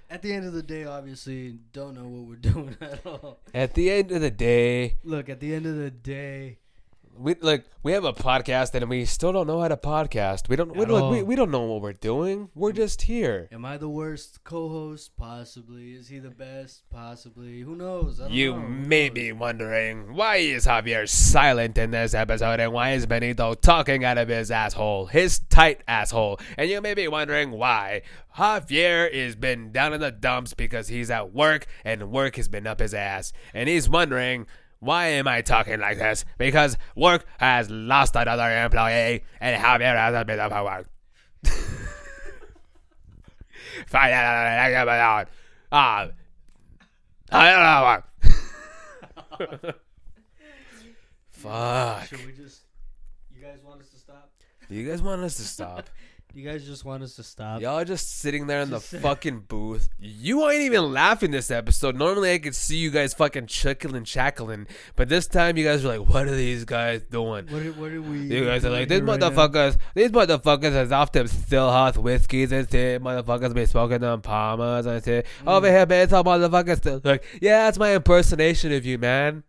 At 0.10 0.22
the 0.22 0.34
end 0.34 0.46
of 0.46 0.52
the 0.52 0.62
day, 0.62 0.84
obviously, 0.84 1.58
don't 1.72 1.96
know 1.96 2.04
what 2.06 2.28
we're 2.28 2.36
doing 2.54 2.76
at 2.82 3.06
all. 3.06 3.40
At 3.54 3.76
the 3.76 3.90
end 3.92 4.12
of 4.12 4.20
the 4.20 4.30
day, 4.32 4.98
Look, 5.06 5.30
at 5.30 5.40
the 5.40 5.56
end 5.56 5.66
of 5.66 5.78
the 5.78 5.90
day, 5.90 6.60
we 7.18 7.36
like 7.42 7.66
we 7.84 7.92
have 7.94 8.04
a 8.04 8.14
podcast 8.14 8.74
and 8.76 8.90
we 8.90 9.06
still 9.06 9.32
don't 9.34 9.48
know 9.48 9.62
how 9.62 9.68
to 9.68 9.78
podcast. 9.78 10.50
We 10.50 10.56
don't 10.56 10.76
we, 10.76 10.84
At 10.84 10.90
look, 10.90 11.12
we, 11.12 11.22
oh. 11.22 11.24
we 11.24 11.36
don't 11.36 11.52
know 11.52 11.62
what 11.64 11.82
we're 11.82 11.94
doing. 11.94 12.50
We're 12.54 12.72
just 12.72 13.04
here. 13.04 13.48
am 13.52 13.66
I 13.66 13.78
the 13.78 13.90
worst 13.90 14.44
co-host? 14.44 15.16
Possibly. 15.18 15.94
Is 15.94 16.08
he 16.08 16.20
the 16.20 16.30
best? 16.30 16.84
Possibly. 16.90 17.62
Who 17.62 17.76
knows? 17.76 18.20
I 18.20 18.26
don't 18.26 18.34
You 18.34 18.54
know. 18.54 18.60
Who 18.62 18.68
may 18.68 19.08
knows? 19.08 19.16
be 19.16 19.32
wondering 19.32 20.14
why 20.16 20.38
is 20.38 20.66
Javier 20.66 21.08
silent 21.10 21.78
in 21.78 21.92
this 21.92 22.14
episode 22.14 22.60
and 22.60 22.72
why 22.72 22.92
is 22.92 23.06
Benito 23.06 23.54
talking 23.56 24.04
out 24.04 24.18
of 24.18 24.28
his 24.28 24.52
asshole, 24.52 25.08
his 25.08 25.40
tight 25.50 25.82
asshole. 25.88 26.40
And 26.58 26.70
you 26.70 26.82
may 26.82 26.94
be 26.94 27.08
wondering 27.08 27.52
why 27.52 28.04
Javier 28.38 29.14
has 29.14 29.36
been 29.36 29.72
down 29.72 29.94
in 29.94 30.02
the 30.02 30.12
dumps 30.12 30.54
because 30.54 30.88
he's 30.88 31.10
at 31.12 31.34
work 31.34 31.66
and 31.84 32.12
work 32.12 32.36
has 32.38 32.48
been 32.48 32.68
up 32.68 32.80
his 32.80 32.94
ass. 32.94 33.34
And 33.54 33.68
he's 33.68 33.90
wondering 33.90 34.48
why 34.82 35.08
am 35.10 35.28
I 35.28 35.42
talking 35.42 35.80
like 35.80 36.00
this? 36.00 36.26
Because 36.40 36.76
work 36.96 37.26
has 37.40 37.70
lost 37.70 38.16
another 38.16 38.50
employee 38.64 39.24
and 39.40 39.64
Javier 39.64 39.96
hasn't 39.96 40.26
been 40.26 40.40
up 40.40 40.52
at 40.52 40.64
work. 40.66 40.90
Ah, 45.72 46.10
I 47.32 48.04
don't 49.40 49.54
know. 49.54 49.72
Fuck. 51.30 52.08
Should 52.08 52.26
we 52.26 52.34
just? 52.34 52.62
You 53.34 53.42
guys 53.42 53.60
want 53.64 53.82
us 53.82 53.90
to 53.90 53.98
stop? 53.98 54.32
Do 54.68 54.76
you 54.76 54.90
guys 54.90 55.02
want 55.02 55.22
us 55.22 55.38
to 55.38 55.44
stop? 55.44 55.90
You 56.34 56.48
guys 56.50 56.66
just 56.66 56.86
want 56.86 57.04
us 57.04 57.16
to 57.18 57.24
stop? 57.24 57.60
Y'all 57.62 57.84
just 57.84 58.20
sitting 58.20 58.48
there 58.48 58.62
in 58.62 58.70
the 58.70 58.78
Just- 58.80 58.96
fucking 58.96 59.42
booth. 59.50 59.90
You 60.00 60.50
ain't 60.50 60.62
even 60.62 60.94
laughing 60.94 61.32
this 61.32 61.52
episode. 61.52 61.98
Normally 61.98 62.32
I 62.34 62.38
could 62.40 62.56
see 62.56 62.78
you 62.78 62.90
guys 62.90 63.14
fucking 63.14 63.48
chuckling, 63.48 64.06
shackling, 64.06 64.68
but 64.96 65.10
this 65.10 65.28
time 65.28 65.58
you 65.58 65.66
guys 65.66 65.84
are 65.84 65.98
like, 65.98 66.08
"What 66.08 66.28
are 66.28 66.36
these 66.36 66.64
guys 66.64 67.02
doing?" 67.04 67.48
What 67.48 67.62
are, 67.64 67.72
what 67.74 67.92
are 67.92 68.02
we? 68.02 68.20
You 68.34 68.46
guys 68.46 68.64
are 68.64 68.70
like, 68.70 68.88
these 68.88 69.00
doing 69.00 69.10
right 69.10 69.20
now? 69.20 69.30
motherfuckers, 69.32 69.78
these 69.94 70.12
motherfuckers 70.12 70.82
is 70.86 70.92
off 70.94 71.12
them 71.12 71.28
Stillhouse 71.28 71.98
whiskeys 71.98 72.52
and 72.54 72.70
shit. 72.72 73.04
Motherfuckers 73.04 73.54
be 73.54 73.66
smoking 73.66 74.00
them 74.00 74.22
palmas 74.22 74.86
and 74.86 75.04
shit. 75.04 75.26
Over 75.46 75.68
Mm. 75.68 75.72
here, 75.72 75.86
man, 75.86 76.10
some 76.10 76.26
motherfuckers 76.26 76.78
still 76.78 77.02
like, 77.04 77.24
yeah, 77.42 77.66
that's 77.66 77.78
my 77.78 77.94
impersonation 77.96 78.72
of 78.72 78.86
you, 78.86 78.98
man. 78.98 79.44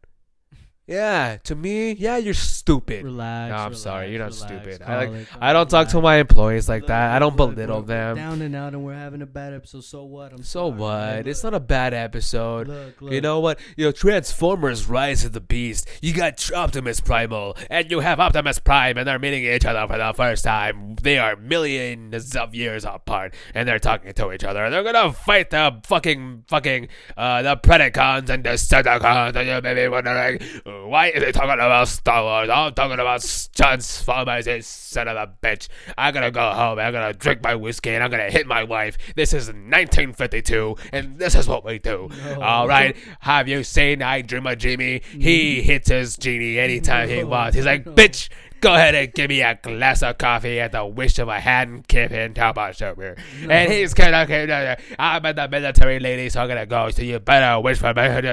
Yeah, 0.84 1.36
to 1.44 1.54
me, 1.54 1.92
yeah, 1.92 2.16
you're 2.16 2.34
stupid. 2.34 3.04
Relax. 3.04 3.50
No, 3.50 3.56
I'm 3.56 3.62
relax, 3.66 3.78
sorry, 3.78 4.10
you're 4.10 4.18
not 4.18 4.32
relax, 4.32 4.52
stupid. 4.52 4.82
I 4.82 5.04
like, 5.06 5.26
I 5.40 5.52
don't 5.52 5.70
talk 5.70 5.88
to 5.88 6.00
my 6.00 6.16
employees 6.16 6.68
like 6.68 6.82
Look, 6.82 6.88
that. 6.88 7.12
I 7.14 7.20
don't 7.20 7.36
look, 7.36 7.50
belittle 7.54 7.82
we're- 7.82 7.82
we're 7.82 8.14
them. 8.14 8.16
Down 8.16 8.42
and 8.42 8.56
out, 8.56 8.72
and 8.74 8.84
we're 8.84 8.94
having 8.94 9.22
a 9.22 9.26
bad 9.26 9.54
episode. 9.54 9.84
So 9.84 10.02
what? 10.02 10.32
I'm 10.32 10.38
So 10.42 10.70
sorry, 10.70 10.80
what? 10.80 10.88
man. 10.98 11.26
It's 11.28 11.44
not 11.44 11.54
a 11.54 11.60
bad 11.60 11.94
episode. 11.94 12.66
Look, 12.66 13.00
look. 13.00 13.12
You 13.12 13.20
know 13.20 13.38
what? 13.38 13.60
You 13.76 13.86
know, 13.86 13.92
Transformers 13.92 14.88
Rise 14.88 15.24
of 15.24 15.32
the 15.32 15.40
Beast. 15.40 15.88
You 16.02 16.12
got 16.14 16.50
Optimus 16.52 17.00
Primal, 17.00 17.56
and 17.70 17.88
you 17.88 18.00
have 18.00 18.18
Optimus 18.18 18.58
Prime, 18.58 18.98
and 18.98 19.06
they're 19.06 19.20
meeting 19.20 19.44
each 19.44 19.64
other 19.64 19.86
for 19.86 19.96
the 19.98 20.12
first 20.14 20.42
time. 20.42 20.96
They 21.00 21.16
are 21.16 21.36
millions 21.36 22.34
of 22.34 22.56
years 22.56 22.84
apart, 22.84 23.34
and 23.54 23.68
they're 23.68 23.78
talking 23.78 24.12
to 24.14 24.32
each 24.32 24.42
other. 24.42 24.68
They're 24.68 24.82
gonna 24.82 25.12
fight 25.12 25.50
the 25.50 25.80
fucking, 25.84 26.44
fucking, 26.48 26.88
uh, 27.16 27.42
the 27.42 27.56
Predacons 27.56 28.28
and 28.30 28.42
the 28.42 28.50
Decepticons, 28.50 29.36
and 29.36 29.48
you 29.48 29.60
may 29.62 29.74
be 29.74 29.86
wondering, 29.88 30.40
why 30.88 31.10
are 31.10 31.20
they 31.20 31.32
talking 31.32 31.50
about 31.50 31.88
Star 31.88 32.22
Wars? 32.22 32.50
I'm 32.50 32.74
talking 32.74 32.94
about 32.94 33.22
Transformers, 33.54 34.46
you 34.46 34.62
son 34.62 35.08
of 35.08 35.16
a 35.16 35.32
bitch. 35.42 35.68
I'm 35.96 36.12
gonna 36.14 36.30
go 36.30 36.52
home, 36.52 36.78
I'm 36.78 36.92
gonna 36.92 37.12
drink 37.12 37.42
my 37.42 37.54
whiskey, 37.54 37.90
and 37.90 38.02
I'm 38.02 38.10
gonna 38.10 38.30
hit 38.30 38.46
my 38.46 38.64
wife. 38.64 38.98
This 39.16 39.32
is 39.32 39.48
1952, 39.48 40.76
and 40.92 41.18
this 41.18 41.34
is 41.34 41.46
what 41.48 41.64
we 41.64 41.78
do. 41.78 42.08
No. 42.24 42.40
All 42.40 42.68
right. 42.68 42.96
Have 43.20 43.48
you 43.48 43.64
seen 43.64 44.02
I 44.02 44.22
Dream 44.22 44.46
of 44.46 44.58
Jeannie? 44.58 45.02
He 45.12 45.60
mm. 45.60 45.62
hits 45.62 45.88
his 45.88 46.16
genie 46.16 46.58
anytime 46.58 47.08
he 47.08 47.24
wants. 47.24 47.56
He's 47.56 47.66
like, 47.66 47.86
no. 47.86 47.92
bitch, 47.92 48.28
go 48.62 48.74
ahead 48.74 48.94
and 48.94 49.12
give 49.12 49.28
me 49.28 49.42
a 49.42 49.58
glass 49.60 50.02
of 50.02 50.16
coffee 50.18 50.60
at 50.60 50.72
the 50.72 50.86
wish 50.86 51.18
of 51.18 51.28
a 51.28 51.38
hand 51.40 51.84
him 51.90 52.32
top 52.32 52.56
of 52.56 52.74
sugar. 52.76 53.16
And 53.48 53.70
he's 53.70 53.92
kind 53.92 54.14
of, 54.14 54.30
okay, 54.30 54.76
I'm 54.98 55.26
at 55.26 55.36
the 55.36 55.48
military 55.48 55.98
lady, 55.98 56.28
so 56.30 56.40
I'm 56.40 56.48
gonna 56.48 56.64
go. 56.64 56.88
So 56.90 57.02
you 57.02 57.18
better 57.18 57.60
wish 57.60 57.78
for 57.78 57.92
me. 57.92 58.02
And 58.02 58.26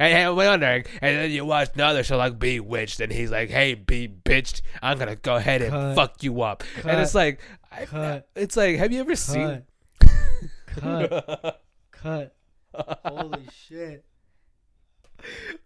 and 0.00 0.36
we're 0.36 0.48
wondering, 0.48 0.84
and 1.02 1.16
then 1.16 1.30
you 1.30 1.44
watch 1.44 1.70
another 1.74 2.02
show 2.04 2.16
like 2.16 2.38
Bewitched, 2.38 3.00
and 3.00 3.12
he's 3.12 3.30
like, 3.30 3.50
hey, 3.50 3.74
be 3.74 4.08
bitched, 4.08 4.62
I'm 4.82 4.98
gonna 4.98 5.16
go 5.16 5.36
ahead 5.36 5.62
and 5.62 5.70
Cut. 5.72 5.94
fuck 5.96 6.22
you 6.22 6.40
up. 6.42 6.62
And 6.84 7.00
it's 7.00 7.14
like, 7.14 7.40
I, 7.72 7.84
Cut. 7.86 8.28
it's 8.36 8.56
like, 8.56 8.76
have 8.76 8.92
you 8.92 9.00
ever 9.00 9.16
seen? 9.16 9.62
Cut. 9.98 10.10
Cut. 10.66 11.60
Cut. 11.92 12.34
Holy 12.74 13.46
shit. 13.52 14.04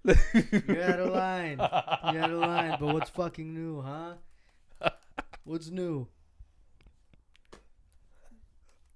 You're 0.04 0.82
out 0.82 1.00
of 1.00 1.12
line. 1.12 1.58
You're 1.58 2.22
out 2.22 2.30
of 2.30 2.38
line. 2.40 2.76
But 2.80 2.94
what's 2.94 3.10
fucking 3.10 3.52
new, 3.54 3.82
huh? 3.82 4.14
What's 5.44 5.70
new? 5.70 6.08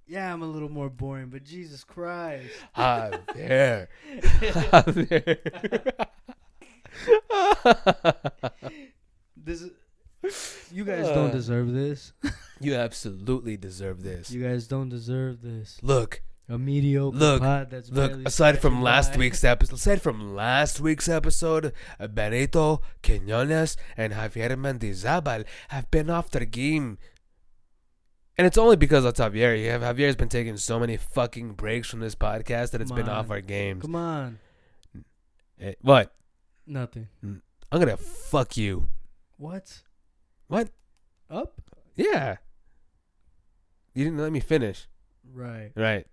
Yeah, 0.06 0.32
I'm 0.32 0.40
a 0.42 0.46
little 0.46 0.70
more 0.70 0.88
boring, 0.88 1.26
but 1.28 1.44
Jesus 1.44 1.84
Christ. 1.84 2.48
I'm 2.74 3.12
there. 3.34 3.88
I'm 4.72 5.06
there. 5.10 5.38
This 9.36 9.64
you 10.72 10.84
guys 10.84 11.06
don't 11.06 11.30
Uh. 11.30 11.32
deserve 11.32 11.72
this. 11.72 12.12
you 12.60 12.74
absolutely 12.74 13.56
deserve 13.56 14.02
this. 14.02 14.30
You 14.30 14.42
guys 14.42 14.66
don't 14.66 14.88
deserve 14.88 15.42
this. 15.42 15.78
Look, 15.82 16.22
A 16.50 16.56
mediocre 16.56 17.16
Look, 17.18 17.42
pod 17.42 17.70
that's 17.70 17.90
look. 17.90 18.26
Aside 18.26 18.60
from 18.62 18.80
last 18.82 19.12
by. 19.12 19.18
week's 19.18 19.44
episode, 19.44 19.74
aside 19.74 20.00
from 20.00 20.34
last 20.34 20.80
week's 20.80 21.06
episode, 21.08 21.74
Benito 22.14 22.80
Quinones 23.02 23.76
and 23.98 24.14
Javier 24.14 24.56
Mendizabal 24.56 25.44
have 25.68 25.90
been 25.90 26.08
off 26.08 26.30
their 26.30 26.46
game. 26.46 26.96
And 28.38 28.46
it's 28.46 28.56
only 28.56 28.76
because 28.76 29.04
of 29.04 29.14
Javier. 29.14 29.58
Javier's 29.80 30.16
been 30.16 30.28
taking 30.30 30.56
so 30.56 30.78
many 30.78 30.96
fucking 30.96 31.52
breaks 31.52 31.90
from 31.90 32.00
this 32.00 32.14
podcast 32.14 32.70
that 32.70 32.80
it's 32.80 32.90
Come 32.90 33.00
been 33.02 33.08
off 33.10 33.30
our 33.30 33.42
games. 33.42 33.82
Come 33.82 33.96
on. 33.96 34.38
Eh, 35.60 35.74
what? 35.82 36.14
Nothing. 36.66 37.08
I'm 37.22 37.42
gonna 37.70 37.96
fuck 37.96 38.56
you. 38.56 38.88
What? 39.36 39.82
What? 40.46 40.70
Up? 41.28 41.60
Yeah. 41.94 42.36
You 43.92 44.04
didn't 44.04 44.20
let 44.20 44.32
me 44.32 44.40
finish. 44.40 44.86
Right. 45.30 45.72
Right. 45.74 46.06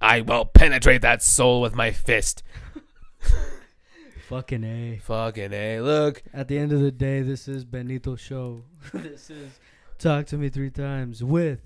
I 0.00 0.20
will 0.20 0.44
penetrate 0.44 1.02
that 1.02 1.22
soul 1.22 1.60
with 1.60 1.74
my 1.74 1.90
fist. 1.90 2.42
Fucking 4.28 4.62
A. 4.64 4.98
Fucking 4.98 5.52
A. 5.52 5.80
Look, 5.80 6.22
At 6.34 6.48
the 6.48 6.58
end 6.58 6.72
of 6.72 6.80
the 6.80 6.90
day, 6.90 7.22
this 7.22 7.48
is 7.48 7.64
Benito 7.64 8.14
Show. 8.14 8.64
this 8.92 9.30
is 9.30 9.58
Talk 9.98 10.26
to 10.26 10.36
Me 10.36 10.50
Three 10.50 10.70
Times 10.70 11.24
with 11.24 11.60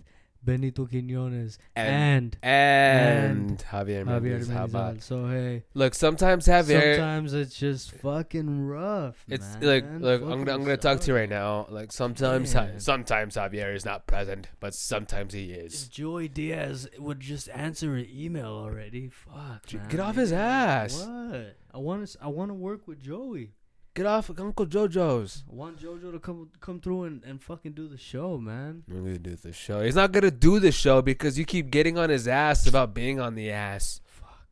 Benito 0.44 0.86
Quinones 0.86 1.58
and 1.76 2.36
and, 2.42 3.40
and, 3.50 3.64
Javier 3.70 4.04
Javier 4.04 4.64
about? 4.64 5.02
So 5.02 5.28
hey, 5.28 5.64
Look, 5.74 5.94
sometimes 5.94 6.46
Javier. 6.46 6.96
sometimes 6.96 7.34
it's 7.34 7.56
just 7.56 7.92
fucking 7.92 8.66
rough. 8.66 9.24
It's 9.28 9.56
man. 9.60 9.62
like 9.62 9.84
look, 10.00 10.22
I'm 10.22 10.44
gonna, 10.44 10.54
I'm 10.54 10.62
gonna 10.64 10.76
talk 10.76 11.00
to 11.00 11.12
you 11.12 11.16
right 11.16 11.28
now. 11.28 11.66
Like 11.68 11.92
sometimes, 11.92 12.54
Man. 12.54 12.80
sometimes 12.80 13.36
Javier 13.36 13.74
is 13.74 13.84
not 13.84 14.06
present, 14.06 14.48
but 14.60 14.74
sometimes 14.74 15.32
he 15.32 15.52
is. 15.52 15.88
Joey 15.88 16.28
Diaz 16.28 16.88
would 16.98 17.20
just 17.20 17.48
answer 17.50 17.94
an 17.94 18.08
email 18.12 18.46
already, 18.46 19.08
fuck. 19.08 19.72
Man. 19.72 19.88
get 19.88 20.00
off 20.00 20.16
his 20.16 20.32
ass. 20.32 21.06
What? 21.06 21.56
I 21.74 21.78
want 21.78 22.06
to. 22.06 22.18
I 22.22 22.28
want 22.28 22.50
to 22.50 22.54
work 22.54 22.86
with 22.86 23.00
Joey. 23.00 23.50
Get 23.94 24.06
off 24.06 24.30
of 24.30 24.40
Uncle 24.40 24.64
JoJo's. 24.64 25.44
I 25.50 25.54
want 25.54 25.78
JoJo 25.78 26.12
to 26.12 26.18
come 26.18 26.48
come 26.60 26.80
through 26.80 27.04
and, 27.04 27.22
and 27.24 27.42
fucking 27.42 27.72
do 27.72 27.88
the 27.88 27.98
show, 27.98 28.38
man. 28.38 28.84
I'm 28.88 29.04
gonna 29.04 29.18
do 29.18 29.36
the 29.36 29.52
show. 29.52 29.82
He's 29.82 29.94
not 29.94 30.12
gonna 30.12 30.30
do 30.30 30.58
the 30.58 30.72
show 30.72 31.02
because 31.02 31.38
you 31.38 31.44
keep 31.44 31.70
getting 31.70 31.98
on 31.98 32.08
his 32.08 32.26
ass 32.26 32.66
about 32.66 32.94
being 32.94 33.20
on 33.20 33.34
the 33.34 33.50
ass. 33.50 34.00
Fuck. 34.06 34.48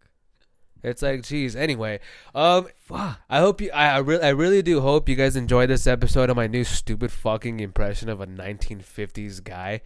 It's 0.83 1.01
like, 1.01 1.23
geez. 1.23 1.57
Anyway, 1.57 2.01
um, 2.35 2.69
Fuck. 2.77 3.19
I 3.31 3.39
hope 3.39 3.63
you. 3.63 3.71
I, 3.71 3.95
I 3.95 3.99
really, 3.99 4.23
I 4.23 4.29
really 4.29 4.61
do 4.61 4.83
hope 4.83 5.09
you 5.09 5.17
guys 5.17 5.37
enjoyed 5.37 5.71
this 5.71 5.87
episode 5.87 6.29
of 6.29 6.37
my 6.37 6.47
new 6.47 6.65
stupid 6.65 7.11
fucking 7.11 7.61
impression 7.61 8.11
of 8.11 8.21
a 8.21 8.27
1950s 8.27 9.43
guy, 9.43 9.81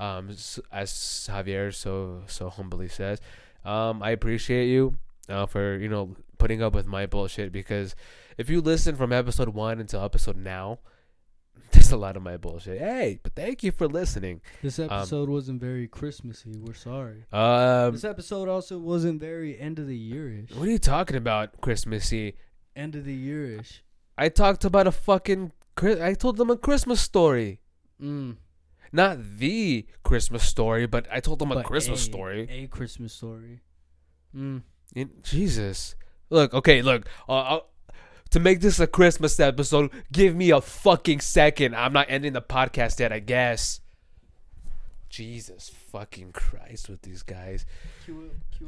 um, 0.00 0.30
as 0.72 1.28
Javier 1.30 1.72
so 1.72 2.24
so 2.26 2.50
humbly 2.50 2.88
says. 2.88 3.20
Um, 3.64 4.02
I 4.02 4.10
appreciate 4.10 4.66
you, 4.66 4.96
uh, 5.28 5.46
for 5.46 5.76
you 5.76 5.88
know 5.88 6.16
putting 6.38 6.60
up 6.60 6.74
with 6.74 6.88
my 6.88 7.06
bullshit 7.06 7.52
because 7.52 7.94
if 8.38 8.48
you 8.50 8.60
listen 8.60 8.96
from 8.96 9.12
episode 9.12 9.50
one 9.50 9.80
until 9.80 10.02
episode 10.04 10.36
now, 10.36 10.78
there's 11.72 11.90
a 11.92 11.96
lot 11.96 12.16
of 12.16 12.22
my 12.22 12.36
bullshit. 12.36 12.78
Hey, 12.78 13.18
but 13.22 13.34
thank 13.34 13.62
you 13.62 13.72
for 13.72 13.86
listening. 13.88 14.40
This 14.62 14.78
episode 14.78 15.28
wasn't 15.28 15.60
very 15.60 15.88
Christmassy. 15.88 16.56
We're 16.58 16.74
sorry. 16.74 17.24
Um, 17.32 17.92
This 17.92 18.04
episode 18.04 18.48
also 18.48 18.78
wasn't 18.78 19.20
very 19.20 19.58
end 19.58 19.78
of 19.78 19.86
the 19.86 20.12
yearish. 20.12 20.54
what 20.56 20.68
are 20.68 20.70
you 20.70 20.78
talking 20.78 21.16
about, 21.16 21.60
Christmassy? 21.60 22.34
End 22.74 22.94
of 22.94 23.04
the 23.04 23.16
yearish. 23.28 23.80
I 24.18 24.28
talked 24.28 24.64
about 24.64 24.86
a 24.86 24.92
fucking. 24.92 25.52
I 25.82 26.14
told 26.14 26.36
them 26.38 26.50
a 26.50 26.56
Christmas 26.56 27.00
story. 27.00 27.60
Mm. 28.02 28.36
not 28.92 29.18
the 29.38 29.86
Christmas 30.02 30.42
story, 30.44 30.86
but 30.86 31.06
I 31.10 31.20
told 31.20 31.38
them 31.38 31.50
a 31.52 31.62
Christmas 31.62 32.00
a- 32.00 32.04
story. 32.04 32.46
A 32.50 32.66
Christmas 32.66 33.12
story. 33.14 33.60
Mm. 34.34 34.62
In- 34.94 35.10
Jesus, 35.22 35.96
look, 36.30 36.52
okay, 36.54 36.82
look. 36.82 37.06
Uh, 37.28 37.32
I'll, 37.32 37.70
to 38.30 38.40
make 38.40 38.60
this 38.60 38.80
a 38.80 38.86
Christmas 38.86 39.38
episode, 39.40 39.90
give 40.12 40.34
me 40.34 40.50
a 40.50 40.60
fucking 40.60 41.20
second. 41.20 41.74
I'm 41.74 41.92
not 41.92 42.06
ending 42.08 42.32
the 42.32 42.42
podcast 42.42 43.00
yet. 43.00 43.12
I 43.12 43.20
guess. 43.20 43.80
Jesus 45.08 45.70
fucking 45.70 46.32
Christ 46.32 46.88
with 46.88 47.02
these 47.02 47.22
guys. 47.22 47.64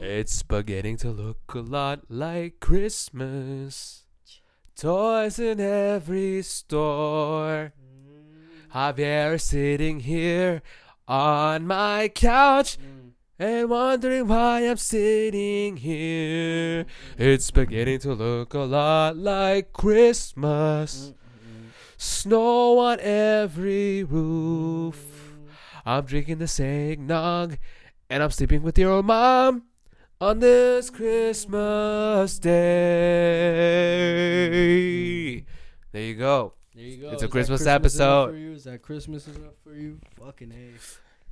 It's 0.00 0.42
beginning 0.42 0.96
to 0.98 1.10
look 1.10 1.38
a 1.54 1.58
lot 1.58 2.02
like 2.08 2.60
Christmas. 2.60 4.04
Toys 4.76 5.38
in 5.38 5.60
every 5.60 6.42
store. 6.42 7.72
Javier 8.74 9.40
sitting 9.40 10.00
here 10.00 10.62
on 11.08 11.66
my 11.66 12.08
couch 12.08 12.78
Mm. 12.78 12.97
And 13.38 13.70
wondering 13.70 14.26
why 14.26 14.62
I'm 14.62 14.76
sitting 14.76 15.76
here. 15.76 16.86
It's 17.16 17.52
beginning 17.52 18.00
to 18.00 18.12
look 18.14 18.52
a 18.54 18.60
lot 18.60 19.16
like 19.16 19.72
Christmas. 19.72 21.12
Snow 21.96 22.78
on 22.78 22.98
every 23.00 24.02
roof. 24.04 25.36
I'm 25.84 26.04
drinking 26.04 26.38
the 26.38 26.62
eggnog 26.62 27.58
and 28.10 28.22
I'm 28.22 28.30
sleeping 28.30 28.62
with 28.62 28.78
your 28.78 29.02
mom 29.02 29.64
on 30.20 30.40
this 30.40 30.90
Christmas 30.90 32.38
day. 32.38 32.54
There 35.92 36.02
you 36.02 36.14
go. 36.14 36.54
There 36.74 36.84
you 36.84 36.98
go. 36.98 37.10
It's 37.10 37.22
a 37.22 37.26
Is 37.26 37.30
that 37.30 37.30
Christmas 37.30 37.66
episode. 37.66 38.34
Is 38.36 38.64
that 38.64 38.82
Christmas 38.82 39.26
enough 39.28 39.54
for 39.62 39.74
you? 39.74 40.00
Fucking 40.18 40.52
A. 40.52 40.74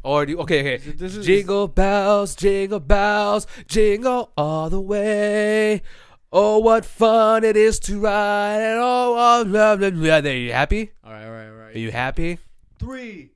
Or 0.07 0.25
do 0.25 0.33
you, 0.33 0.39
okay, 0.39 0.61
okay. 0.61 0.77
This 0.93 1.17
is- 1.17 1.27
Jingle 1.27 1.67
bells, 1.67 2.37
jingle 2.37 2.79
bells, 2.79 3.45
jingle 3.67 4.31
all 4.37 4.71
the 4.71 4.81
way. 4.81 5.83
Oh, 6.31 6.59
what 6.59 6.85
fun 6.85 7.43
it 7.43 7.57
is 7.57 7.81
to 7.81 7.99
ride! 7.99 8.61
And 8.61 8.79
oh, 8.81 9.15
oh 9.19 9.45
blah, 9.45 9.75
blah, 9.75 9.91
blah. 9.91 10.17
Are 10.19 10.35
you 10.35 10.53
happy? 10.53 10.93
All 11.03 11.11
right, 11.13 11.25
all 11.25 11.33
right, 11.33 11.49
all 11.49 11.55
right. 11.55 11.75
Are 11.75 11.79
you 11.79 11.91
happy? 11.91 12.39
Three, 12.79 13.31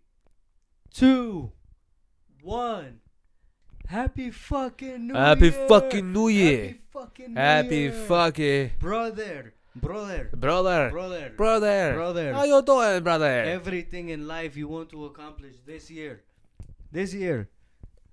two, 0.94 1.50
one. 2.42 3.00
Happy 3.88 4.30
fucking 4.30 5.08
New 5.08 5.14
year. 5.14 5.22
Happy 5.24 5.48
Year. 5.50 5.66
fucking 5.68 6.12
New 6.12 6.28
Year. 6.28 6.66
Happy 6.66 6.80
fucking 6.92 7.34
New 7.34 7.40
year. 7.40 7.46
Happy 7.46 7.76
Year. 7.76 7.92
fucking 8.06 8.70
brother, 8.78 9.54
brother, 9.74 10.30
brother, 10.36 10.90
brother, 10.90 11.32
brother, 11.36 11.94
brother. 11.94 12.32
How 12.32 12.44
you 12.44 12.62
doing, 12.62 13.02
brother? 13.02 13.42
Everything 13.58 14.10
in 14.10 14.28
life 14.28 14.56
you 14.56 14.68
want 14.68 14.90
to 14.90 15.06
accomplish 15.06 15.56
this 15.66 15.90
year, 15.90 16.22
this 16.92 17.14
year, 17.14 17.48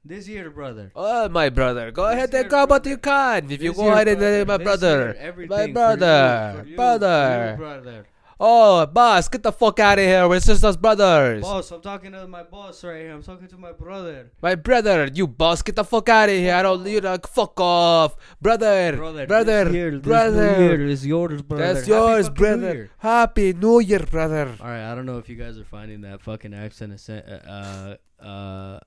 this 0.06 0.28
year, 0.28 0.50
brother. 0.50 0.92
Oh, 0.96 1.28
my 1.30 1.50
brother. 1.50 1.92
Go 1.92 2.06
This 2.08 2.16
ahead 2.16 2.34
year, 2.34 2.42
and 2.44 2.50
come 2.50 2.70
what 2.70 2.86
you 2.86 2.98
can. 2.98 3.52
If 3.52 3.62
you 3.62 3.74
go 3.74 3.84
year, 3.84 3.94
ahead 3.94 4.08
and 4.08 4.24
uh, 4.24 4.46
my 4.46 4.58
brother, 4.64 4.98
year, 4.98 5.16
everything 5.20 5.58
for 5.58 5.68
you, 5.68 5.74
brother, 5.74 6.56
for 6.64 6.70
you, 6.70 6.76
brother. 6.76 7.28
for 7.28 7.52
you, 7.52 7.58
brother. 7.58 8.06
Oh, 8.40 8.86
boss, 8.86 9.28
get 9.30 9.42
the 9.42 9.52
fuck 9.52 9.80
out 9.80 9.98
of 9.98 10.06
here. 10.06 10.28
We're 10.28 10.40
just 10.40 10.64
us 10.64 10.76
brothers. 10.76 11.42
Boss, 11.42 11.72
I'm 11.72 11.82
talking 11.82 12.12
to 12.12 12.28
my 12.28 12.44
boss 12.44 12.84
right 12.84 13.02
here. 13.02 13.12
I'm 13.12 13.24
talking 13.24 13.48
to 13.48 13.58
my 13.58 13.72
brother. 13.72 14.32
My 14.44 14.54
brother, 14.54 15.10
you 15.12 15.26
boss, 15.28 15.64
get 15.64 15.76
the 15.76 15.84
fuck 15.84 16.08
out 16.10 16.30
of 16.30 16.36
here. 16.36 16.54
I 16.54 16.62
don't 16.62 16.86
you 16.86 17.02
know, 17.02 17.18
fuck 17.28 17.60
off. 17.60 18.16
Brother, 18.40 18.96
Brother, 18.96 19.26
brother, 19.26 19.72
year, 19.72 20.00
brother. 20.00 20.78
This 20.86 21.04
new 21.04 21.10
yours, 21.10 21.42
brother. 21.42 21.74
That's 21.74 21.88
Happy 21.88 21.92
yours, 21.92 22.28
New 22.30 22.36
brother. 22.36 22.74
Year. 22.74 22.90
Happy 23.00 23.54
New 23.54 23.80
Year, 23.80 24.00
brother. 24.00 24.56
All 24.62 24.68
right, 24.68 24.92
I 24.92 24.94
don't 24.94 25.08
know 25.08 25.18
if 25.18 25.30
you 25.30 25.36
guys 25.36 25.58
are 25.58 25.66
finding 25.66 26.02
that 26.02 26.22
fucking 26.22 26.54
accent. 26.54 26.94
A 27.10 27.98
uh, 28.22 28.24
uh, 28.24 28.80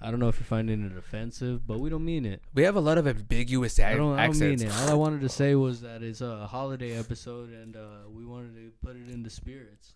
I 0.00 0.10
don't 0.10 0.20
know 0.20 0.28
if 0.28 0.38
you're 0.38 0.44
finding 0.46 0.84
it 0.84 0.96
offensive, 0.96 1.66
but 1.66 1.80
we 1.80 1.90
don't 1.90 2.04
mean 2.04 2.24
it. 2.24 2.40
We 2.54 2.62
have 2.62 2.76
a 2.76 2.80
lot 2.80 2.98
of 2.98 3.06
ambiguous 3.08 3.78
I 3.80 3.94
don't, 3.94 4.12
I 4.18 4.26
don't 4.26 4.30
accents. 4.30 4.62
mean 4.62 4.70
it. 4.70 4.76
All 4.80 4.90
I 4.90 4.94
wanted 4.94 5.20
to 5.22 5.28
say 5.28 5.54
was 5.56 5.80
that 5.80 6.02
it's 6.02 6.20
a 6.20 6.46
holiday 6.46 6.96
episode, 6.96 7.50
and 7.50 7.76
uh, 7.76 7.80
we 8.08 8.24
wanted 8.24 8.54
to 8.54 8.70
put 8.84 8.96
it 8.96 9.10
into 9.12 9.28
spirits. 9.30 9.94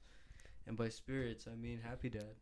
And 0.67 0.77
by 0.77 0.91
spirits, 0.91 1.47
I 1.51 1.57
mean 1.57 1.81
Happy 1.83 2.09
Dad. 2.09 2.37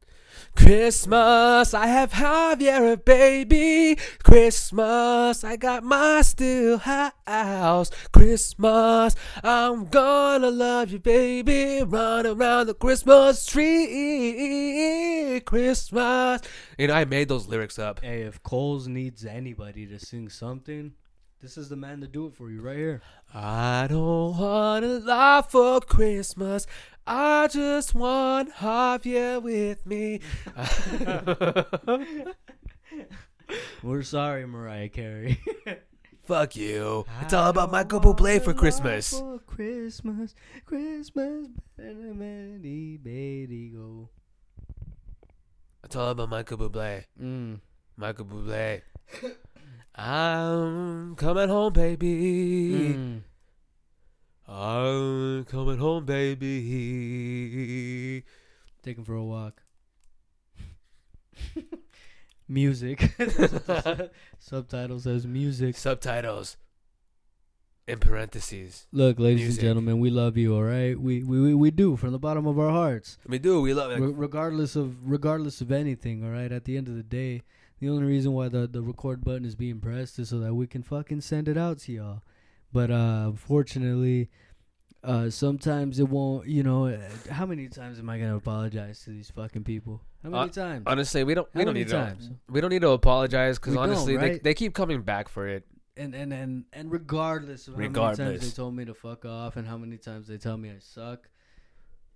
Christmas, 0.54 1.72
I 1.72 1.86
have 1.86 2.12
Javier, 2.12 2.92
a 2.92 2.96
baby. 2.98 3.96
Christmas, 4.22 5.42
I 5.42 5.56
got 5.56 5.82
my 5.82 6.20
Stillhouse. 6.22 7.90
Christmas, 8.12 9.16
I'm 9.42 9.86
gonna 9.86 10.50
love 10.50 10.90
you, 10.90 10.98
baby. 10.98 11.82
Run 11.82 12.26
around 12.26 12.66
the 12.66 12.74
Christmas 12.74 13.46
tree. 13.46 15.40
Christmas. 15.40 16.42
You 16.78 16.88
know, 16.88 16.94
I 16.94 17.06
made 17.06 17.28
those 17.28 17.48
lyrics 17.48 17.78
up. 17.78 18.00
Hey, 18.02 18.22
if 18.22 18.42
Coles 18.42 18.86
needs 18.86 19.24
anybody 19.24 19.86
to 19.86 19.98
sing 19.98 20.28
something, 20.28 20.92
this 21.40 21.56
is 21.56 21.70
the 21.70 21.76
man 21.76 22.02
to 22.02 22.06
do 22.06 22.26
it 22.26 22.34
for 22.34 22.50
you 22.50 22.60
right 22.60 22.76
here. 22.76 23.00
I 23.32 23.86
don't 23.88 24.36
want 24.36 24.84
a 24.84 24.98
lot 24.98 25.50
for 25.50 25.80
Christmas. 25.80 26.66
I 27.12 27.48
just 27.48 27.92
want 27.92 28.54
Javier 28.54 29.42
with 29.42 29.84
me. 29.84 30.20
We're 33.82 34.04
sorry, 34.04 34.46
Mariah 34.46 34.90
Carey. 34.90 35.40
Fuck 36.22 36.54
you. 36.54 37.04
It's 37.22 37.32
all 37.32 37.50
about 37.50 37.72
Michael 37.72 38.00
Bublé 38.00 38.40
for 38.40 38.54
Christmas. 38.54 39.18
For 39.18 39.40
Christmas, 39.40 40.36
Christmas, 40.64 41.48
Betty, 41.76 42.96
Betty, 42.96 43.72
go. 43.74 44.08
It's 45.82 45.96
all 45.96 46.10
about 46.10 46.28
Michael 46.28 46.58
Bublé. 46.58 47.06
Mm. 47.20 47.58
Michael 47.96 48.26
Bublé. 48.26 48.82
I'm 49.96 51.16
coming 51.16 51.48
home, 51.48 51.72
baby. 51.72 52.94
Mm. 52.94 53.22
I'm 54.52 55.44
coming 55.44 55.78
home, 55.78 56.04
baby. 56.06 56.50
Take 58.82 58.98
him 58.98 59.04
for 59.04 59.14
a 59.14 59.22
walk. 59.22 59.62
music. 62.48 63.12
Subtitle 64.40 64.98
says 64.98 65.24
music. 65.24 65.76
Subtitles 65.76 66.56
in 67.86 68.00
parentheses. 68.00 68.88
Look, 68.90 69.20
ladies 69.20 69.42
Music. 69.42 69.62
and 69.62 69.68
gentlemen, 69.68 70.00
we 70.00 70.10
love 70.10 70.36
you. 70.36 70.56
All 70.56 70.64
right, 70.64 70.98
we 70.98 71.22
we 71.22 71.40
we, 71.40 71.54
we 71.54 71.70
do 71.70 71.96
from 71.96 72.10
the 72.10 72.18
bottom 72.18 72.48
of 72.48 72.58
our 72.58 72.70
hearts. 72.70 73.18
We 73.28 73.38
do. 73.38 73.60
We 73.60 73.72
love 73.72 73.92
it. 73.92 74.00
Re- 74.00 74.12
regardless 74.12 74.74
of 74.74 75.08
regardless 75.08 75.60
of 75.60 75.70
anything, 75.70 76.24
all 76.24 76.30
right. 76.30 76.50
At 76.50 76.64
the 76.64 76.76
end 76.76 76.88
of 76.88 76.96
the 76.96 77.04
day, 77.04 77.42
the 77.78 77.88
only 77.88 78.02
reason 78.04 78.32
why 78.32 78.48
the 78.48 78.66
the 78.66 78.82
record 78.82 79.24
button 79.24 79.44
is 79.44 79.54
being 79.54 79.78
pressed 79.78 80.18
is 80.18 80.30
so 80.30 80.40
that 80.40 80.54
we 80.54 80.66
can 80.66 80.82
fucking 80.82 81.20
send 81.20 81.46
it 81.46 81.56
out 81.56 81.78
to 81.80 81.92
y'all. 81.92 82.22
But 82.72 82.90
uh, 82.90 83.24
unfortunately, 83.30 84.30
uh, 85.02 85.30
sometimes 85.30 85.98
it 85.98 86.08
won't. 86.08 86.46
You 86.46 86.62
know, 86.62 86.86
uh, 86.86 86.98
how 87.30 87.46
many 87.46 87.68
times 87.68 87.98
am 87.98 88.08
I 88.10 88.18
gonna 88.18 88.36
apologize 88.36 89.02
to 89.04 89.10
these 89.10 89.30
fucking 89.30 89.64
people? 89.64 90.02
How 90.22 90.30
many 90.30 90.44
Uh, 90.44 90.48
times? 90.52 90.84
Honestly, 90.86 91.24
we 91.24 91.34
don't 91.34 91.48
we 91.54 91.60
How 91.62 91.64
don't 91.66 91.74
need 91.74 91.88
times? 91.88 92.28
to 92.28 92.34
we 92.48 92.60
don't 92.60 92.70
need 92.70 92.82
to 92.82 92.90
apologize 92.90 93.58
because 93.58 93.76
honestly 93.76 94.16
they 94.16 94.30
right? 94.32 94.42
they 94.44 94.54
keep 94.54 94.74
coming 94.74 95.02
back 95.02 95.28
for 95.28 95.48
it. 95.48 95.64
and 95.96 96.14
and 96.14 96.32
and 96.32 96.64
and 96.72 96.92
regardless 96.92 97.66
of 97.68 97.74
how 97.74 97.80
many 97.80 97.92
times 97.92 98.40
they 98.40 98.50
told 98.50 98.74
me 98.74 98.84
to 98.84 98.94
fuck 98.94 99.24
off 99.24 99.56
and 99.56 99.66
how 99.66 99.76
many 99.76 99.96
times 99.98 100.28
they 100.28 100.38
tell 100.38 100.56
me 100.56 100.70
I 100.70 100.78
suck, 100.78 101.28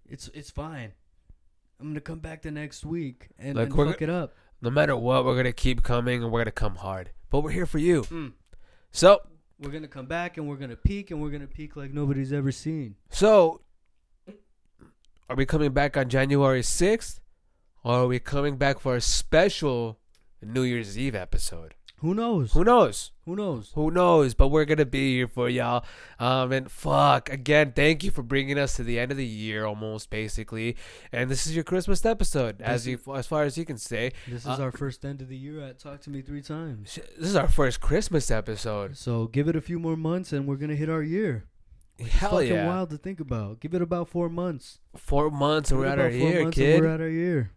it's 0.09 0.29
it's 0.35 0.51
fine. 0.51 0.93
I'm 1.81 1.89
gonna 1.89 2.01
come 2.01 2.21
back 2.21 2.43
the 2.43 2.51
next 2.53 2.85
week 2.87 3.31
and, 3.39 3.57
Like, 3.57 3.75
and 3.75 3.89
fuck 3.89 4.01
it 4.03 4.09
up. 4.11 4.35
No 4.63 4.71
matter 4.71 4.97
what, 4.97 5.25
we're 5.25 5.37
gonna 5.37 5.53
keep 5.53 5.83
coming 5.83 6.23
and 6.23 6.31
we're 6.31 6.41
gonna 6.41 6.53
come 6.53 6.77
hard. 6.77 7.11
But 7.31 7.41
we're 7.41 7.51
here 7.51 7.67
for 7.67 7.79
you. 7.79 8.03
Mm. 8.05 8.33
So 8.93 9.21
We're 9.61 9.71
gonna 9.71 9.89
come 9.89 10.07
back 10.07 10.37
and 10.37 10.49
we're 10.49 10.57
gonna 10.57 10.77
peak 10.77 11.11
and 11.11 11.21
we're 11.23 11.31
gonna 11.31 11.47
peak 11.47 11.77
like 11.77 11.93
nobody's 11.93 12.33
ever 12.33 12.53
seen. 12.53 12.97
so 13.11 13.61
are 15.31 15.37
we 15.37 15.47
coming 15.47 15.73
back 15.73 15.97
on 15.97 16.09
January 16.09 16.63
sixth, 16.63 17.21
or 17.83 17.95
are 18.01 18.07
we 18.07 18.19
coming 18.19 18.57
back 18.57 18.79
for 18.79 18.95
a 18.97 19.01
special 19.01 19.99
New 20.43 20.63
Year's 20.63 20.99
Eve 20.99 21.15
episode? 21.15 21.75
Who 22.01 22.13
knows? 22.13 22.53
Who 22.53 22.65
knows? 22.65 23.13
Who 23.25 23.35
knows? 23.35 23.71
Who 23.75 23.91
knows? 23.91 24.35
But 24.35 24.49
we're 24.49 24.67
gonna 24.67 24.85
be 24.85 25.15
here 25.15 25.27
for 25.29 25.49
y'all. 25.49 25.85
Um, 26.19 26.53
and 26.53 26.71
fuck 26.71 27.31
again. 27.31 27.73
Thank 27.75 28.05
you 28.05 28.11
for 28.11 28.23
bringing 28.23 28.59
us 28.59 28.77
to 28.77 28.83
the 28.85 28.99
end 28.99 29.11
of 29.11 29.17
the 29.17 29.25
year, 29.25 29.65
almost 29.65 30.11
basically. 30.11 30.77
And 31.13 31.31
this 31.31 31.47
is 31.47 31.55
your 31.55 31.65
Christmas 31.65 32.05
episode, 32.05 32.61
as 32.61 32.87
you 32.87 32.99
as 33.15 33.27
far 33.27 33.45
as 33.45 33.57
you 33.57 33.65
can 33.65 33.79
say. 33.79 34.13
This 34.29 34.43
is 34.43 34.47
Uh, 34.59 34.63
our 34.65 34.73
first 34.73 35.05
end 35.05 35.23
of 35.23 35.29
the 35.29 35.37
year 35.37 35.61
at 35.61 35.79
Talk 35.79 36.03
to 36.03 36.11
Me 36.11 36.21
three 36.21 36.43
times. 36.43 36.99
This 37.17 37.29
is 37.31 37.37
our 37.37 37.49
first 37.49 37.81
Christmas 37.81 38.31
episode. 38.31 38.99
So 38.99 39.27
give 39.29 39.49
it 39.49 39.57
a 39.57 39.63
few 39.63 39.79
more 39.79 39.97
months 39.97 40.33
and 40.33 40.47
we're 40.47 40.57
gonna 40.57 40.77
hit 40.77 40.91
our 40.91 41.03
year. 41.03 41.45
It's 41.97 42.11
Hell 42.11 42.33
fucking 42.33 42.49
yeah! 42.53 42.67
wild 42.67 42.91
to 42.91 42.99
think 42.99 43.21
about. 43.21 43.61
Give 43.61 43.73
it 43.73 43.81
about 43.81 44.09
four 44.09 44.29
months. 44.29 44.81
Four 44.97 45.31
months 45.31 45.71
and 45.71 45.81
we're 45.81 45.87
at 45.87 46.01
our 46.01 46.11
year, 46.11 46.51
kid. 46.51 46.83
We're 46.83 46.89
at 46.89 47.01
our 47.01 47.09
year. 47.09 47.53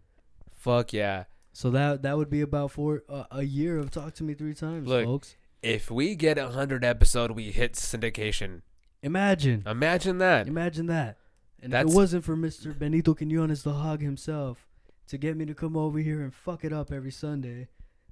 Fuck 0.54 0.92
yeah! 0.92 1.24
So 1.52 1.70
that 1.70 2.02
that 2.02 2.16
would 2.16 2.30
be 2.30 2.40
about 2.40 2.70
four 2.70 3.02
uh, 3.08 3.24
a 3.30 3.42
year 3.42 3.78
of 3.78 3.90
Talk 3.90 4.14
to 4.14 4.24
Me 4.24 4.34
three 4.34 4.54
times, 4.54 4.86
Look, 4.88 5.04
folks. 5.04 5.36
If 5.62 5.90
we 5.90 6.14
get 6.14 6.38
a 6.38 6.48
hundred 6.50 6.84
episode, 6.84 7.32
we 7.32 7.50
hit 7.50 7.72
syndication. 7.74 8.62
Imagine, 9.02 9.62
Imagine 9.66 10.18
that. 10.18 10.46
imagine 10.48 10.86
that. 10.86 11.16
And 11.62 11.74
if 11.74 11.80
it 11.82 11.86
wasn't 11.88 12.24
for 12.24 12.36
Mr. 12.36 12.76
Benito 12.78 13.14
Quinones, 13.14 13.62
the 13.64 13.72
hog 13.72 14.00
himself, 14.00 14.66
to 15.08 15.18
get 15.18 15.36
me 15.36 15.44
to 15.46 15.54
come 15.54 15.76
over 15.76 15.98
here 15.98 16.20
and 16.20 16.32
fuck 16.32 16.64
it 16.64 16.72
up 16.72 16.92
every 16.92 17.10
Sunday, 17.10 17.68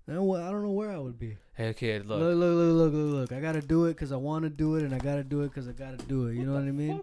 then? 0.06 0.16
I 0.16 0.50
don't 0.50 0.62
know 0.62 0.70
where 0.72 0.90
I 0.90 0.98
would 0.98 1.18
be. 1.18 1.36
Hey 1.54 1.72
kid, 1.74 2.06
Look, 2.06 2.20
look. 2.20 2.36
look, 2.36 2.54
look, 2.54 2.74
look, 2.76 2.92
look, 2.92 3.30
look. 3.30 3.32
I 3.32 3.40
gotta 3.40 3.60
do 3.62 3.84
it 3.86 3.94
because 3.94 4.10
I 4.12 4.16
want 4.16 4.42
to 4.44 4.50
do 4.50 4.74
it, 4.76 4.82
and 4.82 4.92
I 4.94 4.98
gotta 4.98 5.24
do 5.24 5.42
it 5.42 5.48
because 5.48 5.68
I 5.68 5.72
gotta 5.72 5.96
do 5.98 6.26
it. 6.26 6.34
You 6.34 6.44
know 6.46 6.54
what 6.54 6.62
I 6.62 6.72
mean? 6.72 7.00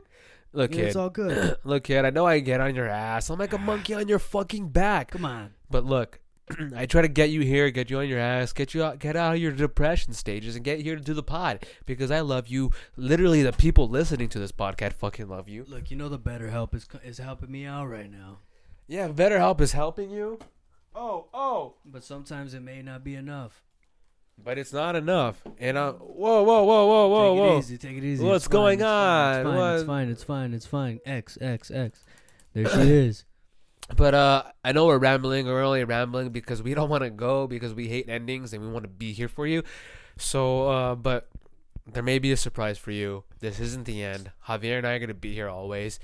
Look, 0.52 0.76
Yeah, 0.76 0.84
it's 0.84 0.96
all 0.96 1.10
good. 1.10 1.58
look, 1.64 1.86
kid. 1.86 2.06
I 2.06 2.10
know 2.10 2.26
I 2.28 2.40
get 2.40 2.60
on 2.62 2.76
your 2.76 2.88
ass. 2.88 3.30
I'm 3.30 3.40
like 3.40 3.54
a 3.54 3.58
monkey 3.58 3.94
on 3.94 4.08
your 4.08 4.20
fucking 4.20 4.70
back. 4.70 5.12
Come 5.12 5.26
on. 5.26 5.54
But 5.70 5.84
look, 5.86 6.20
I 6.76 6.86
try 6.86 7.02
to 7.02 7.08
get 7.08 7.30
you 7.30 7.42
here, 7.42 7.72
get 7.72 7.90
you 7.90 8.00
on 8.00 8.08
your 8.08 8.20
ass, 8.20 8.52
get 8.54 8.74
you 8.74 8.84
out, 8.84 9.00
get 9.00 9.16
out 9.16 9.36
of 9.36 9.42
your 9.42 9.52
depression 9.52 10.14
stages, 10.14 10.56
and 10.56 10.66
get 10.66 10.82
here 10.82 10.96
to 10.96 11.02
do 11.02 11.14
the 11.14 11.24
pod 11.24 11.66
because 11.86 12.12
I 12.12 12.20
love 12.20 12.48
you. 12.48 12.72
Literally, 12.98 13.42
the 13.44 13.54
people 13.54 13.88
listening 13.88 14.30
to 14.30 14.40
this 14.40 14.52
podcast 14.52 14.94
fucking 14.94 15.28
love 15.30 15.48
you. 15.48 15.66
Look, 15.68 15.90
you 15.90 15.98
know 15.98 16.10
the 16.10 16.20
BetterHelp 16.20 16.74
is 16.76 16.88
is 17.04 17.18
helping 17.18 17.52
me 17.52 17.66
out 17.66 17.86
right 17.86 18.12
now. 18.12 18.40
Yeah, 18.88 19.08
BetterHelp 19.08 19.62
is 19.62 19.72
helping 19.72 20.12
you. 20.12 20.40
Oh, 20.96 21.28
oh. 21.34 21.76
But 21.86 22.04
sometimes 22.04 22.54
it 22.54 22.62
may 22.62 22.82
not 22.82 23.04
be 23.04 23.16
enough. 23.16 23.64
But 24.44 24.58
it's 24.58 24.74
not 24.74 24.96
enough. 24.96 25.42
And 25.60 25.78
I, 25.78 25.92
whoa, 25.92 26.44
whoa, 26.44 26.64
whoa, 26.64 26.86
whoa, 26.88 27.08
whoa, 27.08 27.34
take 27.34 27.40
whoa. 27.40 27.56
it 27.56 27.60
easy. 27.60 27.78
Take 27.78 27.98
it 27.98 28.04
easy. 28.04 28.24
What's 28.24 28.46
It's 28.46 28.48
fine, 28.48 28.52
going 28.52 28.80
it's 28.80 28.84
fine, 28.84 28.90
on? 28.90 29.36
It's 29.36 29.44
fine. 29.46 29.56
What- 29.56 29.76
It's 29.76 29.84
fine. 29.86 30.10
It's 30.10 30.24
fine. 30.24 30.54
It's 30.54 30.66
fine. 30.66 31.00
X 31.06 31.38
X 31.40 31.72
X. 31.72 32.04
There 32.54 32.70
she 32.70 32.92
is. 32.92 33.26
But 33.96 34.14
uh, 34.14 34.44
I 34.64 34.72
know 34.72 34.88
we're 34.88 34.98
rambling. 34.98 35.46
We're 35.46 35.64
only 35.64 35.84
rambling 35.84 36.30
because 36.30 36.64
we 36.64 36.74
don't 36.74 36.90
want 36.90 37.04
to 37.04 37.10
go 37.10 37.48
because 37.48 37.74
we 37.74 37.88
hate 37.88 38.10
endings 38.10 38.54
and 38.54 38.64
we 38.64 38.70
want 38.70 38.84
to 38.84 38.90
be 38.90 39.14
here 39.14 39.28
for 39.28 39.46
you. 39.46 39.64
So, 40.18 40.70
uh, 40.70 40.96
but 40.96 41.30
there 41.92 42.04
may 42.04 42.20
be 42.20 42.32
a 42.32 42.38
surprise 42.38 42.78
for 42.78 42.92
you. 42.92 43.24
This 43.40 43.60
isn't 43.60 43.86
the 43.86 44.04
end. 44.04 44.32
Javier 44.48 44.78
and 44.78 44.88
I 44.88 44.94
are 44.94 45.00
gonna 45.00 45.14
be 45.14 45.34
here 45.34 45.50
always, 45.50 46.00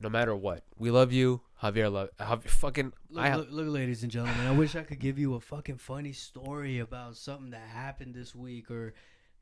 no 0.00 0.08
matter 0.08 0.34
what. 0.36 0.62
We 0.78 0.90
love 0.90 1.12
you, 1.12 1.40
Javier. 1.62 1.90
Love 1.90 2.10
Javier, 2.20 2.48
fucking. 2.48 2.92
Look, 3.10 3.24
I 3.24 3.34
look, 3.34 3.48
look, 3.50 3.68
ladies 3.68 4.02
and 4.02 4.12
gentlemen. 4.12 4.46
I 4.46 4.52
wish 4.52 4.76
I 4.76 4.82
could 4.82 5.00
give 5.00 5.18
you 5.18 5.34
a 5.34 5.40
fucking 5.40 5.78
funny 5.78 6.12
story 6.12 6.78
about 6.78 7.16
something 7.16 7.50
that 7.50 7.68
happened 7.68 8.14
this 8.14 8.34
week, 8.34 8.70
or 8.70 8.94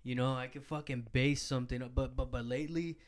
you 0.02 0.14
know, 0.14 0.34
I 0.34 0.46
could 0.46 0.64
fucking 0.64 1.08
base 1.12 1.42
something. 1.42 1.82
up. 1.82 1.94
But 1.94 2.16
but 2.16 2.30
but 2.30 2.46
lately, 2.46 2.98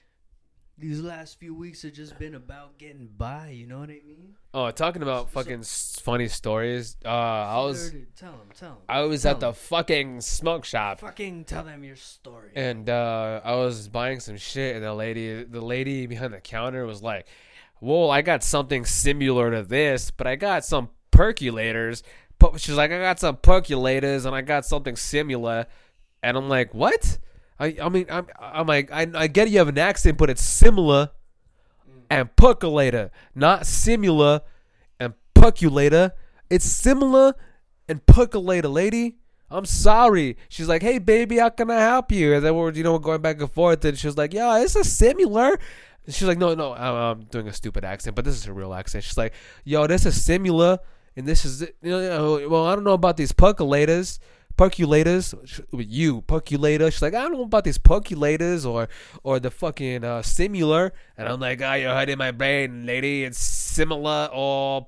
these 0.79 1.01
last 1.01 1.39
few 1.39 1.55
weeks 1.55 1.83
have 1.83 1.93
just 1.95 2.18
been 2.18 2.35
about 2.35 2.77
getting 2.79 3.09
by. 3.16 3.49
You 3.49 3.66
know 3.66 3.79
what 3.79 3.89
I 3.91 4.01
mean? 4.07 4.35
oh, 4.53 4.70
talking 4.70 5.03
about 5.03 5.31
fucking 5.31 5.61
s 5.61 6.01
funny 6.03 6.29
stories. 6.29 6.97
Uh, 7.05 7.09
I 7.09 7.59
was 7.59 7.93
Tell 8.16 8.33
them. 8.33 8.49
Tell 8.59 8.68
them. 8.70 8.79
I 8.89 9.01
was 9.03 9.24
at 9.27 9.41
the 9.41 9.53
fucking 9.53 10.20
smoke 10.20 10.64
shop. 10.64 11.01
fucking 11.01 11.45
tell 11.45 11.64
them 11.64 11.83
your 11.85 11.97
story. 11.97 12.53
and 12.55 12.89
uh, 12.89 13.41
I 13.45 13.55
was 13.55 13.89
buying 13.89 14.20
some 14.20 14.37
shit, 14.37 14.77
and 14.77 14.85
the 14.85 14.93
lady, 14.95 15.45
the 15.45 15.61
lady 15.61 16.07
behind 16.07 16.33
the 16.35 16.41
counter 16.41 16.85
was 16.87 17.03
like, 17.03 17.27
"Well, 17.81 18.11
I 18.11 18.22
got 18.22 18.43
something 18.43 18.85
similar 18.85 19.51
to 19.51 19.62
this, 19.62 20.11
but 20.11 20.27
I 20.27 20.37
got 20.37 20.64
some 20.64 20.91
percolators." 21.11 22.03
But 22.39 22.61
she's 22.61 22.74
like, 22.77 22.93
"I 22.93 22.99
got 22.99 23.18
some 23.18 23.37
percolators, 23.39 24.27
and 24.27 24.35
I 24.35 24.43
got 24.43 24.66
something 24.66 24.97
similar," 24.97 25.66
and 26.22 26.37
I'm 26.37 26.49
like, 26.51 26.74
"What?" 26.74 27.18
I, 27.59 27.76
I 27.80 27.88
mean, 27.88 28.07
I'm, 28.11 28.26
I'm 28.38 28.66
like, 28.66 28.90
I, 28.92 29.07
I 29.14 29.26
get 29.28 29.48
you 29.50 29.59
have 29.59 29.68
an 29.68 29.78
accent, 29.78 30.18
but 30.18 30.30
it's 30.30 30.42
similar 30.42 31.11
and 32.11 32.34
percolator, 32.36 33.11
not 33.34 33.66
similar 33.66 34.42
and 35.00 35.14
percolator. 35.34 36.12
It's 36.50 36.64
similar 36.64 37.34
and 37.88 38.04
percolator, 38.07 38.68
lady. 38.68 39.16
I'm 39.50 39.64
sorry. 39.64 40.36
She's 40.48 40.68
like, 40.68 40.82
hey, 40.82 40.98
baby, 40.98 41.38
how 41.38 41.50
can 41.50 41.70
I 41.70 41.80
help 41.80 42.11
you? 42.12 42.34
And 42.34 42.44
then 42.44 42.54
we're, 42.54 42.72
you 42.72 42.82
know, 42.82 42.98
going 42.98 43.22
back 43.22 43.40
and 43.40 43.50
forth. 43.50 43.84
And 43.84 43.96
she's 43.96 44.16
like, 44.16 44.34
yeah, 44.34 44.59
it's 44.59 44.76
a 44.76 44.84
similar. 44.84 45.59
And 46.04 46.14
she's 46.14 46.26
like, 46.26 46.38
no, 46.38 46.54
no, 46.54 46.74
I'm, 46.74 46.94
I'm 46.94 47.24
doing 47.24 47.48
a 47.48 47.52
stupid 47.52 47.84
accent, 47.84 48.16
but 48.16 48.24
this 48.24 48.36
is 48.36 48.46
a 48.46 48.52
real 48.52 48.74
accent. 48.74 49.04
She's 49.04 49.16
like, 49.16 49.32
yo, 49.64 49.86
this 49.86 50.04
is 50.04 50.22
similar. 50.22 50.78
And 51.16 51.26
this 51.26 51.44
is, 51.44 51.62
you 51.82 51.90
know, 51.90 52.48
well, 52.48 52.66
I 52.66 52.74
don't 52.74 52.84
know 52.84 52.92
about 52.92 53.16
these 53.16 53.32
percolators. 53.32 54.18
Percolators, 54.57 55.34
you, 55.72 56.22
percolator. 56.22 56.90
She's 56.90 57.02
like, 57.02 57.12
I 57.14 57.22
don't 57.22 57.32
know 57.32 57.42
about 57.42 57.64
these 57.64 57.76
percolators 57.78 58.64
or 58.64 58.88
or 59.22 59.38
the 59.38 59.50
fucking 59.50 60.02
uh, 60.02 60.22
similar. 60.22 60.94
And 61.18 61.28
I'm 61.28 61.40
like, 61.40 61.61
ah, 61.62 61.74
you're 61.74 61.92
hurting 61.92 62.16
my 62.16 62.30
brain, 62.30 62.86
lady. 62.86 63.24
It's 63.24 63.38
similar 63.38 64.30
or 64.32 64.86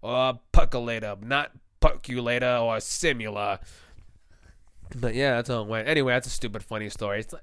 or 0.00 0.40
percolator, 0.52 1.16
not 1.22 1.52
percolator 1.80 2.56
or 2.56 2.80
similar. 2.80 3.58
But 4.96 5.14
yeah, 5.14 5.36
that's 5.36 5.48
how 5.48 5.62
it 5.62 5.68
went. 5.68 5.86
Anyway, 5.86 6.12
that's 6.12 6.26
a 6.26 6.30
stupid, 6.30 6.62
funny 6.62 6.88
story. 6.88 7.20
It's 7.20 7.32
like, 7.32 7.42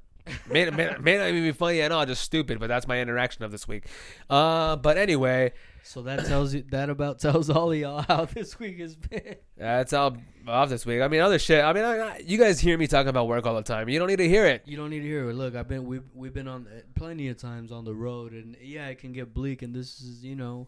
may, 0.50 0.70
may, 0.70 0.96
may 1.00 1.18
not 1.18 1.30
even 1.30 1.44
be 1.44 1.52
funny 1.52 1.82
at 1.82 1.92
all, 1.92 2.06
just 2.06 2.24
stupid. 2.24 2.60
But 2.60 2.68
that's 2.68 2.88
my 2.88 3.00
interaction 3.00 3.44
of 3.44 3.52
this 3.52 3.68
week. 3.68 3.86
Uh, 4.30 4.76
but 4.76 4.98
anyway, 4.98 5.54
so 5.88 6.02
that 6.02 6.26
tells 6.26 6.54
you 6.54 6.64
that 6.72 6.90
about 6.90 7.20
tells 7.22 7.50
all 7.50 7.72
of 7.72 7.78
y'all 7.78 8.04
how 8.08 8.26
this 8.26 8.60
week 8.60 8.80
has 8.80 8.96
been. 8.96 9.36
that's 9.58 9.94
all 9.94 10.18
off 10.48 10.70
this 10.70 10.86
week. 10.86 11.02
I 11.02 11.08
mean, 11.08 11.22
other 11.22 11.40
shit. 11.40 11.64
I 11.64 11.72
mean, 11.72 11.84
I, 11.86 11.98
I, 12.00 12.22
you 12.26 12.38
guys 12.38 12.60
hear 12.60 12.78
me 12.78 12.88
talking 12.88 13.08
about 13.10 13.28
work 13.28 13.46
all 13.46 13.56
the 13.56 13.64
time. 13.64 13.88
You 13.88 13.98
don't 13.98 14.10
need 14.10 14.18
to 14.18 14.28
hear 14.28 14.46
it. 14.46 14.64
You 14.66 14.76
don't 14.76 14.90
need 14.90 15.00
to 15.00 15.08
hear 15.08 15.30
it. 15.30 15.34
Look, 15.34 15.56
I've 15.56 15.68
been 15.68 15.86
we've 15.86 16.04
we've 16.14 16.34
been 16.34 16.48
on 16.48 16.68
uh, 16.68 16.82
plenty 16.96 17.30
of 17.30 17.38
times 17.38 17.72
on 17.72 17.86
the 17.86 17.94
road, 17.94 18.34
and 18.34 18.58
yeah, 18.62 18.88
it 18.88 19.00
can 19.00 19.14
get 19.14 19.34
bleak. 19.34 19.62
And 19.62 19.74
this 19.74 20.02
is 20.02 20.24
you 20.24 20.36
know, 20.36 20.68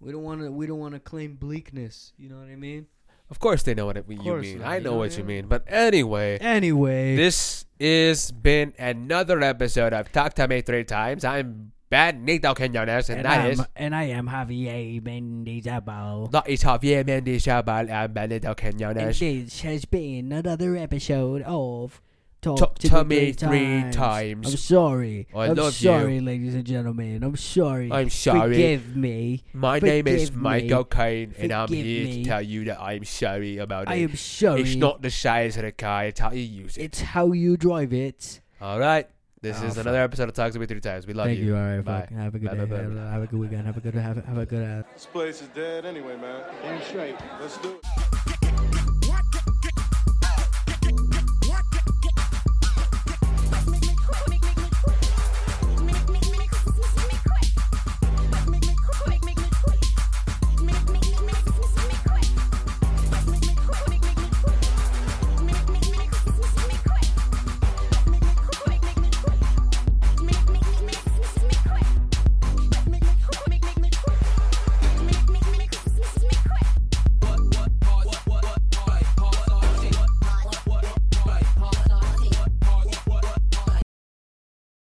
we 0.00 0.10
don't 0.10 0.22
want 0.22 0.40
to 0.40 0.50
we 0.50 0.66
don't 0.66 0.78
want 0.78 0.94
to 0.94 1.00
claim 1.00 1.34
bleakness. 1.34 2.12
You 2.16 2.30
know 2.30 2.38
what 2.38 2.48
I 2.48 2.56
mean? 2.56 2.86
Of 3.28 3.38
course, 3.40 3.62
they 3.62 3.74
know 3.74 3.86
what 3.86 3.96
it, 3.96 4.04
you 4.08 4.16
mean. 4.16 4.58
not, 4.60 4.68
I 4.68 4.76
you 4.76 4.84
know 4.84 4.92
know, 4.92 4.96
what 4.98 5.18
you 5.18 5.24
mean. 5.24 5.48
But 5.48 5.64
anyway, 5.66 6.38
Anyway, 6.38 7.16
this 7.16 7.66
has 7.80 8.30
been 8.30 8.72
another 8.78 9.42
episode 9.42 9.92
of 9.92 10.12
Talk 10.12 10.34
to 10.34 10.46
Me 10.46 10.62
Three 10.62 10.84
Times. 10.84 11.24
I'm 11.24 11.72
Nito 12.24 12.54
Quinones, 12.54 13.08
and, 13.08 13.18
and 13.18 13.24
that 13.26 13.40
I'm, 13.40 13.50
is 13.52 13.62
and 13.74 13.94
I 13.94 14.04
am 14.04 14.28
Javier 14.28 15.00
Mendizabal. 15.02 16.30
that 16.30 16.48
is 16.48 16.62
Javier 16.62 17.04
Mendizabal 17.04 17.88
and 17.88 18.14
Benito 18.14 18.48
And 18.48 18.56
Quinones. 18.56 19.18
this 19.18 19.60
has 19.62 19.84
been 19.86 20.30
another 20.32 20.76
episode 20.76 21.42
of 21.42 22.00
Talk, 22.42 22.58
Talk 22.58 22.78
to, 22.80 22.88
to 22.90 23.04
Me 23.04 23.32
Three 23.32 23.90
Times. 23.90 24.46
I'm 24.46 24.56
sorry. 24.56 25.26
I 25.34 25.46
am 25.46 25.54
love 25.54 25.74
sorry, 25.74 26.20
ladies 26.20 26.54
and 26.54 26.64
gentlemen. 26.64 27.24
I'm 27.24 27.36
sorry. 27.36 27.90
I'm 27.90 28.10
sorry. 28.10 28.40
Forgive 28.40 28.94
me. 28.94 29.42
My 29.52 29.78
name 29.78 30.06
is 30.06 30.30
Michael. 30.30 30.84
Kane, 30.84 31.34
and 31.38 31.50
I'm 31.50 31.68
here 31.68 32.04
me. 32.04 32.22
to 32.22 32.28
tell 32.28 32.42
you 32.42 32.64
that 32.66 32.80
I'm 32.80 33.04
sorry 33.04 33.56
about 33.58 33.88
it. 33.88 33.90
I 33.90 33.94
am 33.96 34.14
sorry. 34.16 34.60
It's 34.60 34.76
not 34.76 35.02
the 35.02 35.10
size 35.10 35.56
of 35.56 35.62
the 35.62 35.72
car; 35.72 36.04
it's 36.06 36.20
how 36.20 36.30
you 36.30 36.42
use 36.42 36.76
it. 36.76 36.82
It's 36.82 37.00
how 37.00 37.32
you 37.32 37.56
drive 37.56 37.92
it. 37.92 38.40
All 38.60 38.78
right. 38.78 39.08
This 39.42 39.58
Oh, 39.60 39.66
is 39.66 39.74
fuck. 39.74 39.82
another 39.84 40.00
episode 40.02 40.28
of 40.28 40.34
Talks 40.34 40.54
to 40.54 40.58
Me 40.58 40.66
Three 40.66 40.80
Times. 40.80 41.06
We 41.06 41.12
love 41.12 41.26
Thank 41.26 41.38
you. 41.40 41.46
you. 41.46 41.56
All 41.56 41.62
right. 41.62 41.80
Bye. 41.84 42.00
fuck. 42.00 42.10
Have 42.10 42.34
a 42.34 42.38
good 42.38 42.48
Bye, 42.50 42.54
day. 42.56 42.60
bye, 42.64 42.66
bye, 42.66 42.82
have, 42.82 42.94
bye. 42.94 43.00
have 43.10 43.22
a 43.22 43.26
good 43.26 43.38
weekend. 43.40 43.66
Have 43.66 43.76
a 43.76 43.80
good 43.80 43.94
have, 43.94 44.24
have 44.24 44.38
a 44.38 44.46
good 44.46 44.64
uh, 44.80 44.82
This 44.94 45.06
place 45.06 45.42
is 45.42 45.48
dead 45.48 45.84
anyway, 45.84 46.16
man. 46.16 46.42
Damn 46.62 46.82
straight. 46.82 47.16
Let's 47.40 47.58
do 47.58 47.78
it. 47.82 48.35